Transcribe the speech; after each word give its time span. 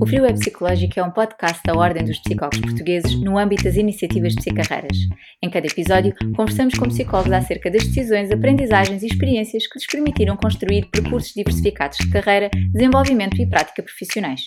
O 0.00 0.06
Frio 0.06 0.24
é 0.24 0.32
Psicológico 0.32 0.98
é 0.98 1.02
um 1.02 1.10
podcast 1.10 1.60
da 1.64 1.74
Ordem 1.74 2.04
dos 2.04 2.18
Psicólogos 2.18 2.60
Portugueses 2.60 3.14
no 3.20 3.38
âmbito 3.38 3.64
das 3.64 3.76
iniciativas 3.76 4.32
de 4.32 4.38
psicarreiras. 4.38 4.96
Em 5.42 5.50
cada 5.50 5.66
episódio, 5.66 6.14
conversamos 6.36 6.74
com 6.74 6.88
psicólogos 6.88 7.32
acerca 7.32 7.70
das 7.70 7.84
decisões, 7.84 8.30
aprendizagens 8.30 9.02
e 9.02 9.06
experiências 9.06 9.66
que 9.66 9.78
lhes 9.78 9.86
permitiram 9.86 10.36
construir 10.36 10.90
percursos 10.90 11.32
diversificados 11.32 11.98
de 11.98 12.10
carreira, 12.10 12.50
desenvolvimento 12.72 13.40
e 13.40 13.48
prática 13.48 13.82
profissionais. 13.82 14.40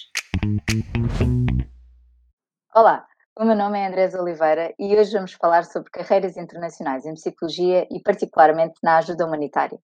Olá, 2.76 3.06
o 3.40 3.46
meu 3.46 3.56
nome 3.56 3.80
é 3.80 3.88
Andrés 3.88 4.14
Oliveira 4.16 4.74
e 4.80 4.96
hoje 4.96 5.14
vamos 5.14 5.34
falar 5.34 5.64
sobre 5.64 5.90
carreiras 5.92 6.38
internacionais 6.38 7.06
em 7.06 7.14
psicologia 7.14 7.88
e 7.92 8.02
particularmente 8.02 8.80
na 8.84 8.98
ajuda 8.98 9.26
humanitária. 9.26 9.80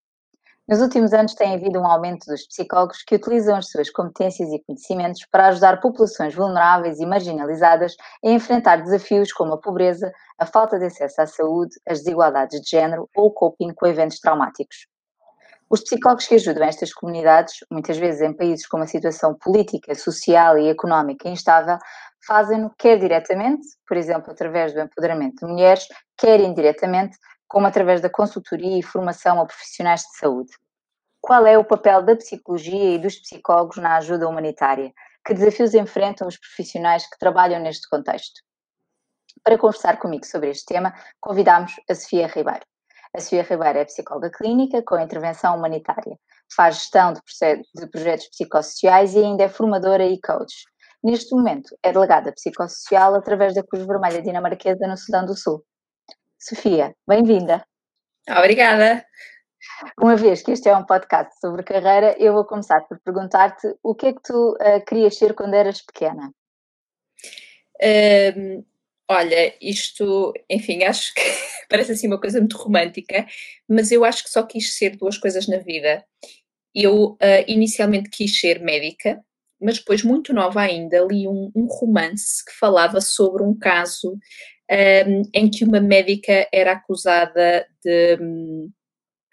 Nos 0.65 0.79
últimos 0.79 1.11
anos 1.11 1.35
tem 1.35 1.53
havido 1.53 1.77
um 1.77 1.85
aumento 1.85 2.25
dos 2.25 2.47
psicólogos 2.47 3.03
que 3.03 3.15
utilizam 3.15 3.57
as 3.57 3.69
suas 3.69 3.89
competências 3.89 4.49
e 4.49 4.63
conhecimentos 4.63 5.25
para 5.29 5.47
ajudar 5.47 5.81
populações 5.81 6.33
vulneráveis 6.33 7.01
e 7.01 7.05
marginalizadas 7.05 7.97
a 8.23 8.29
enfrentar 8.29 8.77
desafios 8.77 9.33
como 9.33 9.55
a 9.55 9.57
pobreza, 9.57 10.09
a 10.39 10.45
falta 10.45 10.79
de 10.79 10.85
acesso 10.85 11.21
à 11.21 11.27
saúde, 11.27 11.75
as 11.85 11.99
desigualdades 11.99 12.61
de 12.61 12.69
género 12.69 13.09
ou 13.13 13.25
o 13.25 13.31
coping 13.31 13.73
com 13.73 13.85
eventos 13.85 14.19
traumáticos. 14.19 14.87
Os 15.69 15.81
psicólogos 15.81 16.27
que 16.27 16.35
ajudam 16.35 16.63
estas 16.63 16.93
comunidades, 16.93 17.55
muitas 17.69 17.97
vezes 17.97 18.21
em 18.21 18.31
países 18.31 18.65
com 18.65 18.77
uma 18.77 18.87
situação 18.87 19.33
política, 19.33 19.93
social 19.95 20.57
e 20.57 20.69
económica 20.69 21.27
instável, 21.27 21.77
fazem-no 22.25 22.73
quer 22.77 22.97
diretamente, 22.99 23.67
por 23.85 23.97
exemplo, 23.97 24.31
através 24.31 24.73
do 24.73 24.79
empoderamento 24.79 25.45
de 25.45 25.51
mulheres, 25.51 25.85
quer 26.17 26.39
indiretamente, 26.39 27.17
como 27.53 27.67
através 27.67 28.01
da 28.01 28.09
consultoria 28.09 28.79
e 28.79 28.81
formação 28.81 29.39
a 29.39 29.45
profissionais 29.45 30.01
de 30.01 30.17
saúde. 30.17 30.51
Qual 31.21 31.45
é 31.45 31.55
o 31.55 31.63
papel 31.63 32.01
da 32.01 32.15
psicologia 32.15 32.95
e 32.95 32.97
dos 32.97 33.15
psicólogos 33.17 33.77
na 33.77 33.97
ajuda 33.97 34.27
humanitária? 34.27 34.91
Que 35.23 35.35
desafios 35.35 35.75
enfrentam 35.75 36.27
os 36.27 36.35
profissionais 36.35 37.07
que 37.07 37.15
trabalham 37.19 37.61
neste 37.61 37.87
contexto? 37.87 38.41
Para 39.43 39.59
conversar 39.59 39.99
comigo 39.99 40.25
sobre 40.25 40.49
este 40.49 40.65
tema, 40.65 40.95
convidamos 41.21 41.73
a 41.87 41.93
Sofia 41.93 42.25
Ribeiro. 42.25 42.65
A 43.15 43.21
Sofia 43.21 43.43
Ribeiro 43.43 43.77
é 43.77 43.85
psicóloga 43.85 44.31
clínica 44.31 44.81
com 44.81 44.99
intervenção 44.99 45.55
humanitária, 45.55 46.17
faz 46.55 46.77
gestão 46.77 47.13
de, 47.13 47.21
de 47.75 47.87
projetos 47.87 48.29
psicossociais 48.29 49.13
e 49.13 49.19
ainda 49.19 49.43
é 49.43 49.49
formadora 49.49 50.07
e 50.07 50.19
coach. 50.19 50.65
Neste 51.03 51.35
momento, 51.35 51.77
é 51.83 51.93
delegada 51.93 52.31
psicossocial 52.31 53.13
através 53.13 53.53
da 53.53 53.61
Cruz 53.61 53.85
Vermelha 53.85 54.23
Dinamarquesa 54.23 54.87
no 54.87 54.97
Sudão 54.97 55.23
do 55.23 55.37
Sul. 55.37 55.63
Sofia, 56.43 56.93
bem-vinda. 57.07 57.65
Obrigada. 58.29 59.05
Uma 59.97 60.17
vez 60.17 60.41
que 60.41 60.51
este 60.51 60.67
é 60.67 60.75
um 60.75 60.85
podcast 60.85 61.39
sobre 61.39 61.63
carreira, 61.63 62.17
eu 62.19 62.33
vou 62.33 62.43
começar 62.43 62.81
por 62.81 62.99
perguntar-te 62.99 63.73
o 63.81 63.95
que 63.95 64.07
é 64.07 64.13
que 64.13 64.21
tu 64.21 64.51
uh, 64.55 64.85
querias 64.85 65.17
ser 65.17 65.33
quando 65.35 65.53
eras 65.53 65.81
pequena? 65.81 66.33
Um, 67.81 68.61
olha, 69.09 69.55
isto, 69.61 70.33
enfim, 70.49 70.83
acho 70.83 71.13
que 71.13 71.21
parece 71.69 71.93
assim 71.93 72.07
uma 72.07 72.19
coisa 72.19 72.41
muito 72.41 72.57
romântica, 72.57 73.25
mas 73.65 73.89
eu 73.89 74.03
acho 74.03 74.25
que 74.25 74.29
só 74.29 74.43
quis 74.43 74.75
ser 74.75 74.97
duas 74.97 75.17
coisas 75.17 75.47
na 75.47 75.59
vida. 75.59 76.03
Eu 76.75 77.11
uh, 77.11 77.17
inicialmente 77.47 78.09
quis 78.09 78.37
ser 78.37 78.59
médica, 78.59 79.23
mas 79.61 79.79
depois, 79.79 80.03
muito 80.03 80.33
nova 80.33 80.59
ainda, 80.59 81.07
li 81.09 81.25
um, 81.25 81.49
um 81.55 81.67
romance 81.67 82.43
que 82.43 82.51
falava 82.51 82.99
sobre 82.99 83.43
um 83.43 83.57
caso 83.57 84.19
um, 84.73 85.21
em 85.33 85.49
que 85.49 85.63
uma 85.63 85.79
médica 85.79 86.47
era 86.51 86.73
acusada 86.73 87.67
de. 87.83 88.17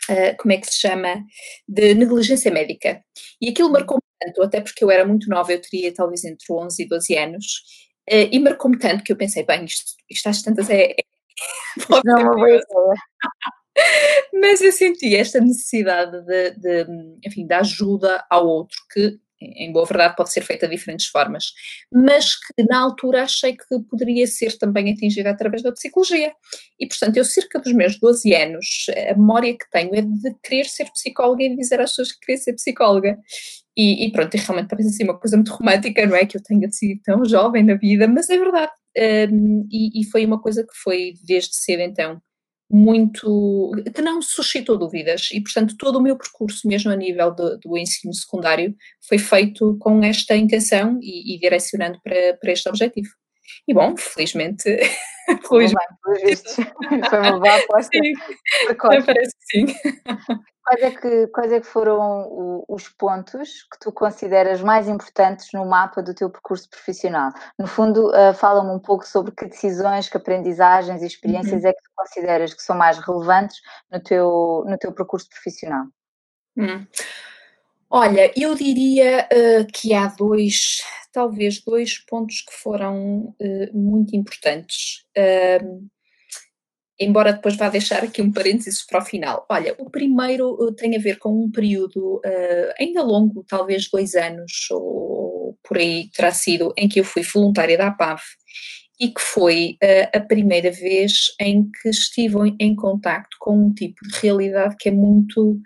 Uh, 0.09 0.37
como 0.39 0.53
é 0.53 0.57
que 0.57 0.67
se 0.67 0.81
chama? 0.81 1.25
De 1.69 1.95
negligência 1.95 2.51
médica. 2.51 3.03
E 3.41 3.49
aquilo 3.49 3.71
marcou-me 3.71 4.03
tanto, 4.21 4.43
até 4.43 4.61
porque 4.61 4.85
eu 4.85 4.91
era 4.91 5.07
muito 5.07 5.29
nova, 5.29 5.53
eu 5.53 5.61
teria 5.61 5.93
talvez 5.95 6.25
entre 6.25 6.45
11 6.51 6.83
e 6.83 6.89
12 6.89 7.17
anos, 7.17 7.47
uh, 8.11 8.29
e 8.31 8.39
marcou-me 8.39 8.79
tanto 8.79 9.05
que 9.05 9.13
eu 9.13 9.17
pensei, 9.17 9.45
bem, 9.45 9.65
isto, 9.65 9.93
isto 10.11 10.29
às 10.29 10.43
tantas 10.43 10.69
é. 10.69 10.91
é 10.93 10.97
não, 12.05 12.19
é 12.19 12.23
uma 12.23 12.35
boa 12.35 12.49
ideia. 12.49 12.65
Mas 14.35 14.61
eu 14.61 14.73
senti 14.73 15.15
esta 15.17 15.41
necessidade 15.41 16.25
de, 16.27 16.51
de, 16.51 16.87
enfim, 17.25 17.47
de 17.47 17.55
ajuda 17.55 18.25
ao 18.29 18.47
outro, 18.47 18.77
que 18.93 19.19
em 19.41 19.73
boa 19.73 19.87
verdade 19.87 20.17
pode 20.17 20.33
ser 20.33 20.43
feita 20.43 20.69
de 20.69 20.77
diferentes 20.77 21.07
formas, 21.07 21.53
mas 21.93 22.35
que 22.37 22.63
na 22.69 22.79
altura 22.81 23.23
achei 23.23 23.57
que 23.57 23.65
poderia 23.89 24.27
ser 24.27 24.57
também 24.59 24.93
atingida 24.93 25.31
através 25.31 25.63
da 25.63 25.73
psicologia. 25.73 26.33
E, 26.79 26.87
portanto, 26.87 27.17
eu 27.17 27.25
cerca 27.25 27.59
dos 27.59 27.73
meus 27.73 27.99
12 27.99 28.35
anos, 28.35 28.87
a 29.11 29.15
memória 29.15 29.57
que 29.57 29.71
tenho 29.71 29.95
é 29.95 30.03
de 30.03 30.35
querer 30.43 30.67
ser 30.67 30.91
psicóloga 30.91 31.43
e 31.43 31.51
de 31.51 31.57
dizer 31.57 31.81
às 31.81 31.91
pessoas 31.91 32.13
que 32.13 32.21
queria 32.21 32.41
ser 32.41 32.53
psicóloga. 32.55 33.19
E, 33.77 34.07
e 34.07 34.13
pronto, 34.13 34.35
e 34.35 34.39
realmente 34.39 34.69
parece 34.69 34.89
assim 34.89 35.05
uma 35.05 35.19
coisa 35.19 35.37
muito 35.37 35.53
romântica, 35.53 36.05
não 36.07 36.17
é? 36.17 36.27
Que 36.27 36.37
eu 36.37 36.43
tenha 36.43 36.71
sido 36.71 37.01
tão 37.03 37.25
jovem 37.25 37.65
na 37.65 37.75
vida, 37.75 38.07
mas 38.07 38.29
é 38.29 38.37
verdade. 38.37 38.73
Um, 39.33 39.69
e, 39.71 40.01
e 40.01 40.05
foi 40.11 40.27
uma 40.27 40.41
coisa 40.41 40.65
que 40.65 40.75
foi 40.83 41.15
desde 41.25 41.55
cedo 41.55 41.81
então 41.81 42.21
muito. 42.71 43.73
que 43.95 44.01
não 44.01 44.23
suscitou 44.23 44.79
dúvidas 44.79 45.31
e, 45.33 45.41
portanto, 45.41 45.77
todo 45.77 45.97
o 45.97 46.03
meu 46.03 46.17
percurso, 46.17 46.69
mesmo 46.69 46.91
a 46.91 46.97
nível 46.97 47.35
do, 47.35 47.59
do 47.59 47.77
ensino 47.77 48.15
secundário, 48.15 48.75
foi 49.09 49.19
feito 49.19 49.77
com 49.79 50.03
esta 50.05 50.37
intenção 50.37 50.99
e, 51.03 51.35
e 51.35 51.39
direcionando 51.41 52.01
para, 52.03 52.39
para 52.41 52.53
este 52.53 52.69
objetivo. 52.69 53.09
E 53.67 53.75
bom, 53.75 53.97
felizmente. 53.97 54.65
felizmente. 55.49 56.55
Foi 57.11 57.19
uma 57.21 57.39
boa 57.39 57.57
aposta. 57.57 57.91
Sim, 57.93 58.13
parece 59.05 59.37
que 59.37 59.45
sim. 59.45 59.67
Quais 60.63 60.83
é 60.83 60.91
que, 60.91 61.27
quais 61.29 61.53
é 61.53 61.61
que 61.61 61.67
foram 61.67 62.65
os 62.69 62.89
pontos 62.89 63.67
que 63.73 63.79
tu 63.81 63.91
consideras 63.91 64.63
mais 64.63 64.89
importantes 64.89 65.49
no 65.53 65.65
mapa 65.67 66.01
do 66.03 66.15
teu 66.15 66.31
percurso 66.31 66.69
profissional? 66.69 67.33
No 67.59 67.67
fundo, 67.67 68.09
uh, 68.11 68.33
fala-me 68.35 68.71
um 68.71 68.79
pouco 68.79 69.05
sobre 69.07 69.33
que 69.33 69.47
decisões, 69.47 70.09
que 70.09 70.17
aprendizagens 70.17 71.03
e 71.03 71.07
experiências 71.07 71.63
uhum. 71.63 71.69
é 71.69 71.73
que 71.73 71.83
tu 71.83 71.91
consideras 71.97 72.55
que 72.55 72.63
são 72.63 72.77
mais 72.77 72.99
relevantes 72.99 73.57
no 73.91 74.01
teu, 74.01 74.65
no 74.67 74.79
teu 74.79 74.93
percurso 74.93 75.29
profissional. 75.29 75.87
Hum. 76.57 76.87
Olha, 77.93 78.33
eu 78.37 78.55
diria 78.55 79.27
uh, 79.27 79.67
que 79.73 79.93
há 79.93 80.07
dois, 80.07 80.81
talvez 81.13 81.61
dois 81.61 81.99
pontos 81.99 82.41
que 82.41 82.53
foram 82.53 83.35
uh, 83.41 83.77
muito 83.77 84.15
importantes. 84.15 85.03
Uh, 85.19 85.89
embora 87.01 87.33
depois 87.33 87.57
vá 87.57 87.69
deixar 87.69 88.05
aqui 88.05 88.23
um 88.23 88.31
parênteses 88.31 88.87
para 88.87 89.01
o 89.03 89.05
final. 89.05 89.45
Olha, 89.51 89.75
o 89.77 89.91
primeiro 89.91 90.53
uh, 90.53 90.73
tem 90.73 90.97
a 90.97 91.01
ver 91.01 91.19
com 91.19 91.31
um 91.31 91.51
período 91.51 92.21
ainda 92.79 93.03
longo, 93.03 93.45
talvez 93.49 93.91
dois 93.91 94.15
anos 94.15 94.69
ou 94.71 95.59
por 95.65 95.77
aí 95.77 96.09
terá 96.15 96.31
sido, 96.31 96.73
em 96.77 96.89
que 96.89 97.01
eu 97.01 97.05
fui 97.05 97.23
voluntária 97.23 97.77
da 97.77 97.89
APAV 97.89 98.21
e 99.01 99.09
que 99.09 99.21
foi 99.21 99.77
a 100.15 100.21
primeira 100.21 100.71
vez 100.71 101.35
em 101.41 101.69
que 101.71 101.89
estive 101.89 102.37
em, 102.51 102.57
em 102.61 102.77
contacto 102.77 103.37
com 103.41 103.67
um 103.67 103.73
tipo 103.73 104.07
de 104.07 104.19
realidade 104.21 104.77
que 104.79 104.91
é 104.91 104.93
muito 104.93 105.59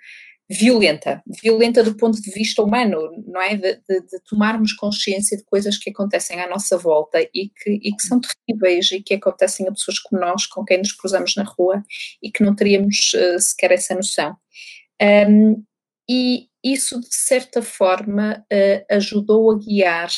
violenta, 0.49 1.22
violenta 1.43 1.82
do 1.82 1.97
ponto 1.97 2.21
de 2.21 2.31
vista 2.31 2.62
humano, 2.62 3.10
não 3.27 3.41
é? 3.41 3.56
De, 3.56 3.75
de, 3.88 4.00
de, 4.00 4.21
tomarmos 4.28 4.72
consciência 4.75 5.37
de 5.37 5.44
coisas 5.44 5.78
que 5.78 5.91
acontecem 5.91 6.41
à 6.41 6.49
nossa 6.49 6.77
volta 6.77 7.21
e 7.22 7.49
que, 7.49 7.71
e 7.71 7.93
que 7.93 8.03
são 8.03 8.21
terríveis 8.21 8.93
e 8.93 9.03
que 9.03 9.15
acontecem 9.15 9.66
a 9.66 9.72
pessoas 9.72 9.99
como 9.99 10.21
nós, 10.21 10.47
com 10.47 10.65
quem 10.65 10.78
nos 10.78 10.93
cruzamos 10.93 11.34
na 11.37 11.44
rua 11.44 11.82
e 12.22 12.31
que 12.31 12.44
não 12.44 12.55
teríamos 12.55 13.12
uh, 13.15 13.41
sequer 13.41 13.72
essa 13.72 13.94
noção. 13.94 14.37
Um, 15.03 15.65
e 16.09 16.49
isso, 16.62 17.00
de 17.00 17.15
certa 17.15 17.62
forma, 17.62 18.44
uh, 18.53 18.94
ajudou 18.94 19.50
a 19.50 19.59
guiar 19.59 20.11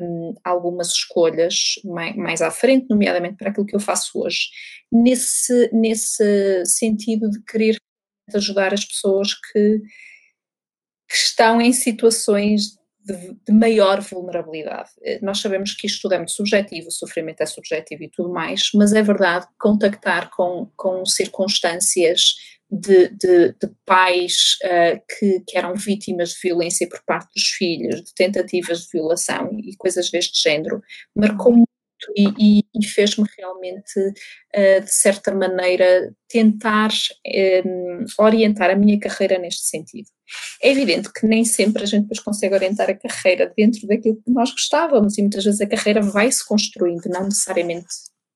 um, 0.00 0.34
algumas 0.44 0.88
escolhas 0.88 1.74
mais, 1.84 2.14
mais 2.16 2.42
à 2.42 2.50
frente, 2.50 2.86
nomeadamente 2.90 3.36
para 3.36 3.50
aquilo 3.50 3.66
que 3.66 3.76
eu 3.76 3.80
faço 3.80 4.18
hoje, 4.20 4.48
nesse, 4.92 5.70
nesse 5.72 6.64
sentido 6.66 7.30
de 7.30 7.42
querer 7.44 7.76
ajudar 8.32 8.72
as 8.72 8.84
pessoas 8.84 9.34
que, 9.34 9.80
que 11.08 11.14
estão 11.14 11.60
em 11.60 11.72
situações 11.72 12.78
de, 13.04 13.36
de, 13.46 13.52
maior 13.52 14.00
vulnerabilidade. 14.00 14.90
Eh, 15.02 15.18
nós 15.20 15.38
sabemos 15.38 15.74
que 15.74 15.86
isto 15.86 16.02
tudo 16.02 16.14
é 16.14 16.16
muito 16.16 16.32
subjetivo, 16.32 16.88
o 16.88 16.92
sofrimento 16.92 17.42
é 17.42 17.46
subjetivo 17.46 18.02
e 18.02 18.08
tudo 18.08 18.30
mais, 18.30 18.70
mas 18.74 18.94
é 18.94 19.02
verdade 19.02 19.46
contactar 19.60 20.30
com, 20.30 20.70
com 20.74 21.04
circunstâncias 21.04 22.34
de, 22.70 23.08
de, 23.08 23.52
de 23.52 23.70
pais 23.84 24.56
uh, 24.64 25.00
que, 25.06 25.40
que, 25.46 25.56
eram 25.56 25.74
vítimas 25.74 26.30
de 26.30 26.40
violência 26.42 26.88
por 26.88 27.02
parte 27.04 27.30
dos 27.34 27.44
filhos, 27.48 28.02
de 28.02 28.14
tentativas 28.14 28.80
de 28.80 28.88
violação 28.92 29.50
e 29.62 29.76
coisas 29.76 30.10
deste 30.10 30.42
género, 30.42 30.82
marcou 31.14 31.52
e, 32.16 32.28
e, 32.38 32.64
e 32.74 32.86
fez-me 32.86 33.26
realmente, 33.38 33.98
uh, 33.98 34.80
de 34.80 34.92
certa 34.92 35.34
maneira, 35.34 36.14
tentar 36.28 36.90
um, 36.90 38.00
ehm, 38.00 38.04
orientar 38.18 38.70
a 38.70 38.76
minha 38.76 38.98
carreira 38.98 39.38
neste 39.38 39.64
sentido. 39.64 40.08
É 40.62 40.70
evidente 40.70 41.12
que 41.12 41.26
nem 41.26 41.44
sempre 41.44 41.82
a 41.82 41.86
gente 41.86 42.02
depois 42.02 42.20
consegue 42.20 42.54
orientar 42.54 42.90
a 42.90 42.94
carreira 42.94 43.52
dentro 43.56 43.86
daquilo 43.86 44.16
que 44.16 44.30
nós 44.30 44.50
gostávamos 44.50 45.16
e 45.18 45.22
muitas 45.22 45.44
vezes 45.44 45.60
a 45.60 45.66
carreira 45.66 46.00
vai 46.00 46.30
se 46.32 46.46
construindo, 46.46 47.04
não 47.06 47.24
necessariamente 47.24 47.86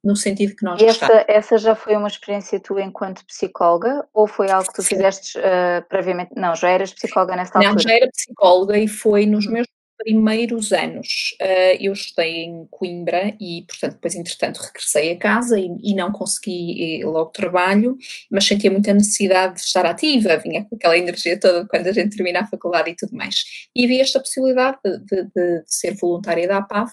no 0.04 0.14
sentido 0.14 0.54
que 0.54 0.64
nós 0.64 0.80
essa, 0.80 0.86
gostávamos. 0.86 1.24
Essa 1.28 1.58
já 1.58 1.74
foi 1.74 1.96
uma 1.96 2.08
experiência 2.08 2.60
tua 2.60 2.82
enquanto 2.82 3.24
psicóloga 3.26 4.06
ou 4.14 4.26
foi 4.26 4.50
algo 4.50 4.68
que 4.68 4.74
tu 4.74 4.82
Sim. 4.82 4.96
fizeste 4.96 5.38
uh, 5.38 5.86
previamente? 5.88 6.30
Não, 6.36 6.54
já 6.54 6.70
eras 6.70 6.92
psicóloga 6.92 7.36
nessa 7.36 7.58
altura? 7.58 7.72
Não, 7.72 7.78
já 7.78 7.92
era 7.92 8.08
psicóloga 8.10 8.78
e 8.78 8.86
foi 8.86 9.26
nos 9.26 9.46
hum. 9.46 9.52
meus 9.52 9.66
primeiros 9.98 10.72
anos 10.72 11.36
uh, 11.42 11.76
eu 11.80 11.92
estudei 11.92 12.44
em 12.44 12.66
Coimbra 12.70 13.36
e, 13.40 13.64
portanto, 13.66 13.94
depois, 13.94 14.14
entretanto, 14.14 14.58
regressei 14.58 15.12
a 15.12 15.18
casa 15.18 15.58
e, 15.58 15.68
e 15.82 15.94
não 15.94 16.12
consegui 16.12 17.02
logo 17.04 17.30
trabalho, 17.30 17.96
mas 18.30 18.46
sentia 18.46 18.70
muita 18.70 18.94
necessidade 18.94 19.56
de 19.56 19.60
estar 19.60 19.84
ativa, 19.84 20.36
vinha 20.36 20.64
com 20.64 20.76
aquela 20.76 20.96
energia 20.96 21.38
toda 21.38 21.66
quando 21.66 21.88
a 21.88 21.92
gente 21.92 22.16
termina 22.16 22.40
a 22.40 22.46
faculdade 22.46 22.90
e 22.90 22.96
tudo 22.96 23.16
mais. 23.16 23.68
E 23.74 23.86
vi 23.86 24.00
esta 24.00 24.20
possibilidade 24.20 24.78
de, 24.82 24.98
de, 25.04 25.24
de 25.34 25.62
ser 25.66 25.94
voluntária 25.94 26.46
da 26.46 26.58
APAV, 26.58 26.90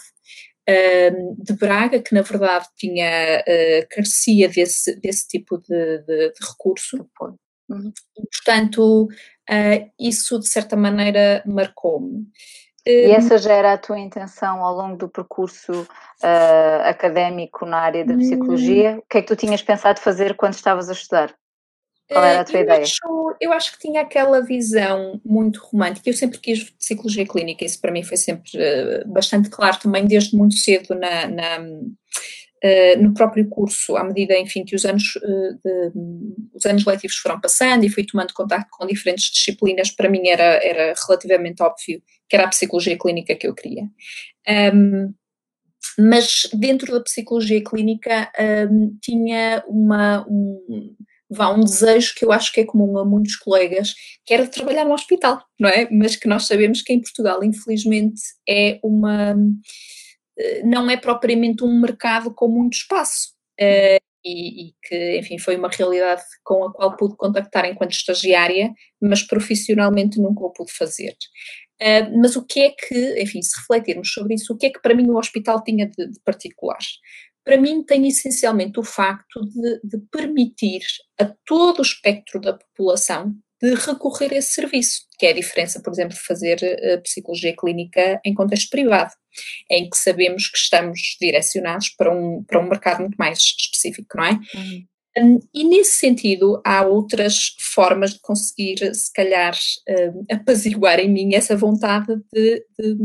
uh, 0.69 1.43
de 1.43 1.53
Braga, 1.53 2.01
que 2.01 2.13
na 2.13 2.21
verdade 2.21 2.65
tinha, 2.75 3.43
uh, 3.47 3.87
carecia 3.89 4.49
desse, 4.49 4.95
desse 4.99 5.27
tipo 5.27 5.57
de, 5.59 5.99
de, 5.99 6.31
de 6.31 6.47
recurso. 6.47 7.07
Uhum. 7.69 7.91
E, 8.17 8.27
portanto, 8.27 9.07
isso 9.99 10.39
de 10.39 10.47
certa 10.47 10.75
maneira 10.75 11.43
marcou-me. 11.45 12.27
E 12.85 13.11
essa 13.11 13.37
já 13.37 13.53
era 13.53 13.73
a 13.73 13.77
tua 13.77 13.99
intenção 13.99 14.63
ao 14.63 14.75
longo 14.75 14.95
do 14.95 15.09
percurso 15.09 15.71
uh, 15.71 16.81
académico 16.83 17.65
na 17.65 17.79
área 17.79 18.05
da 18.05 18.15
psicologia? 18.15 18.91
Hum. 18.91 18.97
O 18.99 19.03
que 19.09 19.17
é 19.17 19.21
que 19.21 19.27
tu 19.27 19.35
tinhas 19.35 19.63
pensado 19.63 19.99
fazer 19.99 20.35
quando 20.35 20.53
estavas 20.53 20.87
a 20.89 20.93
estudar? 20.93 21.33
Qual 22.07 22.23
era 22.23 22.41
a 22.41 22.43
tua 22.43 22.59
eu 22.59 22.63
ideia? 22.63 22.83
Acho, 22.83 23.35
eu 23.41 23.51
acho 23.51 23.71
que 23.71 23.79
tinha 23.79 24.01
aquela 24.01 24.39
visão 24.41 25.19
muito 25.25 25.59
romântica. 25.63 26.07
Eu 26.07 26.13
sempre 26.13 26.37
quis 26.37 26.69
psicologia 26.69 27.25
clínica, 27.25 27.65
isso 27.65 27.81
para 27.81 27.91
mim 27.91 28.03
foi 28.03 28.17
sempre 28.17 28.51
uh, 28.55 29.07
bastante 29.11 29.49
claro 29.49 29.79
também, 29.79 30.05
desde 30.05 30.37
muito 30.37 30.55
cedo 30.55 30.93
na, 30.93 31.27
na 31.27 31.59
uh, 32.65 33.01
no 33.01 33.13
próprio 33.13 33.47
curso, 33.47 33.95
à 33.95 34.03
medida, 34.03 34.37
enfim, 34.37 34.65
que 34.65 34.75
os 34.75 34.85
anos, 34.85 35.15
uh, 35.17 35.59
de, 35.63 35.91
os 36.53 36.65
anos 36.65 36.83
letivos 36.85 37.17
foram 37.17 37.39
passando 37.39 37.83
e 37.83 37.89
fui 37.89 38.03
tomando 38.03 38.33
contato 38.33 38.67
com 38.71 38.87
diferentes 38.87 39.31
disciplinas, 39.31 39.91
para 39.91 40.09
mim 40.09 40.27
era, 40.27 40.63
era 40.63 40.93
relativamente 41.07 41.61
óbvio 41.61 42.01
que 42.27 42.35
era 42.35 42.45
a 42.45 42.49
psicologia 42.49 42.97
clínica 42.97 43.35
que 43.35 43.47
eu 43.47 43.53
queria. 43.53 43.83
Um, 44.73 45.13
mas 45.97 46.49
dentro 46.53 46.91
da 46.91 47.01
psicologia 47.01 47.63
clínica 47.63 48.31
um, 48.69 48.97
tinha 49.01 49.63
uma, 49.67 50.25
um, 50.27 50.95
vá, 51.29 51.53
um 51.53 51.63
desejo 51.63 52.15
que 52.15 52.25
eu 52.25 52.31
acho 52.31 52.51
que 52.51 52.61
é 52.61 52.65
comum 52.65 52.97
a 52.97 53.05
muitos 53.05 53.35
colegas, 53.35 53.93
que 54.25 54.33
era 54.33 54.47
trabalhar 54.47 54.85
no 54.85 54.93
hospital, 54.93 55.41
não 55.59 55.69
é? 55.69 55.87
Mas 55.91 56.15
que 56.15 56.27
nós 56.27 56.47
sabemos 56.47 56.81
que 56.81 56.93
em 56.93 57.01
Portugal, 57.01 57.43
infelizmente, 57.43 58.21
é 58.47 58.79
uma. 58.83 59.35
Eh, 60.37 60.63
não 60.63 60.89
é 60.89 60.97
propriamente 60.97 61.63
um 61.63 61.79
mercado 61.79 62.33
com 62.33 62.47
muito 62.47 62.73
espaço. 62.73 63.33
Uh, 63.59 63.99
e, 64.25 64.69
e, 64.69 64.73
que, 64.83 65.19
enfim, 65.19 65.37
foi 65.37 65.55
uma 65.55 65.69
realidade 65.69 66.23
com 66.43 66.65
a 66.65 66.73
qual 66.73 66.97
pude 66.97 67.15
contactar 67.15 67.65
enquanto 67.65 67.91
estagiária, 67.91 68.73
mas 69.01 69.21
profissionalmente 69.21 70.19
nunca 70.19 70.43
o 70.43 70.51
pude 70.51 70.73
fazer. 70.73 71.15
Uh, 71.81 72.19
mas 72.19 72.35
o 72.35 72.45
que 72.45 72.61
é 72.61 72.69
que, 72.71 73.21
enfim, 73.21 73.41
se 73.41 73.57
refletirmos 73.59 74.11
sobre 74.11 74.35
isso, 74.35 74.53
o 74.53 74.57
que 74.57 74.65
é 74.67 74.69
que 74.71 74.81
para 74.81 74.95
mim 74.95 75.09
o 75.09 75.17
hospital 75.17 75.63
tinha 75.63 75.87
de, 75.87 76.11
de 76.11 76.19
particular? 76.25 76.79
para 77.45 77.61
mim 77.61 77.83
tem 77.83 78.07
essencialmente 78.07 78.79
o 78.79 78.83
facto 78.83 79.39
de, 79.41 79.79
de, 79.83 79.99
permitir 80.11 80.81
a 81.19 81.25
todo 81.45 81.77
o 81.77 81.83
espectro 81.83 82.41
da 82.41 82.53
população 82.53 83.35
de 83.61 83.73
recorrer 83.73 84.33
a 84.33 84.37
esse 84.37 84.53
serviço, 84.53 85.01
que 85.17 85.25
é 85.25 85.29
a 85.29 85.33
diferença, 85.33 85.81
por 85.81 85.91
exemplo, 85.91 86.13
de 86.13 86.21
fazer 86.21 86.57
uh, 86.57 87.01
psicologia 87.01 87.55
clínica 87.55 88.19
em 88.25 88.33
contexto 88.33 88.69
privado, 88.69 89.11
em 89.69 89.89
que 89.89 89.97
sabemos 89.97 90.47
que 90.47 90.57
estamos 90.57 90.99
direcionados 91.19 91.89
para 91.89 92.13
um, 92.13 92.43
para 92.43 92.59
um 92.59 92.67
mercado 92.67 93.01
muito 93.01 93.15
mais 93.15 93.39
específico, 93.39 94.17
não 94.17 94.25
é? 94.25 94.31
Uhum. 94.31 94.85
Um, 95.17 95.39
e 95.53 95.63
nesse 95.63 95.97
sentido, 95.97 96.61
há 96.65 96.85
outras 96.85 97.55
formas 97.73 98.13
de 98.13 98.19
conseguir, 98.19 98.93
se 98.93 99.11
calhar, 99.13 99.55
um, 99.87 100.25
apaziguar 100.35 100.99
em 100.99 101.09
mim 101.09 101.33
essa 101.33 101.55
vontade 101.55 102.13
de, 102.33 102.65
de, 102.77 102.97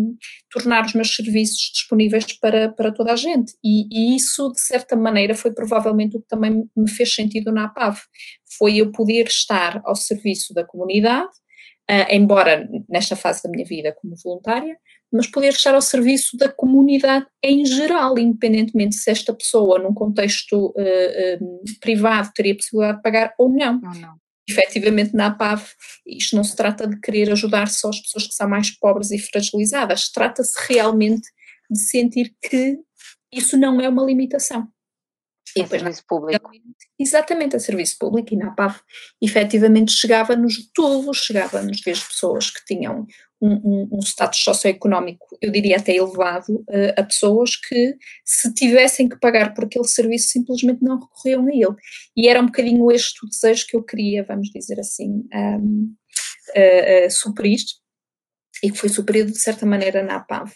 tornar 0.51 0.87
os 0.87 0.95
meus 0.95 1.15
serviços 1.15 1.71
disponíveis 1.73 2.25
para, 2.39 2.69
para 2.69 2.93
toda 2.93 3.12
a 3.12 3.17
gente. 3.17 3.53
E, 3.65 3.87
e, 3.91 4.17
isso, 4.17 4.51
de 4.51 4.61
certa 4.61 4.97
maneira, 4.97 5.35
foi 5.35 5.53
provavelmente 5.53 6.17
o 6.17 6.21
que 6.21 6.29
também 6.29 6.69
me 6.77 6.91
fez 6.91 7.15
sentido 7.15 7.53
na 7.53 7.67
APAV. 7.67 7.99
Foi 8.59 8.77
eu 8.77 8.91
poder 8.91 9.27
estar 9.29 9.81
ao 9.85 9.95
serviço 9.95 10.53
da 10.53 10.65
comunidade, 10.65 11.31
uh, 11.91 12.07
embora 12.15 12.69
nesta 12.89 13.17
fase 13.17 13.43
da 13.43 13.51
minha 13.51 13.65
vida 13.65 13.95
como 14.01 14.15
voluntária, 14.23 14.79
mas 15.13 15.27
poder 15.27 15.49
estar 15.49 15.75
ao 15.75 15.83
serviço 15.83 16.37
da 16.37 16.49
comunidade 16.49 17.27
em 17.43 17.67
geral, 17.67 18.17
independentemente 18.17 18.95
se 18.95 19.11
esta 19.11 19.35
pessoa, 19.35 19.79
num 19.81 19.93
contexto 19.93 20.69
uh, 20.69 21.79
privado, 21.81 22.31
teria 22.35 22.57
possibilidade 22.57 22.99
de 22.99 23.03
pagar 23.03 23.35
ou 23.37 23.51
não. 23.51 23.81
Ou 23.83 23.95
não. 24.01 24.15
Efetivamente, 24.49 25.15
na 25.15 25.27
APAV, 25.27 25.65
isto 26.07 26.35
não 26.35 26.43
se 26.43 26.57
trata 26.57 26.87
de 26.87 26.99
querer 27.01 27.31
ajudar 27.31 27.69
só 27.69 27.89
as 27.89 28.01
pessoas 28.01 28.27
que 28.27 28.35
são 28.35 28.49
mais 28.49 28.71
pobres 28.71 29.11
e 29.11 29.19
fragilizadas, 29.19 30.11
trata-se 30.11 30.55
realmente 30.69 31.29
de 31.71 31.79
sentir 31.79 32.35
que 32.43 32.79
isso 33.33 33.57
não 33.57 33.81
é 33.81 33.89
uma 33.89 34.05
limitação. 34.05 34.67
E 35.56 35.62
depois, 35.62 35.81
serviço 35.81 36.05
público. 36.06 36.50
Exatamente, 36.99 37.56
a 37.56 37.58
serviço 37.58 37.97
público 37.99 38.35
e 38.35 38.37
na 38.37 38.52
PAV, 38.52 38.81
efetivamente 39.20 39.93
chegava-nos 39.93 40.70
todos, 40.73 41.19
chegava-nos 41.19 41.81
desde 41.81 42.05
pessoas 42.05 42.50
que 42.50 42.64
tinham 42.64 43.06
um, 43.41 43.52
um, 43.52 43.88
um, 43.93 43.99
status 44.00 44.41
socioeconómico, 44.41 45.26
eu 45.41 45.50
diria 45.50 45.79
até 45.79 45.97
elevado, 45.97 46.56
uh, 46.69 46.93
a 46.97 47.02
pessoas 47.02 47.56
que, 47.56 47.97
se 48.25 48.52
tivessem 48.52 49.08
que 49.08 49.19
pagar 49.19 49.55
por 49.55 49.64
aquele 49.64 49.87
serviço, 49.87 50.29
simplesmente 50.29 50.82
não 50.82 51.00
recorriam 51.00 51.47
a 51.47 51.50
ele. 51.50 51.76
E 52.17 52.29
era 52.29 52.41
um 52.41 52.46
bocadinho 52.46 52.91
este 52.93 53.25
o 53.25 53.29
desejo 53.29 53.67
que 53.67 53.76
eu 53.76 53.82
queria, 53.82 54.25
vamos 54.25 54.50
dizer 54.50 54.79
assim, 54.79 55.25
um, 55.32 55.94
uh, 56.55 57.06
uh, 57.06 57.11
suprir, 57.11 57.61
e 58.62 58.70
que 58.70 58.79
foi 58.79 58.91
suprido 58.91 59.32
de 59.32 59.38
certa 59.38 59.64
maneira 59.64 60.03
na 60.03 60.20
PAV. 60.20 60.53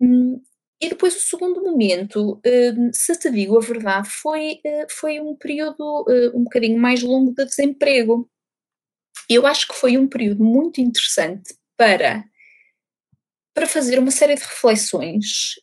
Hum. 0.00 0.40
E 0.82 0.88
depois 0.88 1.14
o 1.14 1.20
segundo 1.20 1.62
momento, 1.62 2.40
hum, 2.44 2.90
se 2.92 3.16
te 3.16 3.30
digo 3.30 3.56
a 3.56 3.60
verdade, 3.60 4.08
foi, 4.10 4.58
eh, 4.66 4.86
foi 4.90 5.20
um 5.20 5.36
período 5.36 6.04
eh, 6.08 6.32
um 6.34 6.42
bocadinho 6.42 6.76
mais 6.76 7.04
longo 7.04 7.32
de 7.32 7.44
desemprego. 7.44 8.28
Eu 9.30 9.46
acho 9.46 9.68
que 9.68 9.74
foi 9.74 9.96
um 9.96 10.08
período 10.08 10.42
muito 10.42 10.80
interessante 10.80 11.54
para, 11.76 12.24
para 13.54 13.68
fazer 13.68 14.00
uma 14.00 14.10
série 14.10 14.34
de 14.34 14.42
reflexões 14.42 15.54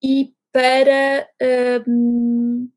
e 0.00 0.32
para, 0.52 1.28
um, 1.88 2.70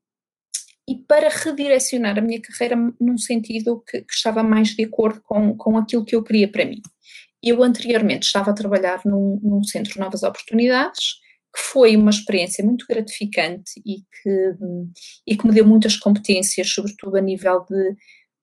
e 0.88 0.96
para 0.96 1.28
redirecionar 1.28 2.18
a 2.18 2.22
minha 2.22 2.42
carreira 2.42 2.76
num 3.00 3.18
sentido 3.18 3.84
que, 3.88 4.02
que, 4.02 4.12
estava 4.12 4.42
mais 4.42 4.70
de 4.70 4.84
acordo 4.84 5.22
com, 5.22 5.56
com 5.56 5.78
aquilo 5.78 6.04
que 6.04 6.16
eu 6.16 6.24
queria 6.24 6.50
para 6.50 6.64
mim. 6.64 6.82
Eu 7.40 7.62
anteriormente 7.62 8.26
estava 8.26 8.50
a 8.50 8.54
trabalhar 8.54 9.00
num, 9.04 9.38
num 9.40 9.62
centro 9.62 9.92
de 9.92 10.00
novas 10.00 10.24
oportunidades, 10.24 11.22
que 11.54 11.62
foi 11.62 11.96
uma 11.96 12.10
experiência 12.10 12.64
muito 12.64 12.84
gratificante 12.88 13.80
e 13.86 13.98
que, 14.00 14.54
e 15.26 15.36
que 15.36 15.46
me 15.46 15.54
deu 15.54 15.64
muitas 15.64 15.96
competências, 15.96 16.68
sobretudo 16.68 17.16
a 17.16 17.20
nível 17.20 17.64
de 17.70 17.96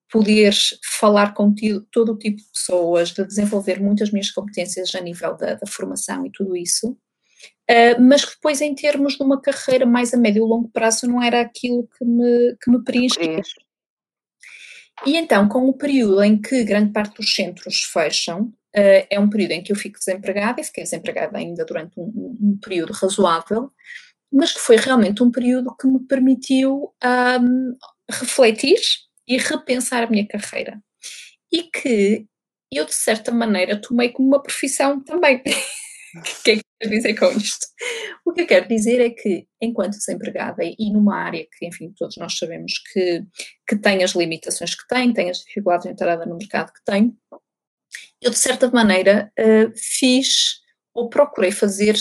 poder 0.09 0.53
falar 0.99 1.33
com 1.33 1.53
todo 1.91 2.13
o 2.13 2.17
tipo 2.17 2.37
de 2.37 2.49
pessoas, 2.53 3.11
de 3.11 3.25
desenvolver 3.25 3.81
muitas 3.81 4.11
minhas 4.11 4.31
competências 4.31 4.93
a 4.95 5.01
nível 5.01 5.35
da, 5.35 5.55
da 5.55 5.67
formação 5.67 6.25
e 6.25 6.31
tudo 6.31 6.55
isso, 6.55 6.91
uh, 6.91 8.01
mas 8.01 8.23
que 8.23 8.35
depois, 8.35 8.61
em 8.61 8.75
termos 8.75 9.15
de 9.15 9.23
uma 9.23 9.41
carreira 9.41 9.85
mais 9.85 10.13
a 10.13 10.17
médio 10.17 10.45
e 10.45 10.47
longo 10.47 10.69
prazo, 10.69 11.07
não 11.07 11.21
era 11.21 11.41
aquilo 11.41 11.87
que 11.97 12.05
me, 12.05 12.55
que 12.61 12.71
me 12.71 12.83
preenchia. 12.83 13.41
E 15.05 15.17
então, 15.17 15.47
com 15.49 15.67
o 15.67 15.73
período 15.73 16.21
em 16.21 16.39
que 16.39 16.63
grande 16.63 16.91
parte 16.91 17.15
dos 17.17 17.33
centros 17.33 17.81
fecham, 17.91 18.53
Uh, 18.75 19.03
é 19.09 19.19
um 19.19 19.29
período 19.29 19.51
em 19.51 19.63
que 19.63 19.71
eu 19.71 19.75
fico 19.75 19.99
desempregada 19.99 20.61
e 20.61 20.63
fiquei 20.63 20.83
desempregada 20.83 21.37
ainda 21.37 21.65
durante 21.65 21.99
um, 21.99 22.37
um, 22.39 22.59
período 22.61 22.93
razoável, 22.93 23.69
mas 24.31 24.53
que 24.53 24.59
foi 24.59 24.77
realmente 24.77 25.21
um 25.21 25.29
período 25.29 25.75
que 25.75 25.87
me 25.87 25.99
permitiu 26.07 26.93
um, 27.03 27.75
refletir 28.09 28.79
e 29.27 29.37
repensar 29.37 30.03
a 30.03 30.09
minha 30.09 30.25
carreira. 30.25 30.81
E 31.51 31.63
que 31.63 32.25
eu, 32.71 32.85
de 32.85 32.95
certa 32.95 33.31
maneira, 33.31 33.79
tomei 33.79 34.09
como 34.09 34.29
uma 34.29 34.41
profissão 34.41 35.03
também. 35.03 35.43
o 36.15 36.43
que 36.43 36.51
é 36.51 36.55
que 36.55 36.63
quero 36.79 36.93
dizer 36.93 37.15
com 37.15 37.31
isto? 37.37 37.67
O 38.25 38.33
que 38.33 38.41
eu 38.41 38.47
quero 38.47 38.67
dizer 38.67 39.01
é 39.01 39.09
que, 39.09 39.45
enquanto 39.61 39.97
desempregada 39.97 40.63
e 40.63 40.91
numa 40.91 41.17
área 41.17 41.45
que, 41.57 41.65
enfim, 41.65 41.93
todos 41.97 42.15
nós 42.17 42.37
sabemos 42.37 42.73
que, 42.91 43.23
que 43.67 43.77
tem 43.77 44.03
as 44.03 44.11
limitações 44.11 44.75
que 44.75 44.87
tem, 44.87 45.13
tem 45.13 45.29
as 45.29 45.39
dificuldades 45.39 45.85
de 45.85 45.91
entrada 45.91 46.25
no 46.25 46.37
mercado 46.37 46.71
que 46.71 46.83
tem, 46.85 47.13
eu 48.21 48.29
de 48.29 48.37
certa 48.37 48.69
maneira 48.69 49.31
uh, 49.39 49.71
fiz 49.75 50.61
ou 50.93 51.09
procurei 51.09 51.51
fazer 51.51 51.95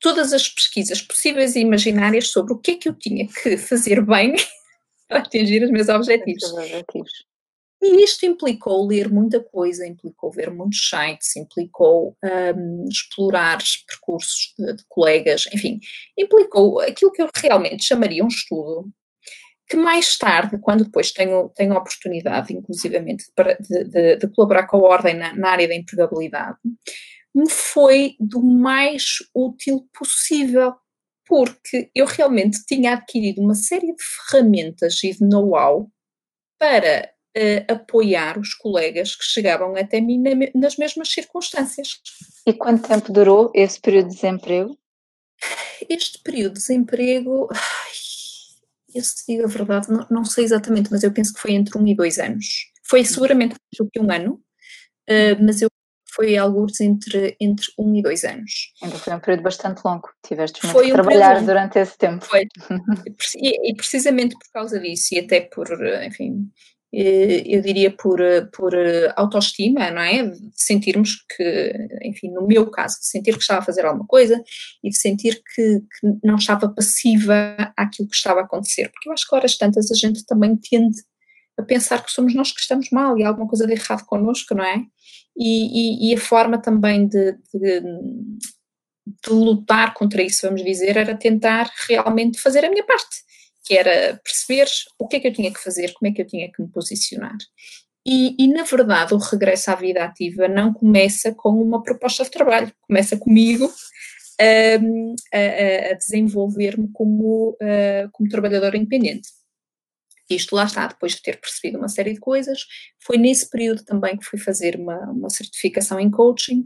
todas 0.00 0.32
as 0.32 0.48
pesquisas 0.48 1.02
possíveis 1.02 1.54
e 1.54 1.60
imaginárias 1.60 2.28
sobre 2.28 2.54
o 2.54 2.58
que 2.58 2.72
é 2.72 2.76
que 2.76 2.88
eu 2.88 2.94
tinha 2.94 3.26
que 3.28 3.56
fazer 3.58 4.04
bem 4.04 4.34
para 5.06 5.18
atingir 5.18 5.62
os 5.62 5.70
meus 5.70 5.88
objetivos. 5.88 6.42
E 7.82 8.04
isto 8.04 8.26
implicou 8.26 8.86
ler 8.86 9.10
muita 9.10 9.40
coisa, 9.42 9.86
implicou 9.86 10.30
ver 10.30 10.50
muitos 10.50 10.86
sites, 10.86 11.34
implicou 11.36 12.14
um, 12.22 12.84
explorar 12.88 13.58
percursos 13.86 14.52
de, 14.58 14.74
de, 14.74 14.84
colegas, 14.86 15.44
enfim, 15.52 15.80
implicou 16.16 16.80
aquilo 16.80 17.10
que 17.10 17.22
eu 17.22 17.30
realmente 17.34 17.84
chamaria 17.84 18.22
um 18.22 18.28
estudo 18.28 18.92
que 19.70 19.76
mais 19.76 20.18
tarde, 20.18 20.58
quando 20.60 20.84
depois 20.84 21.12
tenho, 21.12 21.48
tenho 21.50 21.72
a 21.74 21.78
oportunidade, 21.78 22.52
inclusivamente, 22.52 23.26
de, 23.60 23.84
de, 23.84 24.16
de 24.16 24.28
colaborar 24.34 24.66
com 24.66 24.78
a 24.78 24.90
Ordem 24.90 25.14
na, 25.14 25.32
na, 25.36 25.50
área 25.50 25.68
da 25.68 25.76
empregabilidade, 25.76 26.58
me 27.32 27.48
foi 27.48 28.16
do 28.18 28.42
mais 28.42 29.18
útil 29.32 29.88
possível, 29.96 30.74
porque 31.24 31.88
eu 31.94 32.04
realmente 32.04 32.64
tinha 32.66 32.94
adquirido 32.94 33.40
uma 33.40 33.54
série 33.54 33.94
de 33.94 34.02
ferramentas 34.02 34.98
e 35.04 35.12
de 35.12 35.24
know-how 35.24 35.88
para 36.58 37.08
uh, 37.38 37.72
apoiar 37.72 38.40
os 38.40 38.52
colegas 38.54 39.14
que 39.14 39.22
chegavam 39.22 39.76
até 39.76 40.00
mim 40.00 40.20
na, 40.20 40.30
nas 40.52 40.76
mesmas 40.76 41.12
circunstâncias. 41.12 42.00
E 42.44 42.52
quanto 42.52 42.88
tempo 42.88 43.12
durou 43.12 43.52
esse 43.54 43.80
período 43.80 44.08
de 44.08 44.16
desemprego? 44.16 44.76
Este 45.88 46.20
período 46.24 46.54
de 46.54 46.58
desemprego, 46.58 47.48
eu 48.94 49.04
se 49.04 49.24
digo 49.26 49.44
a 49.44 49.48
verdade, 49.48 49.90
não, 49.90 50.06
não, 50.10 50.24
sei 50.24 50.44
exatamente, 50.44 50.90
mas 50.90 51.02
eu 51.02 51.12
penso 51.12 51.32
que 51.32 51.40
foi 51.40 51.52
entre 51.52 51.76
um 51.78 51.86
e 51.86 51.94
dois 51.94 52.18
anos. 52.18 52.70
Foi 52.84 53.04
seguramente 53.04 53.50
mais 53.50 53.78
do 53.78 53.90
que 53.90 54.00
um 54.00 54.10
ano, 54.10 54.34
uh, 55.08 55.44
mas 55.44 55.62
eu 55.62 55.68
foi 56.12 56.36
alguns 56.36 56.80
entre, 56.80 57.36
entre 57.40 57.66
um 57.78 57.94
e 57.94 58.02
dois 58.02 58.24
anos. 58.24 58.72
Então 58.82 58.98
foi 58.98 59.14
um 59.14 59.20
período 59.20 59.42
bastante 59.42 59.80
longo, 59.84 60.08
tiveste 60.26 60.60
muito 60.64 60.72
foi 60.72 60.90
um 60.90 60.94
trabalhar 60.94 61.40
durante 61.42 61.78
esse 61.78 61.96
tempo. 61.96 62.24
Foi, 62.24 62.46
e, 63.36 63.70
e, 63.70 63.74
precisamente 63.74 64.36
por 64.36 64.50
causa 64.52 64.78
disso, 64.80 65.14
e 65.14 65.20
até 65.20 65.40
por, 65.40 65.68
enfim, 66.04 66.50
eh, 66.50 66.79
eu 66.92 67.60
diria 67.60 67.90
por, 67.90 68.20
por 68.52 68.74
autoestima, 69.14 69.90
não 69.90 70.02
é? 70.02 70.24
De 70.24 70.50
sentirmos 70.54 71.24
que, 71.36 71.72
enfim, 72.02 72.30
no 72.32 72.46
meu 72.46 72.68
caso, 72.68 72.98
de 72.98 73.06
sentir 73.06 73.32
que 73.34 73.40
estava 73.40 73.60
a 73.60 73.64
fazer 73.64 73.84
alguma 73.86 74.06
coisa 74.06 74.42
e 74.82 74.90
de 74.90 74.98
sentir 74.98 75.40
que, 75.54 75.80
que 75.80 76.08
não 76.24 76.34
estava 76.34 76.68
passiva 76.68 77.56
àquilo 77.76 78.08
que 78.08 78.16
estava 78.16 78.40
a 78.40 78.44
acontecer. 78.44 78.90
Porque 78.90 79.08
eu 79.08 79.12
acho 79.12 79.28
que 79.28 79.34
horas 79.34 79.56
tantas 79.56 79.90
a 79.90 79.94
gente 79.94 80.26
também 80.26 80.56
tende 80.56 80.98
a 81.56 81.62
pensar 81.62 82.04
que 82.04 82.10
somos 82.10 82.34
nós 82.34 82.52
que 82.52 82.60
estamos 82.60 82.88
mal 82.90 83.16
e 83.16 83.22
há 83.22 83.28
alguma 83.28 83.46
coisa 83.46 83.66
de 83.66 83.72
errado 83.72 84.04
connosco, 84.06 84.54
não 84.54 84.64
é? 84.64 84.82
E, 85.36 86.08
e, 86.08 86.10
e 86.10 86.14
a 86.14 86.18
forma 86.18 86.60
também 86.60 87.06
de, 87.06 87.32
de, 87.54 87.80
de 89.06 89.30
lutar 89.30 89.94
contra 89.94 90.22
isso, 90.22 90.44
vamos 90.44 90.64
dizer, 90.64 90.96
era 90.96 91.16
tentar 91.16 91.70
realmente 91.88 92.40
fazer 92.40 92.64
a 92.64 92.70
minha 92.70 92.84
parte 92.84 93.29
que 93.70 93.78
era 93.78 94.20
perceber 94.24 94.66
o 94.98 95.06
que 95.06 95.14
é 95.14 95.20
que 95.20 95.28
eu 95.28 95.32
tinha 95.32 95.52
que 95.52 95.62
fazer, 95.62 95.92
como 95.92 96.10
é 96.10 96.12
que 96.12 96.20
eu 96.20 96.26
tinha 96.26 96.50
que 96.50 96.60
me 96.60 96.66
posicionar. 96.66 97.36
E, 98.04 98.34
e, 98.36 98.48
na 98.48 98.64
verdade, 98.64 99.14
o 99.14 99.18
regresso 99.18 99.70
à 99.70 99.76
vida 99.76 100.02
ativa 100.02 100.48
não 100.48 100.74
começa 100.74 101.32
com 101.32 101.50
uma 101.50 101.80
proposta 101.80 102.24
de 102.24 102.32
trabalho, 102.32 102.72
começa 102.80 103.16
comigo 103.16 103.72
um, 104.82 105.14
a, 105.32 105.92
a 105.92 105.94
desenvolver-me 105.94 106.90
como, 106.92 107.50
uh, 107.62 108.10
como 108.10 108.28
trabalhadora 108.28 108.76
independente. 108.76 109.28
Isto 110.28 110.56
lá 110.56 110.64
está, 110.64 110.88
depois 110.88 111.12
de 111.12 111.22
ter 111.22 111.40
percebido 111.40 111.78
uma 111.78 111.88
série 111.88 112.14
de 112.14 112.18
coisas, 112.18 112.64
foi 112.98 113.18
nesse 113.18 113.48
período 113.48 113.84
também 113.84 114.16
que 114.16 114.24
fui 114.24 114.38
fazer 114.40 114.74
uma, 114.74 114.98
uma 115.12 115.30
certificação 115.30 116.00
em 116.00 116.10
coaching, 116.10 116.64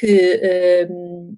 que 0.00 0.40
um, 0.90 1.36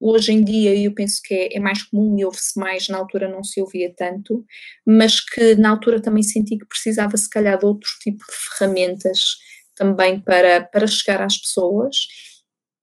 Hoje 0.00 0.32
em 0.32 0.44
dia 0.44 0.76
eu 0.76 0.94
penso 0.94 1.20
que 1.24 1.34
é, 1.34 1.56
é 1.56 1.60
mais 1.60 1.82
comum 1.82 2.16
e 2.18 2.24
ouve-se 2.24 2.58
mais, 2.58 2.88
na 2.88 2.98
altura 2.98 3.28
não 3.28 3.42
se 3.42 3.60
ouvia 3.60 3.92
tanto, 3.96 4.44
mas 4.86 5.20
que 5.20 5.56
na 5.56 5.70
altura 5.70 6.00
também 6.00 6.22
senti 6.22 6.56
que 6.56 6.66
precisava 6.66 7.16
se 7.16 7.28
calhar 7.28 7.58
de 7.58 7.66
outro 7.66 7.90
tipo 8.00 8.18
de 8.18 8.58
ferramentas 8.58 9.20
também 9.74 10.20
para, 10.20 10.64
para 10.64 10.86
chegar 10.86 11.22
às 11.22 11.36
pessoas 11.36 11.96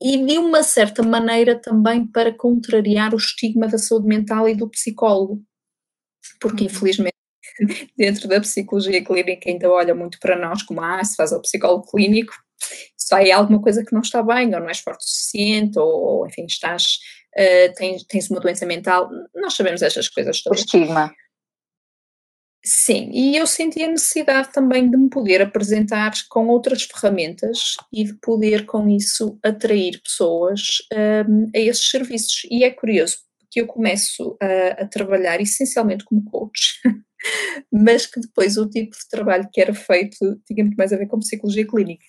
e 0.02 0.18
de 0.26 0.38
uma 0.38 0.62
certa 0.62 1.02
maneira 1.02 1.60
também 1.60 2.06
para 2.06 2.34
contrariar 2.34 3.14
o 3.14 3.18
estigma 3.18 3.68
da 3.68 3.78
saúde 3.78 4.08
mental 4.08 4.48
e 4.48 4.56
do 4.56 4.70
psicólogo, 4.70 5.42
porque 6.40 6.64
uhum. 6.64 6.70
infelizmente 6.70 7.16
dentro 7.98 8.28
da 8.28 8.42
psicologia 8.42 9.04
clínica 9.04 9.50
ainda 9.50 9.70
olha 9.70 9.96
muito 9.96 10.20
para 10.20 10.38
nós 10.38 10.64
como 10.64 10.82
ah, 10.82 11.04
se 11.04 11.16
faz 11.16 11.32
ao 11.32 11.42
psicólogo 11.42 11.90
clínico, 11.90 12.34
há 13.14 13.38
alguma 13.38 13.62
coisa 13.62 13.84
que 13.84 13.94
não 13.94 14.02
está 14.02 14.24
bem, 14.24 14.54
ou 14.54 14.60
não 14.60 14.70
és 14.70 14.80
forte 14.80 15.06
o 15.06 15.08
suficiente, 15.08 15.78
ou, 15.78 16.26
enfim, 16.26 16.46
estás, 16.46 17.00
uh, 17.38 17.74
tens, 17.76 18.04
tens 18.04 18.30
uma 18.30 18.40
doença 18.40 18.66
mental, 18.66 19.10
nós 19.36 19.54
sabemos 19.54 19.82
estas 19.82 20.10
coisas 20.10 20.42
todas. 20.42 20.62
O 20.62 20.64
estigma. 20.64 21.14
Sim, 22.68 23.12
e 23.14 23.38
eu 23.38 23.46
senti 23.46 23.84
a 23.84 23.88
necessidade 23.88 24.52
também 24.52 24.90
de 24.90 24.98
me 24.98 25.08
poder 25.08 25.40
apresentar 25.40 26.12
com 26.28 26.48
outras 26.48 26.82
ferramentas 26.82 27.76
e 27.94 28.06
de 28.06 28.14
poder, 28.16 28.66
com 28.66 28.90
isso, 28.90 29.38
atrair 29.44 30.02
pessoas 30.02 30.80
um, 31.30 31.46
a 31.56 31.60
esses 31.60 31.88
serviços. 31.88 32.42
E 32.50 32.64
é 32.64 32.72
curioso, 32.72 33.20
que 33.52 33.62
eu 33.62 33.68
começo 33.68 34.36
a, 34.42 34.82
a 34.82 34.88
trabalhar 34.88 35.40
essencialmente 35.40 36.04
como 36.04 36.26
coach, 36.26 36.82
mas 37.72 38.08
que 38.08 38.20
depois 38.20 38.58
o 38.58 38.68
tipo 38.68 38.98
de 38.98 39.10
trabalho 39.12 39.48
que 39.54 39.62
era 39.62 39.74
feito 39.74 40.18
tinha 40.48 40.64
muito 40.64 40.76
mais 40.76 40.92
a 40.92 40.98
ver 40.98 41.06
com 41.06 41.20
psicologia 41.20 41.68
clínica 41.68 42.04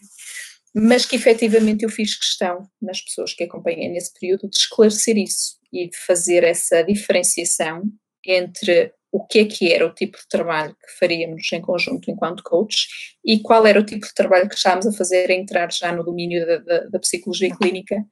mas 0.79 1.07
que 1.07 1.17
efetivamente 1.17 1.85
eu 1.85 1.89
fiz 1.89 2.15
questão 2.15 2.69
nas 2.83 3.01
pessoas 3.01 3.33
que 3.33 3.45
acompanhei 3.45 3.89
nesse 3.89 4.13
período 4.13 4.47
de 4.51 4.59
esclarecer 4.59 5.17
isso 5.17 5.57
e 5.73 5.89
de 5.89 5.97
fazer 5.97 6.45
essa 6.45 6.83
diferenciação 6.83 7.85
entre 8.27 8.93
o 9.11 9.25
que 9.27 9.39
é 9.39 9.45
que 9.47 9.73
era 9.73 9.87
o 9.87 9.95
tipo 9.95 10.19
de 10.19 10.29
trabalho 10.29 10.75
que 10.75 10.99
faríamos 10.99 11.51
em 11.51 11.63
conjunto 11.63 12.11
enquanto 12.11 12.43
coach 12.43 12.89
e 13.25 13.41
qual 13.41 13.67
era 13.67 13.81
o 13.81 13.87
tipo 13.87 14.07
de 14.07 14.13
trabalho 14.13 14.51
que 14.51 14.55
estávamos 14.55 14.87
a 14.87 14.93
fazer 14.93 15.31
a 15.31 15.35
entrar 15.35 15.73
já 15.73 15.91
no 15.93 16.05
domínio 16.05 16.47
da, 16.47 16.59
da, 16.59 16.79
da 16.89 16.99
psicologia 16.99 17.57
clínica, 17.57 18.05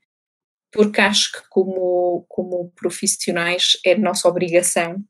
porque 0.73 1.03
acho 1.03 1.33
que 1.33 1.43
como, 1.51 2.25
como 2.31 2.73
profissionais 2.75 3.73
é 3.85 3.95
nossa 3.95 4.27
obrigação 4.27 5.05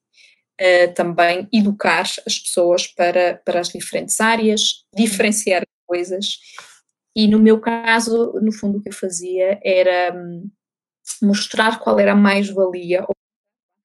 uh, 0.61 0.95
também 0.95 1.49
educar 1.53 2.03
as 2.27 2.37
pessoas 2.41 2.89
para, 2.89 3.41
para 3.45 3.61
as 3.61 3.69
diferentes 3.69 4.21
áreas, 4.21 4.85
diferenciar 4.93 5.63
coisas 5.87 6.39
e 7.17 7.29
no 7.29 7.39
meu 7.39 7.61
caso, 7.61 8.33
no 8.43 8.53
fundo, 8.53 8.79
o 8.79 8.83
que 8.83 8.89
eu 8.89 8.93
fazia 8.93 9.59
era 9.63 10.15
hum, 10.15 10.51
mostrar 11.23 11.79
qual 11.79 12.01
era 12.01 12.13
a 12.13 12.17
mais-valia, 12.17 13.07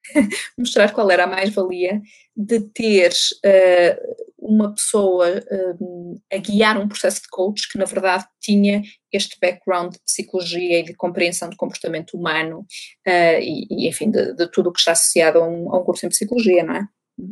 mostrar 0.57 0.91
qual 0.93 1.09
era 1.11 1.25
a 1.25 1.27
mais-valia 1.27 2.01
de 2.35 2.59
ter 2.61 3.11
uh, 3.11 4.25
uma 4.39 4.73
pessoa 4.73 5.27
uh, 5.39 6.21
a 6.33 6.37
guiar 6.37 6.79
um 6.79 6.87
processo 6.87 7.21
de 7.21 7.27
coach 7.29 7.69
que, 7.69 7.77
na 7.77 7.85
verdade, 7.85 8.25
tinha 8.39 8.81
este 9.11 9.37
background 9.39 9.93
de 9.93 9.99
psicologia 9.99 10.79
e 10.79 10.83
de 10.83 10.95
compreensão 10.95 11.49
do 11.49 11.57
comportamento 11.57 12.17
humano 12.17 12.65
uh, 13.07 13.39
e, 13.39 13.67
e, 13.69 13.87
enfim, 13.87 14.09
de, 14.09 14.33
de 14.33 14.47
tudo 14.49 14.69
o 14.69 14.73
que 14.73 14.79
está 14.79 14.93
associado 14.93 15.39
a 15.39 15.47
um, 15.47 15.73
a 15.73 15.79
um 15.79 15.83
curso 15.83 16.05
em 16.05 16.09
psicologia, 16.09 16.63
não 16.63 16.75
é? 16.75 16.87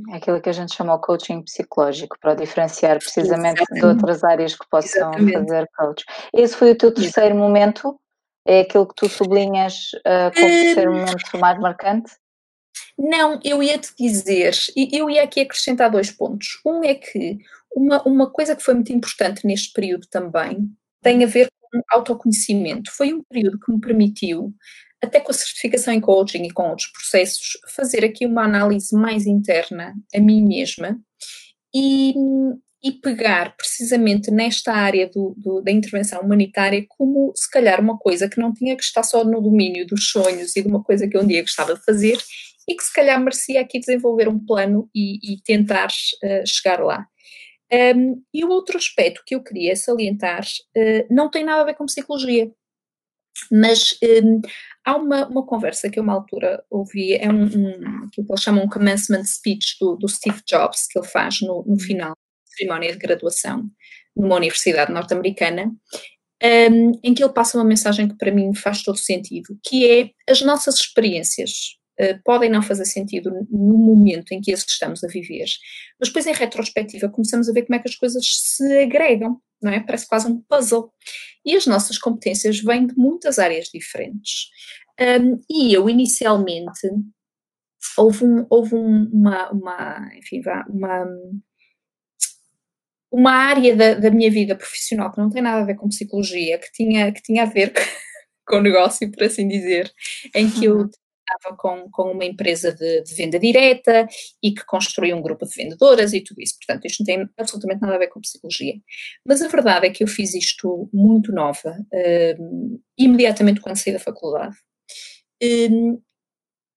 É 0.10 0.18
aquilo 0.18 0.42
que 0.42 0.50
a 0.50 0.54
gente 0.54 0.76
chama 0.76 0.96
o 0.96 1.00
coaching 1.00 1.42
psicológico, 1.44 2.18
para 2.20 2.36
diferenciar 2.36 2.98
precisamente 2.98 3.62
Exatamente. 3.62 3.82
de 3.82 3.86
outras 3.86 4.24
áreas 4.24 4.56
que 4.56 4.68
possam 4.70 5.12
Exatamente. 5.14 5.34
fazer 5.34 5.70
coach. 5.78 6.06
Esse 6.34 6.56
foi 6.56 6.72
o 6.72 6.78
teu 6.78 6.94
terceiro 6.94 7.36
momento? 7.36 8.00
É 8.46 8.62
aquilo 8.62 8.88
que 8.88 8.96
tu 8.96 9.10
sublinhas 9.10 9.92
uh, 10.06 10.34
como 10.34 10.46
um, 10.46 10.50
terceiro 10.50 10.92
momento 10.94 11.38
mais 11.40 11.60
marcante? 11.60 12.12
Não, 12.98 13.40
eu 13.44 13.62
ia 13.62 13.78
te 13.78 13.94
dizer, 13.98 14.54
eu 14.76 15.10
ia 15.10 15.24
aqui 15.24 15.42
acrescentar 15.42 15.92
dois 15.92 16.10
pontos. 16.10 16.60
Um 16.66 16.84
é 16.84 16.96
que 16.96 17.38
uma, 17.76 18.02
uma 18.04 18.30
coisa 18.30 18.56
que 18.56 18.64
foi 18.64 18.74
muito 18.74 18.92
importante 18.92 19.46
neste 19.46 19.72
período 19.74 20.08
também 20.08 20.70
tem 21.02 21.24
a 21.24 21.28
ver 21.28 21.50
com 21.62 21.82
autoconhecimento. 21.92 22.92
Foi 22.92 23.14
um 23.14 23.22
período 23.30 23.60
que 23.60 23.72
me 23.72 23.80
permitiu 23.80 24.54
até 25.04 25.20
com 25.20 25.32
a 25.32 25.34
certificação 25.34 25.94
em 25.94 26.02
coaching 26.02 26.44
e 26.44 26.52
com 26.52 26.70
outros 26.70 26.88
processos, 26.88 27.58
fazer 27.76 28.04
aqui 28.04 28.26
uma 28.26 28.44
análise 28.44 28.96
mais 28.96 29.26
interna 29.26 29.94
a 30.14 30.20
mim 30.20 30.44
mesma 30.44 31.00
e, 31.74 32.14
e 32.84 32.92
pegar 32.92 33.56
precisamente 33.56 34.32
nesta 34.32 34.74
área 34.74 35.08
do, 35.08 35.36
do, 35.38 35.62
da 35.62 35.72
intervenção 35.72 36.22
humanitária 36.22 36.86
como 36.90 37.32
se 37.36 37.50
calhar 37.50 37.80
uma 37.80 37.98
coisa 37.98 38.28
que 38.28 38.40
não 38.40 38.54
tinha 38.54 38.76
que 38.76 38.84
estar 38.84 39.04
só 39.04 39.24
no 39.24 39.42
domínio 39.42 39.86
dos 39.86 40.10
sonhos 40.10 40.56
e 40.56 40.62
de 40.62 40.68
uma 40.68 40.84
coisa 40.84 41.08
que 41.08 41.18
um 41.18 41.28
dia 41.28 41.42
gostava 41.42 41.76
de 41.76 41.84
fazer 41.84 42.18
e 42.68 42.76
que 42.76 42.84
se 42.84 42.94
calhar 42.94 43.20
merecia 43.20 43.62
aqui 43.62 43.80
desenvolver 43.80 44.28
um 44.28 44.44
plano 44.44 44.90
e, 44.94 45.34
e 45.34 45.42
tentar 45.42 45.88
uh, 45.88 46.46
chegar 46.46 46.84
lá. 46.84 47.08
Um, 47.72 48.22
e 48.34 48.46
o 48.46 48.50
outro 48.50 48.78
aspecto 48.78 49.24
que 49.26 49.36
eu 49.36 49.44
queria 49.44 49.76
salientar 49.76 50.42
uh, 50.42 51.14
não 51.14 51.30
tem 51.30 51.44
nada 51.44 51.62
a 51.62 51.66
ver 51.66 51.76
com 51.76 51.86
psicologia, 51.86 52.52
mas 53.52 53.98
um, 54.24 54.42
há 54.88 54.96
uma, 54.96 55.28
uma 55.28 55.46
conversa 55.46 55.90
que 55.90 56.00
eu 56.00 56.04
uma 56.04 56.14
altura 56.14 56.64
ouvi, 56.72 57.14
é 57.14 57.30
um, 57.30 57.44
um 57.44 58.06
aquilo 58.06 58.26
que 58.26 58.32
eles 58.32 58.42
chamam 58.42 58.64
um 58.64 58.70
commencement 58.70 59.26
speech 59.26 59.76
do, 59.82 59.98
do 59.98 60.08
Steve 60.08 60.42
Jobs, 60.48 60.88
que 60.88 60.98
ele 60.98 61.06
faz 61.06 61.42
no, 61.42 61.66
no 61.68 61.78
final 61.78 62.12
da 62.12 62.56
cerimónia 62.56 62.94
de 62.94 62.98
graduação 62.98 63.70
numa 64.16 64.38
universidade 64.38 64.92
norte-americana, 64.92 65.70
um, 66.72 66.92
em 67.04 67.14
que 67.14 67.22
ele 67.22 67.34
passa 67.34 67.58
uma 67.58 67.66
mensagem 67.66 68.08
que 68.08 68.16
para 68.16 68.32
mim 68.32 68.56
faz 68.56 68.82
todo 68.82 68.98
sentido, 68.98 69.60
que 69.62 69.86
é 69.86 70.10
as 70.32 70.42
nossas 70.42 70.76
experiências 70.76 71.77
podem 72.24 72.50
não 72.50 72.62
fazer 72.62 72.86
sentido 72.86 73.32
no 73.50 73.78
momento 73.78 74.32
em 74.32 74.42
que 74.42 74.54
as 74.54 74.64
estamos 74.68 75.04
a 75.04 75.08
viver, 75.08 75.48
mas 76.00 76.10
depois 76.10 76.28
em 76.28 76.34
retrospectiva 76.34 77.10
começamos 77.10 77.50
a 77.50 77.54
ver 77.54 77.64
como 77.64 77.76
é 77.76 77.80
que 77.80 77.90
as 77.90 77.96
coisas 77.96 78.24
se 78.24 78.78
agregam 78.80 79.42
não 79.62 79.72
é? 79.72 79.80
Parece 79.80 80.08
quase 80.08 80.28
um 80.28 80.42
puzzle. 80.42 80.92
E 81.46 81.56
as 81.56 81.66
nossas 81.66 81.98
competências 81.98 82.60
vêm 82.60 82.88
de 82.88 82.96
muitas 82.96 83.40
áreas 83.40 83.68
diferentes. 83.68 84.50
Um, 85.00 85.40
e 85.50 85.74
eu, 85.74 85.90
inicialmente, 85.90 86.90
houve, 87.98 88.26
um, 88.26 88.46
houve 88.50 88.76
um, 88.76 89.10
uma, 89.12 89.50
uma, 89.52 90.12
enfim, 90.16 90.42
uma, 90.70 91.06
uma 93.12 93.32
área 93.32 93.76
da, 93.76 93.94
da, 93.96 94.12
minha 94.12 94.30
vida 94.32 94.56
profissional 94.56 95.12
que 95.12 95.20
não 95.20 95.30
tem 95.30 95.42
nada 95.42 95.62
a 95.62 95.66
ver 95.66 95.76
com 95.76 95.88
psicologia, 95.88 96.58
que 96.58 96.72
tinha, 96.72 97.12
que 97.12 97.22
tinha 97.22 97.44
a 97.44 97.46
ver 97.46 97.74
com 98.46 98.60
negócio, 98.60 99.10
por 99.12 99.24
assim 99.24 99.48
dizer, 99.48 99.92
em 100.36 100.50
que 100.50 100.66
eu 100.66 100.78
uhum. 100.78 100.90
Estava 101.28 101.56
com, 101.56 101.90
com 101.92 102.12
uma 102.12 102.26
empresa 102.26 102.72
de, 102.74 103.02
de, 103.04 103.16
venda 103.16 103.40
direta 103.40 104.08
e 104.42 104.54
que 104.54 104.66
construía 104.66 105.16
um 105.16 105.22
grupo 105.22 105.46
de 105.46 105.54
vendedoras 105.56 106.14
e 106.14 106.22
tudo 106.22 106.42
isso. 106.42 106.56
Portanto, 106.58 106.86
isto 106.86 107.02
não 107.02 107.06
tem 107.06 107.30
absolutamente 107.38 107.82
nada 107.82 107.96
a 107.96 108.00
ver 108.00 108.08
com 108.08 108.22
psicologia. 108.22 108.76
Mas 109.26 109.42
a 109.42 109.48
verdade 109.48 109.88
é 109.88 109.90
que 109.90 110.04
eu 110.04 110.08
fiz 110.08 110.34
isto 110.34 110.90
muito 110.94 111.32
nova, 111.32 111.78
um, 112.40 112.80
imediatamente 112.98 113.62
quando 113.62 113.76
saí 113.76 113.94
da 113.94 114.00
faculdade. 114.00 114.56
Um, 115.44 116.02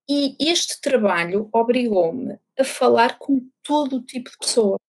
e 0.09 0.37
este 0.41 0.81
trabalho 0.81 1.49
obrigou-me 1.53 2.37
a 2.59 2.65
falar 2.65 3.17
com 3.19 3.41
todo 3.63 3.97
o 3.97 4.03
tipo 4.03 4.29
de 4.29 4.39
pessoas. 4.39 4.81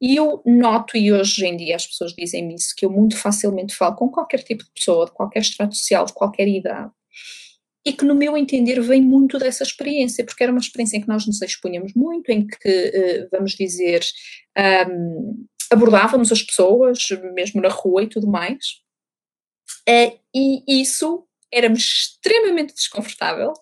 E 0.00 0.14
eu 0.14 0.40
noto, 0.46 0.96
e 0.96 1.12
hoje 1.12 1.44
em 1.44 1.56
dia 1.56 1.74
as 1.74 1.86
pessoas 1.86 2.14
dizem-me 2.14 2.54
isso, 2.54 2.72
que 2.76 2.86
eu 2.86 2.90
muito 2.90 3.16
facilmente 3.16 3.74
falo 3.74 3.96
com 3.96 4.08
qualquer 4.08 4.44
tipo 4.44 4.62
de 4.62 4.70
pessoa, 4.70 5.06
de 5.06 5.12
qualquer 5.12 5.40
estrato 5.40 5.74
social, 5.74 6.06
de 6.06 6.12
qualquer 6.12 6.46
idade, 6.46 6.92
e 7.88 7.92
que 7.94 8.04
no 8.04 8.14
meu 8.14 8.36
entender 8.36 8.78
vem 8.82 9.00
muito 9.00 9.38
dessa 9.38 9.62
experiência, 9.62 10.22
porque 10.22 10.42
era 10.42 10.52
uma 10.52 10.60
experiência 10.60 10.98
em 10.98 11.00
que 11.00 11.08
nós 11.08 11.26
nos 11.26 11.40
expunhamos 11.40 11.94
muito, 11.94 12.30
em 12.30 12.46
que, 12.46 12.68
eh, 12.68 13.26
vamos 13.32 13.52
dizer, 13.52 14.02
um, 14.90 15.46
abordávamos 15.70 16.30
as 16.30 16.42
pessoas, 16.42 16.98
mesmo 17.32 17.62
na 17.62 17.70
rua 17.70 18.02
e 18.02 18.06
tudo 18.06 18.26
mais, 18.26 18.58
eh, 19.88 20.18
e 20.34 20.82
isso 20.82 21.26
era-me 21.50 21.78
extremamente 21.78 22.74
desconfortável, 22.74 23.54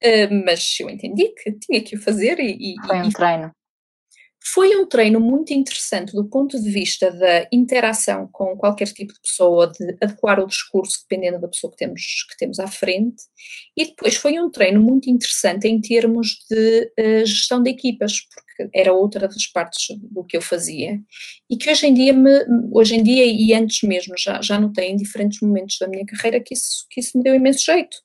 eh, 0.00 0.26
mas 0.26 0.74
eu 0.80 0.90
entendi 0.90 1.28
que 1.28 1.52
tinha 1.52 1.80
que 1.84 1.94
o 1.94 2.02
fazer 2.02 2.40
e... 2.40 2.74
Foi 2.84 2.96
um 2.96 3.08
e, 3.10 3.12
treino. 3.12 3.52
Foi 4.44 4.74
um 4.76 4.86
treino 4.86 5.20
muito 5.20 5.52
interessante 5.52 6.12
do 6.12 6.24
ponto 6.24 6.60
de 6.60 6.68
vista 6.68 7.12
da 7.12 7.46
interação 7.52 8.28
com 8.32 8.56
qualquer 8.56 8.88
tipo 8.88 9.12
de 9.12 9.20
pessoa, 9.20 9.70
de 9.70 9.96
adequar 10.00 10.40
o 10.40 10.46
discurso 10.46 11.04
dependendo 11.08 11.40
da 11.40 11.46
pessoa 11.46 11.70
que 11.70 11.76
temos, 11.76 12.02
que 12.28 12.36
temos 12.36 12.58
à 12.58 12.66
frente. 12.66 13.22
E 13.76 13.86
depois 13.86 14.16
foi 14.16 14.40
um 14.40 14.50
treino 14.50 14.80
muito 14.80 15.08
interessante 15.08 15.68
em 15.68 15.80
termos 15.80 16.38
de 16.50 16.92
uh, 16.98 17.24
gestão 17.24 17.62
de 17.62 17.70
equipas, 17.70 18.20
porque 18.20 18.70
era 18.74 18.92
outra 18.92 19.28
das 19.28 19.46
partes 19.46 19.96
do 20.00 20.24
que 20.24 20.36
eu 20.36 20.42
fazia. 20.42 21.00
E 21.48 21.56
que 21.56 21.70
hoje 21.70 21.86
em 21.86 21.94
dia, 21.94 22.12
me, 22.12 22.44
hoje 22.72 22.96
em 22.96 23.02
dia 23.02 23.24
e 23.24 23.54
antes 23.54 23.88
mesmo, 23.88 24.14
já, 24.18 24.42
já 24.42 24.58
notei 24.58 24.88
em 24.90 24.96
diferentes 24.96 25.40
momentos 25.40 25.78
da 25.78 25.86
minha 25.86 26.04
carreira 26.04 26.40
que 26.40 26.54
isso, 26.54 26.86
que 26.90 27.00
isso 27.00 27.16
me 27.16 27.22
deu 27.22 27.34
imenso 27.34 27.64
jeito. 27.64 27.96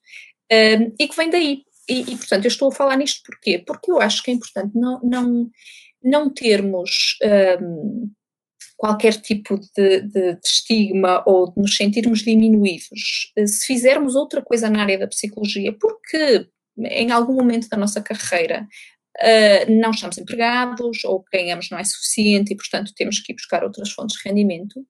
Uh, 0.51 0.93
e 0.99 1.07
que 1.07 1.15
vem 1.15 1.31
daí. 1.31 1.63
E, 1.89 2.01
e, 2.01 2.17
portanto, 2.17 2.45
eu 2.45 2.49
estou 2.49 2.69
a 2.69 2.75
falar 2.75 2.97
nisto 2.97 3.21
porquê? 3.25 3.63
Porque 3.65 3.89
eu 3.89 3.99
acho 3.99 4.21
que 4.21 4.29
é 4.29 4.33
importante 4.33 4.75
não, 4.75 4.99
não 5.01 5.49
não 6.07 6.29
termos 6.29 7.17
um, 7.61 8.09
qualquer 8.77 9.19
tipo 9.19 9.59
de, 9.59 10.01
de, 10.01 10.33
de, 10.35 10.39
estigma 10.43 11.23
ou 11.25 11.51
de 11.51 11.59
nos 11.59 11.75
sentirmos 11.75 12.19
diminuídos 12.21 13.31
eh, 13.35 13.47
se 13.47 13.65
fizermos 13.65 14.15
outra 14.15 14.41
coisa 14.41 14.69
na 14.69 14.83
área 14.83 14.99
da 14.99 15.07
psicologia, 15.07 15.73
porque 15.73 16.47
em 16.77 17.11
algum 17.11 17.33
momento 17.33 17.67
da 17.69 17.75
nossa 17.75 18.01
carreira 18.01 18.67
uh, 19.17 19.71
não 19.81 19.89
estamos 19.89 20.19
empregados 20.19 21.03
ou 21.05 21.25
ganhamos 21.33 21.71
não 21.71 21.79
é 21.79 21.83
suficiente 21.83 22.53
e, 22.53 22.55
portanto, 22.55 22.93
temos 22.95 23.19
que 23.19 23.33
ir 23.33 23.35
buscar 23.35 23.63
outras 23.63 23.91
fontes 23.91 24.15
de 24.17 24.29
rendimento. 24.29 24.85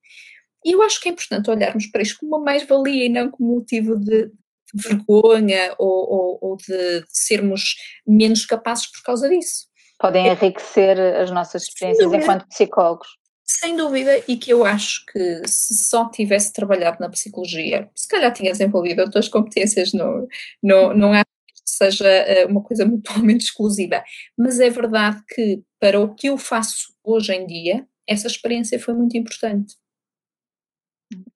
E 0.66 0.74
eu 0.74 0.82
acho 0.82 1.00
que 1.00 1.08
é 1.08 1.14
importante 1.14 1.50
olharmos 1.50 1.88
para 1.88 2.02
isto 2.02 2.18
como 2.20 2.36
uma 2.36 2.44
mais-valia 2.44 3.06
e 3.06 3.10
não 3.10 3.32
como 3.32 3.56
motivo 3.56 3.96
de 3.98 4.30
vergonha 4.76 5.74
ou, 5.80 5.88
ou, 5.88 6.40
ou 6.42 6.58
de, 6.58 7.00
de 7.00 7.06
sermos 7.08 7.76
menos 8.06 8.46
capazes 8.46 8.92
por 8.92 9.02
causa 9.02 9.30
disso 9.30 9.68
podem 10.00 10.28
enriquecer 10.28 11.00
as 11.00 11.32
nossas 11.32 11.64
experiências 11.64 12.12
enquanto 12.12 12.48
psicólogos. 12.48 13.08
Sem 13.50 13.78
dúvida, 13.78 14.22
e 14.28 14.36
que 14.36 14.52
eu 14.52 14.66
acho 14.66 15.06
que 15.06 15.48
se 15.48 15.74
só 15.86 16.10
tivesse 16.10 16.52
trabalhado 16.52 16.98
na 17.00 17.10
psicologia, 17.10 17.90
se 17.96 18.06
calhar 18.08 18.34
tinha 18.34 18.52
desenvolvido 18.52 19.02
outras 19.02 19.30
competências, 19.30 19.94
não, 19.94 20.28
não, 20.62 20.94
não 20.94 21.14
acho 21.14 21.24
que 21.24 21.62
seja 21.66 22.08
eh, 22.08 22.46
uma 22.46 22.62
coisa 22.62 22.86
mutuamente 22.86 23.46
exclusiva. 23.48 24.04
Mas 24.38 24.60
é 24.60 24.70
verdade 24.70 25.24
que 25.30 25.64
para 25.80 26.00
o 26.00 26.14
que 26.14 26.28
eu 26.28 26.38
faço 26.38 26.94
hoje 27.02 27.34
em 27.34 27.48
dia, 27.48 27.88
essa 28.06 28.28
experiência 28.28 28.78
foi 28.80 28.94
muito 28.94 29.16
importante. 29.16 29.76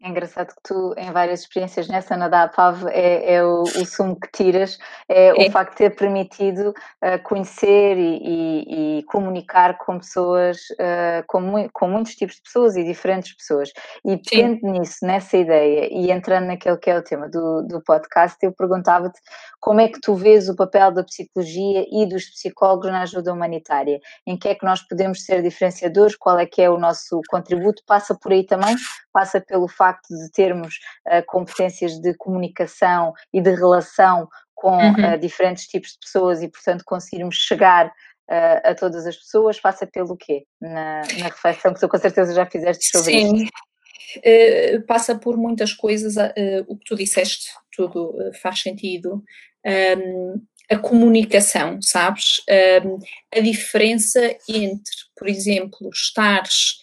É 0.03 0.09
engraçado 0.09 0.47
que 0.47 0.61
tu, 0.63 0.95
em 0.97 1.11
várias 1.11 1.41
experiências 1.41 1.87
nessa 1.87 2.17
na 2.17 2.47
PAV, 2.47 2.87
é, 2.87 3.35
é 3.35 3.45
o, 3.45 3.61
o, 3.61 3.85
sumo 3.85 4.19
que 4.19 4.31
tiras, 4.31 4.79
é, 5.07 5.27
é, 5.27 5.47
o 5.47 5.51
facto 5.51 5.73
de 5.73 5.77
ter 5.77 5.95
permitido 5.95 6.69
uh, 6.69 7.21
conhecer 7.21 7.97
e, 7.99 8.17
e, 8.17 8.99
e, 8.99 9.03
comunicar 9.03 9.77
com 9.77 9.99
pessoas, 9.99 10.57
uh, 10.71 11.23
com, 11.27 11.39
mu 11.39 11.69
com, 11.71 11.87
muitos 11.87 12.15
tipos 12.15 12.37
de 12.37 12.41
pessoas 12.41 12.75
e 12.75 12.83
diferentes 12.83 13.35
pessoas. 13.35 13.71
E 14.03 14.17
tendo 14.17 14.65
nisso, 14.71 15.05
nessa 15.05 15.37
ideia, 15.37 15.87
e 15.91 16.09
entrando 16.09 16.47
naquele 16.47 16.77
que 16.77 16.89
é 16.89 16.97
o 16.97 17.03
tema 17.03 17.29
do, 17.29 17.61
do 17.61 17.79
podcast, 17.83 18.37
eu 18.41 18.51
perguntava-te 18.51 19.19
como 19.59 19.81
é 19.81 19.87
que 19.87 20.01
tu 20.01 20.15
vês 20.15 20.49
o 20.49 20.55
papel 20.55 20.91
da 20.91 21.03
psicologia 21.03 21.85
e 21.91 22.07
dos 22.07 22.25
psicólogos 22.25 22.89
na 22.89 23.03
ajuda 23.03 23.31
humanitária? 23.31 23.99
Em 24.25 24.35
que 24.35 24.47
é 24.47 24.55
que 24.55 24.65
nós 24.65 24.81
podemos 24.81 25.23
ser 25.23 25.43
diferenciadores? 25.43 26.15
Qual 26.15 26.39
é 26.39 26.47
que 26.47 26.59
é 26.59 26.71
o 26.71 26.79
nosso 26.79 27.21
contributo? 27.29 27.83
Passa 27.85 28.15
por 28.15 28.31
aí 28.31 28.43
também? 28.43 28.75
Passa 29.13 29.39
pelo 29.39 29.67
facto 29.67 29.90
de 30.09 30.31
termos 30.31 30.75
uh, 31.07 31.23
competências 31.27 31.99
de 31.99 32.13
comunicação 32.15 33.13
e 33.33 33.41
de 33.41 33.53
relação 33.53 34.27
com 34.53 34.77
uhum. 34.77 35.13
uh, 35.13 35.17
diferentes 35.19 35.65
tipos 35.65 35.91
de 35.91 35.99
pessoas 35.99 36.41
e, 36.41 36.47
portanto, 36.47 36.83
conseguirmos 36.85 37.35
chegar 37.35 37.87
uh, 37.87 38.69
a 38.69 38.75
todas 38.75 39.05
as 39.05 39.17
pessoas, 39.17 39.59
passa 39.59 39.87
pelo 39.87 40.15
quê? 40.15 40.43
Na, 40.59 41.01
na 41.17 41.25
reflexão 41.25 41.73
que 41.73 41.79
tu 41.79 41.89
com 41.89 41.97
certeza 41.97 42.33
já 42.33 42.45
fizeste 42.45 42.85
sobre 42.89 43.11
Sim. 43.11 43.35
isto. 43.43 43.71
Uh, 44.17 44.81
passa 44.85 45.17
por 45.17 45.37
muitas 45.37 45.73
coisas, 45.73 46.17
uh, 46.17 46.65
o 46.67 46.77
que 46.77 46.85
tu 46.85 46.95
disseste, 46.95 47.47
tudo 47.71 48.09
uh, 48.09 48.33
faz 48.41 48.61
sentido. 48.61 49.23
Um, 49.65 50.41
a 50.69 50.77
comunicação, 50.77 51.79
sabes? 51.81 52.41
Um, 52.85 52.97
a 53.35 53.41
diferença 53.41 54.21
entre, 54.47 54.95
por 55.17 55.27
exemplo, 55.27 55.89
estares 55.93 56.79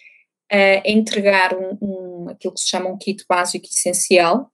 a 0.51 0.89
entregar 0.89 1.55
um, 1.55 1.79
um, 1.81 1.98
aquilo 2.33 2.55
que 2.55 2.61
se 2.61 2.69
chama 2.69 2.91
um 2.91 2.99
kit 2.99 3.25
básico 3.29 3.67
essencial 3.67 4.51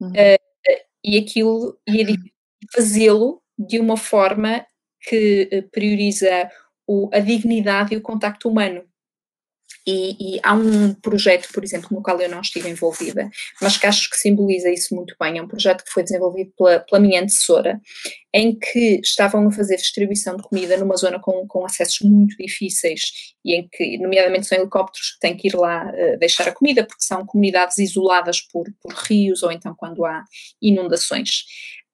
uhum. 0.00 0.12
e 1.04 1.18
aquilo 1.18 1.78
e 1.88 2.16
fazê-lo 2.72 3.42
de 3.58 3.78
uma 3.78 3.96
forma 3.96 4.64
que 5.02 5.68
prioriza 5.72 6.50
o, 6.86 7.08
a 7.12 7.20
dignidade 7.20 7.94
e 7.94 7.96
o 7.96 8.02
contacto 8.02 8.48
humano. 8.48 8.84
E, 9.86 10.36
e, 10.36 10.40
há 10.42 10.54
um 10.54 10.92
projeto, 10.94 11.48
por 11.52 11.64
exemplo, 11.64 11.88
no 11.90 12.02
qual 12.02 12.20
eu 12.20 12.28
não 12.28 12.40
estive 12.40 12.68
envolvida, 12.68 13.30
mas 13.60 13.76
que 13.76 13.86
acho 13.86 14.10
que 14.10 14.16
simboliza 14.16 14.70
isso 14.70 14.94
muito 14.94 15.14
bem. 15.18 15.38
É 15.38 15.42
um 15.42 15.48
projeto 15.48 15.84
que 15.84 15.90
foi 15.90 16.02
desenvolvido 16.02 16.52
pela, 16.56 16.80
pela 16.80 17.00
minha 17.00 17.20
antecessora, 17.22 17.80
em 18.32 18.56
que 18.56 19.00
estavam 19.02 19.48
a 19.48 19.50
fazer 19.50 19.76
distribuição 19.76 20.36
de 20.36 20.42
comida 20.42 20.76
numa 20.76 20.96
zona 20.96 21.18
com, 21.18 21.46
com 21.48 21.64
acessos 21.64 22.00
muito 22.02 22.36
difíceis 22.36 23.00
e 23.44 23.56
em 23.56 23.68
que, 23.68 23.98
nomeadamente, 23.98 24.46
são 24.46 24.58
helicópteros 24.58 25.12
que 25.12 25.20
têm 25.20 25.36
que 25.36 25.48
ir 25.48 25.54
lá 25.56 25.86
uh, 25.86 26.18
deixar 26.18 26.46
a 26.48 26.52
comida, 26.52 26.84
porque 26.84 27.02
são 27.02 27.24
comunidades 27.24 27.78
isoladas 27.78 28.40
por, 28.40 28.66
por 28.82 28.92
rios 28.92 29.42
ou 29.42 29.50
então 29.50 29.74
quando 29.76 30.04
há 30.04 30.24
inundações. 30.60 31.44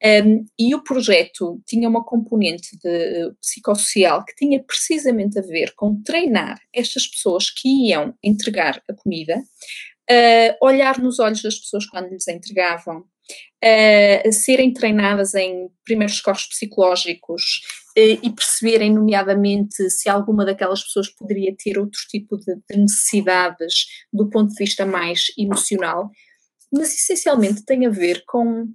Um, 0.05 0.45
e 0.59 0.75
o 0.75 0.83
projeto 0.83 1.63
tinha 1.67 1.89
uma 1.89 2.05
componente 2.05 2.77
de 2.79 3.29
uh, 3.29 3.35
psicossocial 3.41 4.25
que 4.27 4.35
tinha 4.35 4.63
precisamente 4.63 5.39
a 5.39 5.43
ver 5.43 5.73
com 5.75 6.03
treinar 6.03 6.61
estas 6.75 7.07
pessoas 7.07 7.49
que 7.51 7.89
iam 7.89 8.15
entregar 8.23 8.83
a 8.91 8.95
comida, 8.95 9.39
uh, 9.39 10.57
olhar 10.61 10.99
nos 10.99 11.19
olhos 11.19 11.41
das 11.41 11.59
pessoas 11.59 11.87
quando 11.87 12.11
lhes 12.11 12.29
entregavam, 12.29 12.99
uh, 13.01 14.33
serem 14.33 14.71
treinadas 14.75 15.35
em 15.35 15.71
primeiros 15.83 16.17
socorros 16.17 16.47
psicológicos 16.47 17.63
e 17.99 18.31
perceberem, 18.31 18.93
nomeadamente, 18.93 19.89
se 19.89 20.07
alguma 20.07 20.45
daquelas 20.45 20.83
pessoas 20.83 21.09
poderia 21.09 21.57
ter 21.57 21.79
outro 21.79 21.99
tipo 22.11 22.37
de, 22.37 22.55
de 22.69 22.79
necessidades 22.79 23.87
do 24.13 24.29
ponto 24.29 24.53
de 24.53 24.63
vista 24.63 24.85
mais 24.85 25.29
emocional, 25.39 26.11
mas 26.71 26.95
essencialmente 26.95 27.65
tem 27.65 27.87
a 27.87 27.89
ver 27.89 28.23
com 28.27 28.71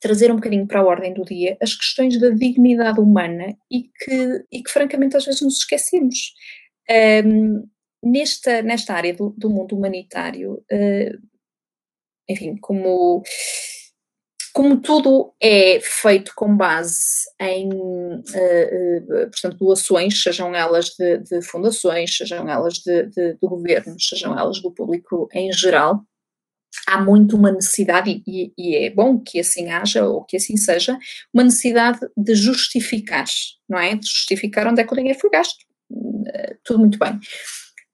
trazer 0.00 0.30
um 0.30 0.36
bocadinho 0.36 0.66
para 0.66 0.80
a 0.80 0.84
ordem 0.84 1.12
do 1.12 1.24
dia 1.24 1.56
as 1.60 1.74
questões 1.74 2.18
da 2.20 2.30
dignidade 2.30 3.00
humana 3.00 3.56
e 3.70 3.82
que, 3.82 4.44
e 4.50 4.62
que 4.62 4.70
francamente 4.70 5.16
às 5.16 5.24
vezes 5.24 5.40
nos 5.40 5.58
esquecemos. 5.58 6.32
Um, 6.90 7.68
nesta, 8.02 8.62
nesta 8.62 8.94
área 8.94 9.14
do, 9.14 9.34
do 9.36 9.50
mundo 9.50 9.76
humanitário, 9.76 10.54
uh, 10.54 11.28
enfim, 12.28 12.56
como, 12.60 13.22
como 14.52 14.80
tudo 14.80 15.34
é 15.40 15.80
feito 15.80 16.32
com 16.34 16.56
base 16.56 17.26
em, 17.40 17.68
uh, 17.72 18.20
uh, 18.20 19.30
portanto, 19.30 19.56
doações, 19.58 20.22
sejam 20.22 20.54
elas 20.54 20.90
de, 20.98 21.18
de 21.18 21.42
fundações, 21.42 22.16
sejam 22.16 22.48
elas 22.48 22.74
de, 22.74 23.06
de, 23.06 23.32
de 23.34 23.46
governos, 23.46 24.08
sejam 24.08 24.38
elas 24.38 24.60
do 24.60 24.72
público 24.72 25.28
em 25.32 25.52
geral, 25.52 26.02
há 26.88 27.00
muito 27.00 27.36
uma 27.36 27.52
necessidade, 27.52 28.22
e, 28.26 28.52
e, 28.56 28.76
é 28.76 28.90
bom 28.90 29.18
que 29.20 29.38
assim 29.38 29.70
haja 29.70 30.06
ou 30.06 30.24
que 30.24 30.38
assim 30.38 30.56
seja, 30.56 30.98
uma 31.32 31.44
necessidade 31.44 32.00
de 32.16 32.34
justificar, 32.34 33.26
não 33.68 33.78
é? 33.78 33.94
De 33.94 34.06
justificar 34.06 34.66
onde 34.66 34.80
é 34.80 34.84
que 34.84 34.92
o 34.92 34.96
dinheiro 34.96 35.18
foi 35.18 35.30
gasto. 35.30 35.58
Uh, 35.90 36.56
tudo 36.64 36.78
muito 36.78 36.98
bem. 36.98 37.18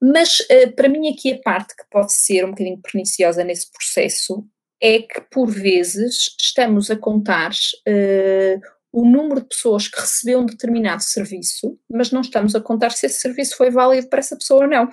Mas 0.01 0.39
uh, 0.41 0.73
para 0.77 0.89
mim 0.89 1.09
aqui 1.09 1.33
a 1.33 1.41
parte 1.41 1.75
que 1.77 1.85
pode 1.91 2.13
ser 2.13 2.45
um 2.45 2.51
bocadinho 2.51 2.81
perniciosa 2.81 3.43
nesse 3.43 3.71
processo 3.73 4.47
é 4.81 5.01
que, 5.01 5.21
por 5.31 5.51
vezes, 5.51 6.37
estamos 6.41 6.91
a 6.91 6.97
contar 6.97 7.51
uh, 7.51 8.61
o 8.93 9.05
número 9.05 9.41
de 9.41 9.49
pessoas 9.49 9.89
que 9.89 10.01
recebeu 10.01 10.39
um 10.39 10.47
determinado 10.47 11.03
serviço, 11.03 11.79
mas 11.91 12.13
não 12.13 12.21
estamos 12.21 12.55
a 12.55 12.61
contar 12.61 12.91
se 12.91 13.07
esse 13.07 13.19
serviço 13.19 13.57
foi 13.57 13.71
válido 13.71 14.09
para 14.09 14.21
essa 14.21 14.37
pessoa 14.37 14.65
ou 14.65 14.69
não. 14.71 14.89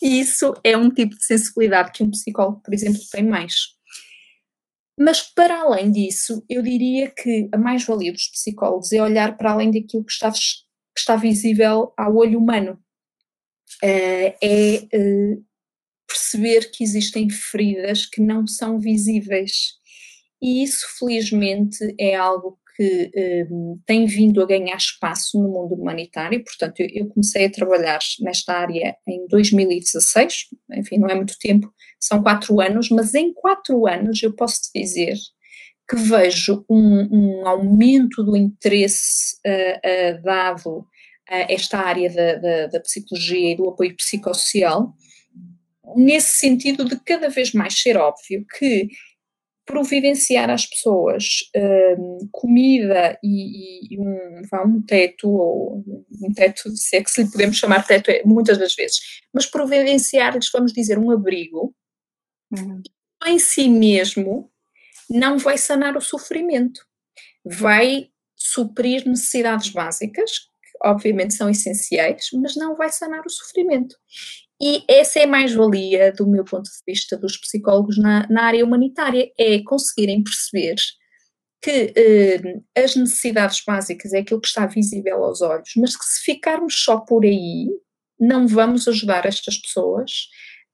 E 0.00 0.20
isso 0.20 0.54
é 0.64 0.76
um 0.76 0.90
tipo 0.90 1.16
de 1.16 1.24
sensibilidade 1.24 1.92
que 1.92 2.02
um 2.02 2.10
psicólogo, 2.10 2.62
por 2.62 2.72
exemplo, 2.72 3.00
tem 3.10 3.22
mais. 3.22 3.54
Mas, 4.98 5.22
para 5.22 5.60
além 5.62 5.90
disso, 5.90 6.44
eu 6.48 6.62
diria 6.62 7.10
que 7.10 7.48
a 7.52 7.56
mais-valia 7.56 8.12
dos 8.12 8.28
psicólogos 8.28 8.92
é 8.92 9.02
olhar 9.02 9.36
para 9.36 9.52
além 9.52 9.70
daquilo 9.70 10.04
que 10.04 10.12
está, 10.12 10.30
que 10.30 10.98
está 10.98 11.16
visível 11.16 11.92
ao 11.96 12.14
olho 12.16 12.38
humano. 12.38 12.78
Uh, 13.82 14.36
é 14.42 14.88
uh, 14.94 15.44
perceber 16.06 16.70
que 16.70 16.84
existem 16.84 17.30
feridas 17.30 18.04
que 18.04 18.20
não 18.20 18.46
são 18.46 18.78
visíveis. 18.78 19.78
E 20.42 20.62
isso, 20.62 20.86
felizmente, 20.98 21.78
é 21.98 22.14
algo 22.14 22.59
que 22.80 23.10
um, 23.50 23.78
tem 23.84 24.06
vindo 24.06 24.42
a 24.42 24.46
ganhar 24.46 24.74
espaço 24.74 25.38
no 25.38 25.50
mundo 25.50 25.74
humanitário. 25.74 26.42
Portanto, 26.42 26.80
eu, 26.80 27.08
comecei 27.08 27.44
a 27.44 27.50
trabalhar 27.50 27.98
nesta 28.20 28.54
área 28.54 28.96
em 29.06 29.26
2016, 29.28 30.46
enfim, 30.76 30.96
não 30.96 31.08
é 31.08 31.14
muito 31.14 31.38
tempo, 31.38 31.70
são 32.00 32.22
quatro 32.22 32.58
anos, 32.58 32.88
mas 32.88 33.14
em 33.14 33.34
quatro 33.34 33.86
anos 33.86 34.22
eu 34.22 34.34
posso 34.34 34.70
dizer 34.74 35.14
que 35.86 35.96
vejo 35.96 36.64
um, 36.70 37.42
um 37.42 37.46
aumento 37.46 38.24
do 38.24 38.34
interesse 38.34 39.36
uh, 39.46 40.16
uh, 40.16 40.22
dado 40.22 40.86
a 41.28 41.52
esta 41.52 41.80
área 41.80 42.08
da, 42.10 42.34
da, 42.36 42.66
da 42.68 42.80
psicologia 42.80 43.52
e 43.52 43.56
do 43.56 43.68
apoio 43.68 43.94
psicossocial, 43.94 44.94
nesse 45.96 46.38
sentido 46.38 46.86
de 46.86 46.98
cada 47.00 47.28
vez 47.28 47.52
mais 47.52 47.78
ser 47.78 47.98
óbvio 47.98 48.46
que 48.58 48.88
providenciar 49.70 50.50
às 50.50 50.66
pessoas 50.66 51.24
um, 51.96 52.28
comida 52.32 53.16
e, 53.22 53.94
e 53.94 54.00
um, 54.00 54.42
um, 54.66 54.82
teto, 54.82 55.28
ou 55.28 55.84
um 56.22 56.32
teto, 56.34 56.68
se 56.76 56.96
é 56.96 57.02
que 57.02 57.10
se 57.10 57.22
lhe 57.22 57.30
podemos 57.30 57.56
chamar 57.56 57.86
teto, 57.86 58.10
é, 58.10 58.22
muitas 58.24 58.58
das 58.58 58.74
vezes, 58.74 58.98
mas 59.32 59.46
providenciar-lhes, 59.46 60.50
vamos 60.52 60.72
dizer, 60.72 60.98
um 60.98 61.12
abrigo, 61.12 61.72
uhum. 62.52 62.82
em 63.26 63.38
si 63.38 63.68
mesmo 63.68 64.50
não 65.08 65.38
vai 65.38 65.56
sanar 65.56 65.96
o 65.96 66.00
sofrimento, 66.00 66.80
vai 67.44 68.08
suprir 68.36 69.06
necessidades 69.06 69.70
básicas, 69.70 70.30
que 70.30 70.78
obviamente 70.82 71.34
são 71.34 71.48
essenciais, 71.48 72.28
mas 72.34 72.56
não 72.56 72.76
vai 72.76 72.90
sanar 72.90 73.24
o 73.24 73.30
sofrimento. 73.30 73.94
E 74.62 74.84
essa 74.86 75.20
é 75.20 75.24
a 75.24 75.28
mais-valia, 75.28 76.12
do 76.12 76.28
meu 76.28 76.44
ponto 76.44 76.64
de 76.64 76.82
vista, 76.86 77.16
dos 77.16 77.38
psicólogos 77.38 77.96
na, 77.96 78.26
na 78.28 78.44
área 78.44 78.64
humanitária, 78.64 79.30
é 79.38 79.62
conseguirem 79.62 80.22
perceber 80.22 80.76
que 81.62 81.92
eh, 81.96 82.82
as 82.82 82.94
necessidades 82.96 83.62
básicas 83.66 84.12
é 84.12 84.18
aquilo 84.18 84.40
que 84.40 84.48
está 84.48 84.66
visível 84.66 85.24
aos 85.24 85.40
olhos, 85.40 85.70
mas 85.76 85.96
que 85.96 86.04
se 86.04 86.22
ficarmos 86.24 86.74
só 86.76 87.00
por 87.00 87.24
aí, 87.24 87.68
não 88.18 88.46
vamos 88.46 88.86
ajudar 88.86 89.26
estas 89.26 89.56
pessoas 89.58 90.10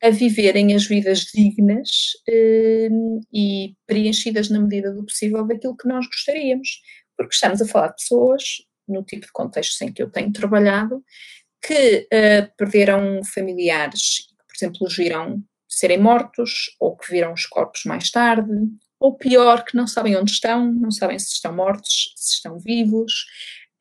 a 0.02 0.10
viverem 0.10 0.74
as 0.74 0.84
vidas 0.84 1.20
dignas 1.32 1.88
eh, 2.28 2.88
e 3.32 3.74
preenchidas 3.86 4.50
na 4.50 4.60
medida 4.60 4.92
do 4.92 5.04
possível 5.04 5.46
daquilo 5.46 5.76
que 5.76 5.88
nós 5.88 6.06
gostaríamos. 6.06 6.68
Porque 7.16 7.34
estamos 7.34 7.62
a 7.62 7.66
falar 7.66 7.88
de 7.88 7.96
pessoas, 7.96 8.42
no 8.86 9.02
tipo 9.02 9.26
de 9.26 9.32
contexto 9.32 9.82
em 9.82 9.92
que 9.92 10.02
eu 10.02 10.10
tenho 10.10 10.32
trabalhado, 10.32 11.02
que 11.66 12.06
uh, 12.12 12.56
perderam 12.56 13.20
familiares, 13.24 14.28
por 14.46 14.54
exemplo, 14.56 14.88
viram 14.88 15.42
serem 15.68 15.98
mortos, 15.98 16.76
ou 16.80 16.96
que 16.96 17.10
viram 17.10 17.32
os 17.32 17.44
corpos 17.44 17.84
mais 17.84 18.10
tarde, 18.10 18.50
ou 19.00 19.16
pior, 19.16 19.64
que 19.64 19.76
não 19.76 19.86
sabem 19.86 20.16
onde 20.16 20.30
estão, 20.30 20.72
não 20.72 20.90
sabem 20.90 21.18
se 21.18 21.34
estão 21.34 21.54
mortos, 21.54 22.14
se 22.16 22.36
estão 22.36 22.58
vivos, 22.58 23.12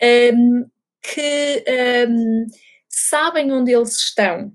um, 0.02 0.06
ehm, 0.06 0.66
que 1.02 1.64
um, 1.68 1.72
ehm, 1.72 2.46
sabem 2.90 3.52
onde 3.52 3.72
eles 3.72 3.98
estão, 3.98 4.52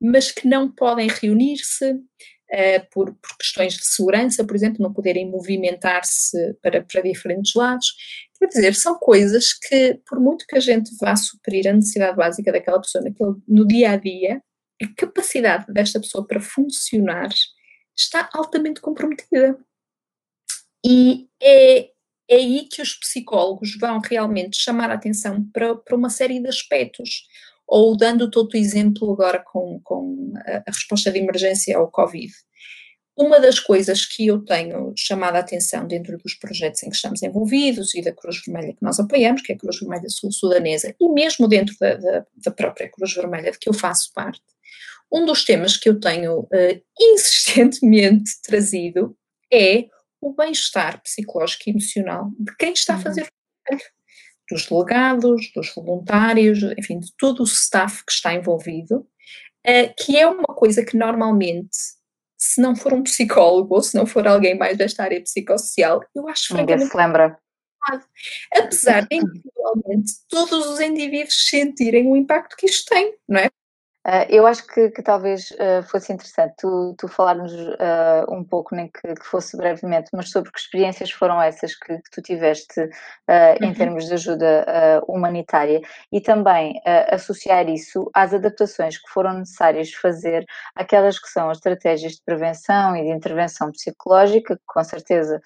mas 0.00 0.30
que 0.30 0.46
não 0.46 0.70
podem 0.70 1.08
reunir-se 1.08 1.92
uh, 1.92 2.86
por, 2.92 3.14
por, 3.14 3.36
questões 3.38 3.74
de 3.74 3.86
segurança, 3.86 4.44
por 4.44 4.56
exemplo, 4.56 4.82
não 4.82 4.92
poderem 4.92 5.30
movimentar-se 5.30 6.54
para, 6.60 6.82
para 6.82 7.02
diferentes 7.02 7.54
lados. 7.54 7.94
Quer 8.44 8.48
dizer, 8.48 8.74
são 8.74 8.98
coisas 8.98 9.54
que, 9.54 9.98
por 10.06 10.20
muito 10.20 10.44
que 10.46 10.54
a 10.54 10.60
gente 10.60 10.94
vá 11.00 11.16
suprir 11.16 11.66
a 11.66 11.72
necessidade 11.72 12.14
básica 12.14 12.52
daquela 12.52 12.78
pessoa 12.78 13.02
naquele, 13.02 13.36
no 13.48 13.66
dia 13.66 13.92
a 13.92 13.96
dia, 13.96 14.42
a 14.82 14.86
capacidade 14.94 15.72
desta 15.72 15.98
pessoa 15.98 16.26
para 16.26 16.38
funcionar 16.42 17.30
está 17.96 18.28
altamente 18.34 18.82
comprometida. 18.82 19.58
E 20.84 21.26
é, 21.42 21.84
é 22.28 22.36
aí 22.36 22.68
que 22.70 22.82
os 22.82 22.92
psicólogos 22.92 23.78
vão 23.80 23.98
realmente 23.98 24.58
chamar 24.58 24.90
a 24.90 24.94
atenção 24.94 25.42
para, 25.50 25.74
para 25.76 25.96
uma 25.96 26.10
série 26.10 26.38
de 26.38 26.48
aspectos. 26.48 27.26
Ou 27.66 27.96
dando 27.96 28.30
todo 28.30 28.52
o 28.52 28.58
exemplo 28.58 29.10
agora 29.10 29.42
com, 29.42 29.80
com 29.82 30.34
a, 30.36 30.64
a 30.66 30.70
resposta 30.70 31.10
de 31.10 31.18
emergência 31.18 31.78
ao 31.78 31.90
Covid. 31.90 32.30
Uma 33.16 33.38
das 33.38 33.60
coisas 33.60 34.04
que 34.04 34.26
eu 34.26 34.44
tenho 34.44 34.92
chamado 34.96 35.36
a 35.36 35.38
atenção 35.38 35.86
dentro 35.86 36.18
dos 36.18 36.34
projetos 36.34 36.82
em 36.82 36.90
que 36.90 36.96
estamos 36.96 37.22
envolvidos 37.22 37.94
e 37.94 38.02
da 38.02 38.12
Cruz 38.12 38.42
Vermelha 38.44 38.74
que 38.74 38.82
nós 38.82 38.98
apoiamos, 38.98 39.40
que 39.42 39.52
é 39.52 39.54
a 39.54 39.58
Cruz 39.58 39.78
Vermelha 39.78 40.08
Sul-Sudanesa, 40.08 40.94
e 41.00 41.08
mesmo 41.08 41.46
dentro 41.46 41.76
da, 41.78 41.94
da, 41.94 42.26
da, 42.44 42.50
própria 42.50 42.90
Cruz 42.90 43.14
Vermelha 43.14 43.52
de 43.52 43.58
que 43.58 43.68
eu 43.68 43.72
faço 43.72 44.12
parte, 44.12 44.42
um 45.12 45.24
dos 45.24 45.44
temas 45.44 45.76
que 45.76 45.88
eu 45.88 46.00
tenho 46.00 46.40
uh, 46.40 46.82
insistentemente 46.98 48.32
trazido 48.42 49.16
é 49.52 49.86
o 50.20 50.34
bem-estar 50.34 51.00
psicológico 51.00 51.64
e 51.66 51.70
emocional 51.70 52.32
de 52.36 52.56
quem 52.56 52.72
está 52.72 52.94
a 52.94 52.96
uhum. 52.96 53.02
fazer 53.02 53.22
o 53.22 53.28
trabalho, 53.64 53.90
dos 54.50 54.66
delegados, 54.66 55.52
dos 55.54 55.72
voluntários, 55.72 56.62
enfim, 56.76 56.98
de 56.98 57.14
todo 57.16 57.40
o 57.40 57.44
staff 57.44 58.04
que 58.04 58.12
está 58.12 58.34
envolvido, 58.34 59.06
uh, 59.66 59.94
que 59.96 60.16
é 60.16 60.26
uma 60.26 60.52
coisa 60.54 60.84
que 60.84 60.96
normalmente 60.96 61.78
se 62.44 62.60
não 62.60 62.76
for 62.76 62.92
um 62.92 63.02
psicólogo 63.02 63.74
ou 63.74 63.82
se 63.82 63.96
não 63.96 64.04
for 64.04 64.26
alguém 64.26 64.56
mais 64.56 64.76
desta 64.76 65.02
área 65.02 65.20
psicossocial, 65.20 66.04
eu 66.14 66.28
acho 66.28 66.54
Ninguém 66.54 66.78
se 66.78 66.94
lembra. 66.94 67.38
Apesar 68.54 69.06
de 69.06 69.16
individualmente 69.16 70.12
todos 70.28 70.66
os 70.66 70.80
indivíduos 70.80 71.48
sentirem 71.48 72.06
o 72.06 72.16
impacto 72.16 72.56
que 72.56 72.66
isto 72.66 72.88
tem, 72.90 73.14
não 73.26 73.40
é? 73.40 73.50
Uh, 74.06 74.26
eu 74.28 74.46
acho 74.46 74.66
que, 74.66 74.90
que 74.90 75.02
talvez 75.02 75.50
uh, 75.52 75.82
fosse 75.84 76.12
interessante 76.12 76.52
tu, 76.58 76.94
tu 76.98 77.08
falarmos 77.08 77.50
uh, 77.54 78.30
um 78.30 78.44
pouco, 78.44 78.74
nem 78.74 78.86
que, 78.88 79.14
que, 79.14 79.24
fosse 79.24 79.56
brevemente, 79.56 80.10
mas 80.12 80.30
sobre 80.30 80.52
que 80.52 80.58
experiências 80.58 81.10
foram 81.10 81.40
essas 81.40 81.74
que, 81.74 81.96
que 81.96 82.10
tu 82.12 82.20
tiveste 82.20 82.80
uhum. 82.80 83.68
em 83.68 83.72
termos 83.72 84.04
de 84.06 84.14
ajuda 84.14 85.02
humanitária 85.08 85.80
e 86.12 86.20
também 86.20 86.80
associar 87.10 87.68
isso 87.68 88.10
às 88.14 88.34
adaptações 88.34 88.98
que 88.98 89.08
foram 89.08 89.38
necessárias 89.38 89.90
fazer 89.92 90.44
aquelas 90.74 91.18
que 91.18 91.28
são 91.28 91.48
as 91.48 91.58
estratégias 91.58 92.12
de 92.12 92.22
prevenção 92.24 92.94
e 92.96 93.02
de 93.02 93.10
intervenção 93.10 93.70
psicológica, 93.70 94.56
que 94.56 94.62
com 94.66 94.84
certeza, 94.84 95.40